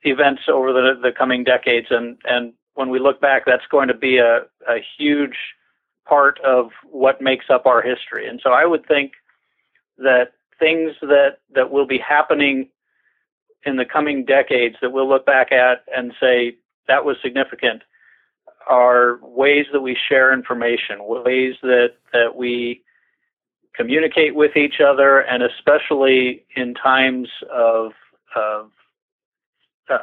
events 0.02 0.42
over 0.48 0.72
the 0.72 0.98
the 1.02 1.12
coming 1.12 1.44
decades, 1.44 1.88
and 1.90 2.16
and 2.24 2.54
when 2.74 2.90
we 2.90 2.98
look 2.98 3.20
back, 3.20 3.44
that's 3.46 3.66
going 3.70 3.88
to 3.88 3.94
be 3.94 4.18
a, 4.18 4.42
a 4.68 4.78
huge 4.98 5.36
part 6.06 6.38
of 6.40 6.70
what 6.90 7.22
makes 7.22 7.46
up 7.48 7.66
our 7.66 7.82
history. 7.82 8.28
And 8.28 8.40
so 8.42 8.50
I 8.50 8.66
would 8.66 8.86
think 8.86 9.12
that 9.98 10.32
things 10.58 10.92
that 11.00 11.38
that 11.54 11.70
will 11.70 11.86
be 11.86 11.98
happening 11.98 12.68
in 13.64 13.76
the 13.76 13.84
coming 13.84 14.24
decades 14.24 14.76
that 14.82 14.90
we'll 14.90 15.08
look 15.08 15.24
back 15.24 15.52
at 15.52 15.84
and 15.94 16.12
say 16.20 16.56
that 16.88 17.04
was 17.04 17.16
significant 17.22 17.82
are 18.66 19.18
ways 19.22 19.66
that 19.72 19.80
we 19.80 19.96
share 20.08 20.32
information, 20.32 20.98
ways 21.00 21.54
that 21.62 21.92
that 22.12 22.36
we 22.36 22.82
communicate 23.74 24.34
with 24.34 24.56
each 24.56 24.80
other, 24.80 25.20
and 25.20 25.42
especially 25.42 26.44
in 26.56 26.74
times 26.74 27.28
of, 27.52 27.92
of 28.36 28.70
uh, 29.90 29.98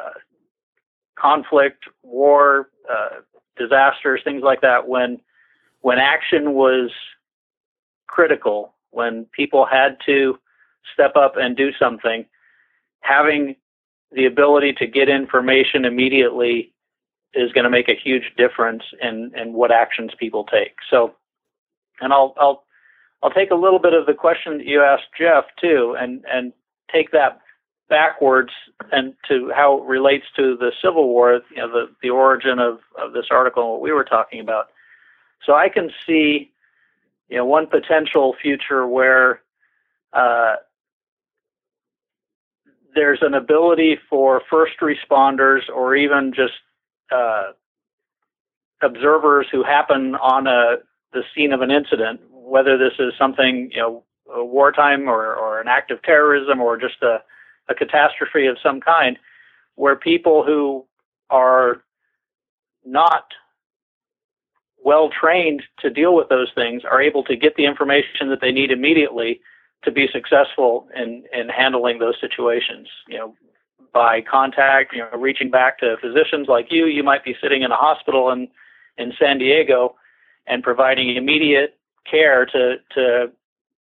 conflict, 1.18 1.86
war, 2.04 2.70
uh, 2.92 3.22
disasters, 3.58 4.22
things 4.24 4.44
like 4.44 4.62
that, 4.62 4.88
when 4.88 5.20
when 5.82 5.98
action 5.98 6.54
was 6.54 6.92
critical, 8.08 8.74
when 8.92 9.26
people 9.32 9.66
had 9.66 9.98
to 10.06 10.38
step 10.94 11.16
up 11.16 11.34
and 11.38 11.58
do 11.58 11.72
something, 11.80 12.26
having 13.00 13.56
the 14.12 14.26
ability 14.26 14.74
to 14.74 14.86
get 14.86 15.10
information 15.10 15.86
immediately 15.86 16.74
is 17.34 17.52
going 17.54 17.64
to 17.64 17.70
make 17.70 17.90
a 17.90 17.96
huge 17.96 18.34
difference 18.38 18.84
in, 19.02 19.32
in 19.36 19.54
what 19.54 19.72
actions 19.72 20.12
people 20.20 20.44
take. 20.44 20.76
So, 20.90 21.16
and 22.02 22.12
I'll, 22.12 22.34
I'll, 22.38 22.64
I'll 23.24 23.32
take 23.32 23.52
a 23.52 23.56
little 23.56 23.80
bit 23.80 23.94
of 23.94 24.06
the 24.06 24.14
question 24.14 24.58
that 24.58 24.68
you 24.68 24.84
asked 24.84 25.08
Jeff 25.18 25.46
too, 25.60 25.96
and, 25.98 26.24
and 26.32 26.52
take 26.92 27.12
that 27.12 27.41
backwards 27.92 28.52
and 28.92 29.14
to 29.28 29.52
how 29.54 29.80
it 29.80 29.84
relates 29.84 30.26
to 30.38 30.56
the 30.58 30.72
Civil 30.82 31.10
War, 31.10 31.42
you 31.52 31.58
know, 31.58 31.70
the, 31.70 31.86
the 32.02 32.10
origin 32.10 32.58
of, 32.58 32.80
of 32.98 33.12
this 33.12 33.26
article 33.30 33.64
and 33.64 33.72
what 33.74 33.82
we 33.82 33.92
were 33.92 34.06
talking 34.06 34.40
about. 34.40 34.70
So 35.46 35.54
I 35.54 35.68
can 35.68 35.92
see, 36.08 36.52
you 37.28 37.38
know, 37.38 37.46
one 37.46 37.68
potential 37.68 38.34
future 38.42 38.88
where 38.88 39.42
uh, 40.14 40.56
there's 42.96 43.20
an 43.22 43.34
ability 43.34 44.00
for 44.10 44.42
first 44.50 44.76
responders 44.82 45.70
or 45.70 45.94
even 45.94 46.32
just 46.34 46.54
uh, 47.14 47.52
observers 48.82 49.48
who 49.52 49.64
happen 49.64 50.16
on 50.16 50.48
a 50.48 50.78
the 51.14 51.24
scene 51.36 51.52
of 51.52 51.60
an 51.60 51.72
incident, 51.72 52.22
whether 52.32 52.78
this 52.78 52.94
is 52.98 53.12
something 53.20 53.70
you 53.74 53.82
know 53.82 54.04
wartime 54.26 55.10
or, 55.10 55.36
or 55.36 55.60
an 55.60 55.68
act 55.68 55.92
of 55.92 56.02
terrorism 56.04 56.62
or 56.62 56.78
just 56.78 57.02
a, 57.02 57.18
a 57.72 57.76
catastrophe 57.76 58.46
of 58.46 58.58
some 58.62 58.80
kind, 58.80 59.18
where 59.76 59.96
people 59.96 60.44
who 60.44 60.86
are 61.30 61.82
not 62.86 63.26
well 64.84 65.10
trained 65.10 65.64
to 65.80 65.90
deal 65.90 66.16
with 66.16 66.30
those 66.30 66.52
things 66.54 66.84
are 66.84 67.02
able 67.02 67.24
to 67.24 67.36
get 67.36 67.56
the 67.56 67.66
information 67.66 68.30
that 68.30 68.42
they 68.42 68.52
need 68.52 68.72
immediately 68.72 69.40
to 69.84 69.92
be 69.92 70.08
successful 70.12 70.88
in, 70.96 71.24
in 71.34 71.50
handling 71.50 72.00
those 72.00 72.16
situations. 72.20 72.88
You 73.08 73.18
know, 73.18 73.36
by 73.94 74.22
contact, 74.22 74.94
you 74.94 75.00
know, 75.00 75.18
reaching 75.18 75.50
back 75.50 75.80
to 75.80 75.98
physicians 76.02 76.48
like 76.48 76.72
you, 76.72 76.86
you 76.86 77.04
might 77.04 77.24
be 77.24 77.36
sitting 77.42 77.62
in 77.64 77.72
a 77.72 77.76
hospital 77.76 78.32
in, 78.32 78.48
in 78.98 79.14
San 79.20 79.38
Diego 79.38 79.96
and 80.48 80.64
providing 80.64 81.16
immediate 81.16 81.78
care 82.10 82.46
to, 82.46 82.76
to 82.96 83.32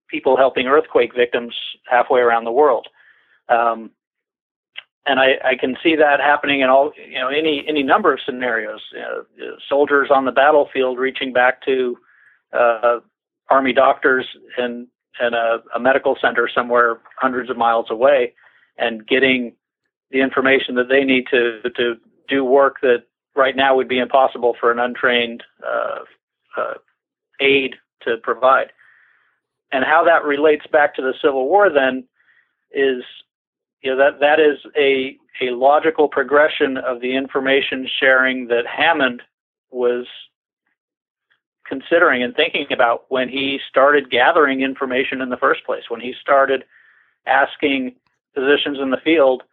people 0.08 0.36
helping 0.36 0.66
earthquake 0.66 1.14
victims 1.14 1.54
halfway 1.90 2.20
around 2.20 2.44
the 2.44 2.52
world. 2.52 2.88
Um, 3.48 3.90
and 5.06 5.20
I, 5.20 5.34
I, 5.44 5.54
can 5.54 5.76
see 5.82 5.94
that 5.94 6.18
happening 6.18 6.62
in 6.62 6.68
all, 6.68 6.92
you 6.96 7.18
know, 7.20 7.28
any 7.28 7.64
any 7.68 7.84
number 7.84 8.12
of 8.12 8.18
scenarios. 8.26 8.80
Soldiers 9.68 10.08
on 10.12 10.24
the 10.24 10.32
battlefield 10.32 10.98
reaching 10.98 11.32
back 11.32 11.64
to 11.64 11.96
uh, 12.52 12.98
army 13.48 13.72
doctors 13.72 14.26
and 14.58 14.88
in 15.20 15.34
a, 15.34 15.58
a 15.74 15.80
medical 15.80 16.16
center 16.20 16.48
somewhere 16.52 16.98
hundreds 17.18 17.48
of 17.50 17.56
miles 17.56 17.86
away 17.88 18.34
and 18.78 19.06
getting 19.06 19.54
the 20.10 20.20
information 20.20 20.74
that 20.74 20.88
they 20.88 21.04
need 21.04 21.26
to 21.30 21.62
to 21.76 21.94
do 22.28 22.44
work 22.44 22.80
that 22.82 23.04
right 23.36 23.54
now 23.54 23.76
would 23.76 23.88
be 23.88 23.98
impossible 23.98 24.56
for 24.58 24.72
an 24.72 24.78
untrained 24.78 25.42
uh, 25.64 26.00
uh, 26.60 26.74
aid 27.40 27.76
to 28.02 28.16
provide. 28.22 28.72
And 29.72 29.84
how 29.84 30.04
that 30.04 30.24
relates 30.24 30.66
back 30.66 30.94
to 30.96 31.02
the 31.02 31.14
Civil 31.22 31.48
War 31.48 31.70
then 31.70 32.04
is 32.72 33.02
you 33.86 33.94
know 33.94 33.98
that 33.98 34.18
that 34.18 34.40
is 34.40 34.58
a 34.76 35.16
a 35.40 35.54
logical 35.54 36.08
progression 36.08 36.76
of 36.76 37.00
the 37.00 37.14
information 37.14 37.88
sharing 38.00 38.48
that 38.48 38.66
Hammond 38.66 39.22
was 39.70 40.06
considering 41.64 42.20
and 42.20 42.34
thinking 42.34 42.66
about 42.72 43.04
when 43.10 43.28
he 43.28 43.60
started 43.68 44.10
gathering 44.10 44.62
information 44.62 45.20
in 45.20 45.28
the 45.28 45.36
first 45.36 45.64
place, 45.64 45.84
when 45.88 46.00
he 46.00 46.14
started 46.20 46.64
asking 47.26 47.94
physicians 48.34 48.78
in 48.80 48.90
the 48.90 48.96
field 49.04 49.44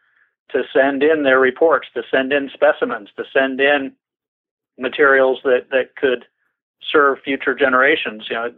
to 0.50 0.64
send 0.74 1.04
in 1.04 1.22
their 1.22 1.40
reports, 1.40 1.88
to 1.94 2.02
send 2.10 2.34
in 2.34 2.50
specimens, 2.54 3.10
to 3.16 3.24
send 3.32 3.62
in 3.62 3.92
materials 4.80 5.42
that, 5.44 5.68
that 5.70 5.96
could 5.96 6.26
serve 6.92 7.20
future 7.24 7.54
generations. 7.54 8.24
You 8.30 8.36
know, 8.36 8.54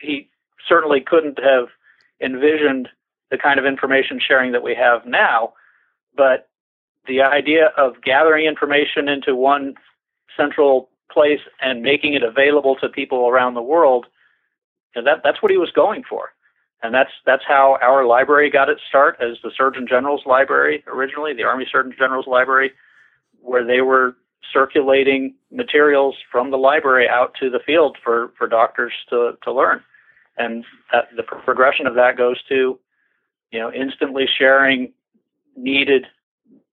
he 0.00 0.28
certainly 0.68 1.00
couldn't 1.00 1.38
have 1.38 1.68
envisioned 2.20 2.88
the 3.30 3.38
kind 3.38 3.58
of 3.58 3.66
information 3.66 4.20
sharing 4.20 4.52
that 4.52 4.62
we 4.62 4.74
have 4.74 5.04
now, 5.06 5.52
but 6.16 6.48
the 7.06 7.22
idea 7.22 7.72
of 7.76 8.02
gathering 8.02 8.46
information 8.46 9.08
into 9.08 9.34
one 9.34 9.74
central 10.36 10.88
place 11.10 11.40
and 11.62 11.82
making 11.82 12.14
it 12.14 12.22
available 12.22 12.76
to 12.76 12.88
people 12.88 13.28
around 13.28 13.54
the 13.54 13.62
world, 13.62 14.06
that 14.94 15.20
that's 15.22 15.42
what 15.42 15.50
he 15.50 15.56
was 15.56 15.70
going 15.70 16.02
for. 16.08 16.32
And 16.82 16.94
that's 16.94 17.10
that's 17.24 17.42
how 17.46 17.78
our 17.80 18.04
library 18.04 18.50
got 18.50 18.68
its 18.68 18.82
start 18.88 19.16
as 19.20 19.38
the 19.42 19.50
Surgeon 19.56 19.86
General's 19.88 20.26
library 20.26 20.84
originally, 20.86 21.32
the 21.32 21.42
Army 21.42 21.66
Surgeon 21.70 21.94
General's 21.98 22.26
library, 22.26 22.72
where 23.40 23.64
they 23.64 23.80
were 23.80 24.14
circulating 24.52 25.34
materials 25.50 26.16
from 26.30 26.50
the 26.50 26.58
library 26.58 27.08
out 27.08 27.34
to 27.40 27.50
the 27.50 27.58
field 27.64 27.96
for, 28.02 28.32
for 28.38 28.46
doctors 28.46 28.92
to, 29.10 29.32
to 29.42 29.52
learn. 29.52 29.82
And 30.36 30.64
that, 30.92 31.08
the 31.16 31.22
progression 31.22 31.86
of 31.86 31.94
that 31.94 32.16
goes 32.16 32.42
to, 32.48 32.78
you 33.56 33.62
know, 33.62 33.72
instantly 33.72 34.26
sharing 34.38 34.92
needed 35.56 36.04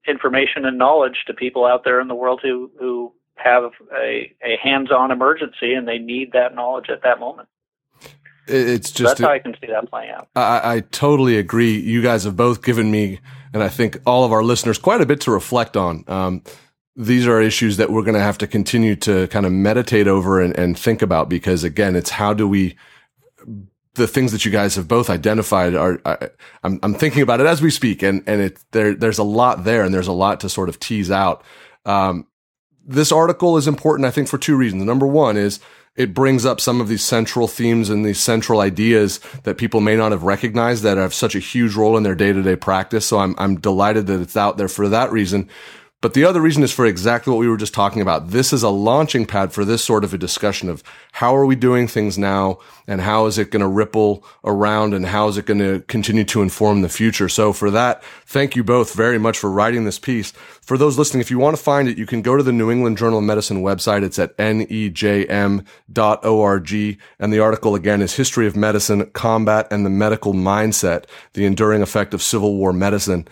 information 0.06 0.66
and 0.66 0.78
knowledge 0.78 1.24
to 1.28 1.34
people 1.34 1.66
out 1.66 1.86
there 1.86 2.02
in 2.02 2.10
the 2.10 2.16
world 2.16 2.42
who, 2.44 2.70
who 2.78 3.14
have 3.36 3.72
a, 3.98 4.34
a 4.44 4.58
hands-on 4.62 5.10
emergency 5.10 5.74
and 5.74 5.88
they 5.88 5.98
need 5.98 6.34
that 6.34 6.54
knowledge 6.54 6.90
at 6.90 7.02
that 7.04 7.22
moment. 7.22 7.48
It's 8.48 8.92
just 8.92 8.98
so 8.98 9.06
that's 9.06 9.22
how 9.22 9.32
I 9.32 9.40
can 9.40 9.56
see 9.62 9.68
that 9.68 9.90
playing 9.90 10.12
out. 10.12 10.28
I, 10.36 10.76
I, 10.76 10.80
totally 10.82 11.38
agree. 11.38 11.80
You 11.80 12.02
guys 12.02 12.26
have 12.26 12.36
both 12.36 12.62
given 12.62 12.92
me, 12.92 13.22
and 13.54 13.64
I 13.64 13.70
think 13.70 14.02
all 14.06 14.26
of 14.26 14.34
our 14.34 14.44
listeners, 14.44 14.78
quite 14.78 15.00
a 15.00 15.06
bit 15.06 15.22
to 15.22 15.32
reflect 15.32 15.78
on. 15.78 16.04
Um, 16.10 16.44
these 16.98 17.26
are 17.26 17.42
issues 17.42 17.78
that 17.78 17.90
we're 17.90 18.02
going 18.02 18.16
to 18.16 18.20
have 18.20 18.38
to 18.40 18.48
continue 18.48 18.98
to 18.98 19.28
kind 19.30 19.46
of 19.46 19.54
meditate 19.54 20.10
over 20.10 20.42
and, 20.42 20.54
and 20.60 20.78
think 20.78 21.02
about 21.02 21.30
because, 21.30 21.64
again, 21.64 21.96
it's 21.96 22.10
how 22.10 22.34
do 22.34 22.46
we 22.46 22.76
the 23.96 24.08
things 24.08 24.32
that 24.32 24.44
you 24.44 24.52
guys 24.52 24.76
have 24.76 24.88
both 24.88 25.10
identified 25.10 25.76
are 25.76 26.02
I, 26.06 26.30
am 26.64 26.80
I'm 26.82 26.94
thinking 26.96 27.22
about 27.22 27.40
it 27.40 27.46
as 27.46 27.62
we 27.62 27.70
speak 27.70 28.02
and 28.04 28.24
and 28.26 28.42
it 28.42 28.60
there 28.72 28.96
there's 28.96 29.20
a 29.20 29.24
lot 29.24 29.64
there 29.64 29.84
and 29.84 29.94
there's 29.94 30.08
a 30.08 30.14
lot 30.14 30.40
to 30.42 30.50
sort 30.50 30.70
of 30.70 30.80
tease 30.80 31.12
out 31.12 31.44
um, 31.86 32.28
this 32.86 33.12
article 33.12 33.58
is 33.58 33.68
important, 33.68 34.06
I 34.06 34.12
think, 34.12 34.28
for 34.28 34.38
two 34.38 34.56
reasons. 34.56 34.84
Number 34.84 35.08
one 35.08 35.38
is 35.38 35.60
it 35.96 36.14
brings 36.14 36.46
up 36.46 36.60
some 36.60 36.82
of 36.82 36.88
these 36.88 37.04
central 37.04 37.48
themes 37.48 37.90
and 37.90 38.06
these 38.06 38.20
central 38.20 38.62
ideas 38.62 39.20
that 39.44 39.58
people 39.58 39.80
may 39.80 39.96
not 39.96 40.12
have 40.12 40.24
recognized 40.24 40.84
that 40.84 40.98
have 40.98 41.14
such 41.14 41.36
a 41.36 41.40
huge 41.40 41.76
role 41.76 41.96
in 41.98 42.04
their 42.04 42.16
day 42.16 42.34
to 42.34 42.42
day 42.42 42.56
practice. 42.56 43.06
So 43.06 43.20
I'm, 43.20 43.36
I'm 43.38 43.60
delighted 43.60 44.08
that 44.08 44.22
it's 44.22 44.38
out 44.38 44.58
there 44.58 44.68
for 44.68 44.90
that 44.90 45.12
reason. 45.12 45.50
But 46.04 46.14
the 46.16 46.26
other 46.26 46.42
reason 46.42 46.64
is 46.64 46.74
for 46.74 46.86
exactly 46.86 47.32
what 47.32 47.40
we 47.40 47.48
were 47.48 47.56
just 47.56 47.74
talking 47.74 48.02
about. 48.02 48.32
This 48.32 48.52
is 48.52 48.62
a 48.62 48.68
launching 48.68 49.26
pad 49.26 49.54
for 49.54 49.64
this 49.64 49.82
sort 49.86 50.04
of 50.04 50.14
a 50.14 50.18
discussion 50.18 50.68
of 50.68 50.84
how 51.14 51.34
are 51.34 51.46
we 51.46 51.56
doing 51.56 51.88
things 51.88 52.18
now 52.18 52.60
and 52.88 53.00
how 53.00 53.26
is 53.26 53.38
it 53.38 53.52
going 53.52 53.62
to 53.62 53.70
ripple 53.70 54.22
around 54.44 54.94
and 54.94 55.06
how 55.06 55.30
is 55.30 55.38
it 55.38 55.46
going 55.46 55.62
to 55.62 55.80
continue 55.88 56.26
to 56.26 56.42
inform 56.42 56.82
the 56.82 56.90
future. 56.90 57.30
So 57.30 57.54
for 57.54 57.72
that, 57.72 58.04
thank 58.26 58.54
you 58.54 58.66
both 58.66 58.94
very 58.94 59.18
much 59.18 59.40
for 59.40 59.50
writing 59.50 59.86
this 59.86 59.98
piece. 59.98 60.32
For 60.32 60.78
those 60.78 60.98
listening, 60.98 61.22
if 61.22 61.32
you 61.32 61.40
want 61.40 61.56
to 61.56 61.64
find 61.64 61.88
it, 61.88 61.98
you 61.98 62.06
can 62.06 62.22
go 62.22 62.36
to 62.36 62.44
the 62.44 62.52
New 62.52 62.70
England 62.70 62.98
Journal 62.98 63.20
of 63.20 63.24
Medicine 63.24 63.64
website. 63.64 64.04
It's 64.04 64.20
at 64.20 64.36
nejm.org. 64.36 65.64
And 67.20 67.34
the 67.34 67.40
article 67.40 67.76
again 67.76 68.02
is 68.02 68.14
History 68.14 68.46
of 68.46 68.58
Medicine, 68.58 69.10
Combat 69.12 69.70
and 69.72 69.86
the 69.86 69.90
Medical 69.90 70.34
Mindset, 70.34 71.06
the 71.32 71.46
enduring 71.46 71.82
effect 71.82 72.14
of 72.14 72.22
Civil 72.22 72.58
War 72.58 72.74
medicine. 72.74 73.26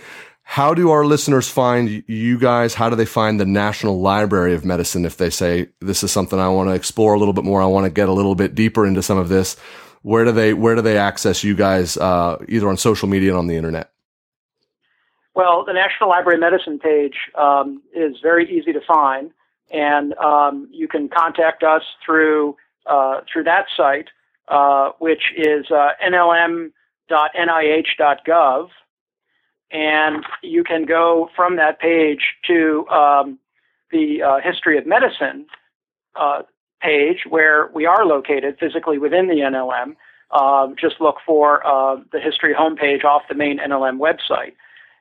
How 0.43 0.73
do 0.73 0.91
our 0.91 1.05
listeners 1.05 1.47
find 1.47 2.03
you 2.07 2.37
guys? 2.37 2.73
How 2.73 2.89
do 2.89 2.95
they 2.95 3.05
find 3.05 3.39
the 3.39 3.45
National 3.45 4.01
Library 4.01 4.53
of 4.53 4.65
Medicine 4.65 5.05
if 5.05 5.15
they 5.17 5.29
say 5.29 5.69
this 5.79 6.03
is 6.03 6.11
something 6.11 6.39
I 6.39 6.49
want 6.49 6.69
to 6.69 6.75
explore 6.75 7.13
a 7.13 7.19
little 7.19 7.33
bit 7.33 7.45
more? 7.45 7.61
I 7.61 7.67
want 7.67 7.85
to 7.85 7.89
get 7.89 8.09
a 8.09 8.13
little 8.13 8.35
bit 8.35 8.53
deeper 8.53 8.85
into 8.85 9.01
some 9.01 9.17
of 9.17 9.29
this. 9.29 9.55
Where 10.01 10.25
do 10.25 10.31
they 10.31 10.53
where 10.53 10.75
do 10.75 10.81
they 10.81 10.97
access 10.97 11.43
you 11.43 11.55
guys 11.55 11.95
uh, 11.95 12.43
either 12.49 12.67
on 12.67 12.75
social 12.75 13.07
media 13.07 13.29
and 13.29 13.37
on 13.37 13.47
the 13.47 13.55
internet? 13.55 13.91
Well, 15.33 15.63
the 15.65 15.73
National 15.73 16.09
Library 16.09 16.35
of 16.35 16.41
Medicine 16.41 16.79
page 16.79 17.15
um, 17.35 17.81
is 17.95 18.17
very 18.21 18.45
easy 18.51 18.73
to 18.73 18.81
find, 18.85 19.31
and 19.71 20.13
um, 20.15 20.67
you 20.71 20.89
can 20.89 21.07
contact 21.07 21.63
us 21.63 21.83
through 22.05 22.57
uh, 22.87 23.21
through 23.31 23.43
that 23.43 23.67
site, 23.77 24.09
uh, 24.49 24.89
which 24.99 25.21
is 25.37 25.71
uh, 25.71 25.91
nlm.nih.gov 26.05 26.71
and 29.71 30.25
you 30.41 30.63
can 30.63 30.85
go 30.85 31.29
from 31.35 31.55
that 31.55 31.79
page 31.79 32.35
to 32.47 32.87
um, 32.89 33.39
the 33.91 34.21
uh, 34.21 34.39
history 34.43 34.77
of 34.77 34.85
medicine 34.85 35.45
uh, 36.19 36.41
page 36.81 37.19
where 37.29 37.69
we 37.73 37.85
are 37.85 38.05
located 38.05 38.57
physically 38.59 38.97
within 38.97 39.27
the 39.27 39.35
NLM. 39.35 39.95
Uh, 40.31 40.73
just 40.79 40.99
look 40.99 41.17
for 41.25 41.65
uh, 41.65 41.97
the 42.11 42.19
history 42.19 42.53
homepage 42.53 43.03
off 43.03 43.23
the 43.29 43.35
main 43.35 43.59
NLM 43.59 43.99
website. 43.99 44.53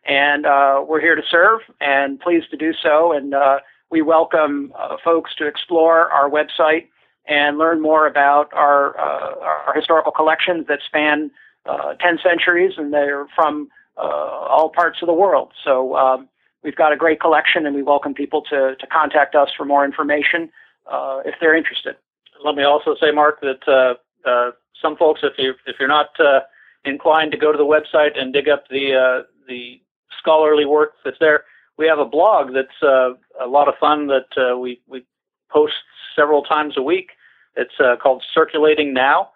And 0.05 0.47
uh, 0.47 0.85
we're 0.87 1.01
here 1.01 1.15
to 1.15 1.23
serve 1.29 1.61
and 1.81 2.19
pleased 2.21 2.51
to 2.51 2.57
do 2.57 2.73
so. 2.73 3.13
And 3.13 3.35
uh, 3.35 3.59
we 3.91 4.03
welcome 4.03 4.73
folks 5.05 5.35
to 5.37 5.47
explore 5.47 6.11
our 6.11 6.31
website 6.31 6.89
and 7.27 7.59
learn 7.59 7.81
more 7.81 8.07
about 8.07 8.53
our, 8.55 8.97
our 8.97 9.75
historical 9.75 10.13
collections 10.13 10.67
that 10.69 10.79
span 10.87 11.31
10 11.67 12.19
centuries 12.23 12.73
and 12.77 12.93
they're 12.93 13.27
from 13.35 13.69
uh, 13.97 14.01
all 14.01 14.71
parts 14.71 14.99
of 15.03 15.07
the 15.07 15.13
world. 15.13 15.53
So 15.65 15.97
um, 15.97 16.29
we've 16.63 16.77
got 16.77 16.93
a 16.93 16.97
great 16.97 17.21
collection, 17.21 17.67
and 17.67 17.75
we 17.75 17.83
welcome 17.83 18.15
people 18.15 18.43
to, 18.51 18.77
to 18.79 18.87
contact 18.87 19.35
us 19.35 19.51
for 19.57 19.65
more 19.65 19.85
information 19.85 20.51
uh, 20.91 21.21
if 21.25 21.35
they're 21.41 21.57
interested. 21.57 21.97
Let 22.45 22.55
me 22.55 22.63
also 22.63 22.95
say, 23.01 23.11
Mark, 23.13 23.41
that 23.43 23.69
uh, 23.69 24.29
uh 24.29 24.53
some 24.81 24.97
folks, 24.97 25.21
if 25.23 25.35
you 25.37 25.53
if 25.67 25.77
you're 25.79 25.89
not 25.89 26.09
uh, 26.19 26.41
inclined 26.85 27.33
to 27.33 27.39
go 27.39 27.53
to 27.53 27.59
the 27.59 27.65
website 27.65 28.19
and 28.19 28.33
dig 28.33 28.49
up 28.49 28.65
the 28.71 29.25
the 29.47 29.81
scholarly 30.19 30.65
work 30.65 30.93
that's 31.05 31.19
there, 31.21 31.45
we 31.77 31.87
have 31.87 31.99
a 31.99 32.07
blog 32.07 32.55
that's 32.55 32.83
a 32.83 33.47
lot 33.47 33.69
of 33.69 33.75
fun 33.79 34.07
that 34.07 34.59
we 34.59 34.81
we 34.87 35.05
post 35.51 35.75
several 36.17 36.43
times 36.43 36.79
a 36.79 36.83
week. 36.83 37.11
It's 37.57 37.75
called 38.03 38.25
Circulating 38.33 38.95
Now 38.95 39.33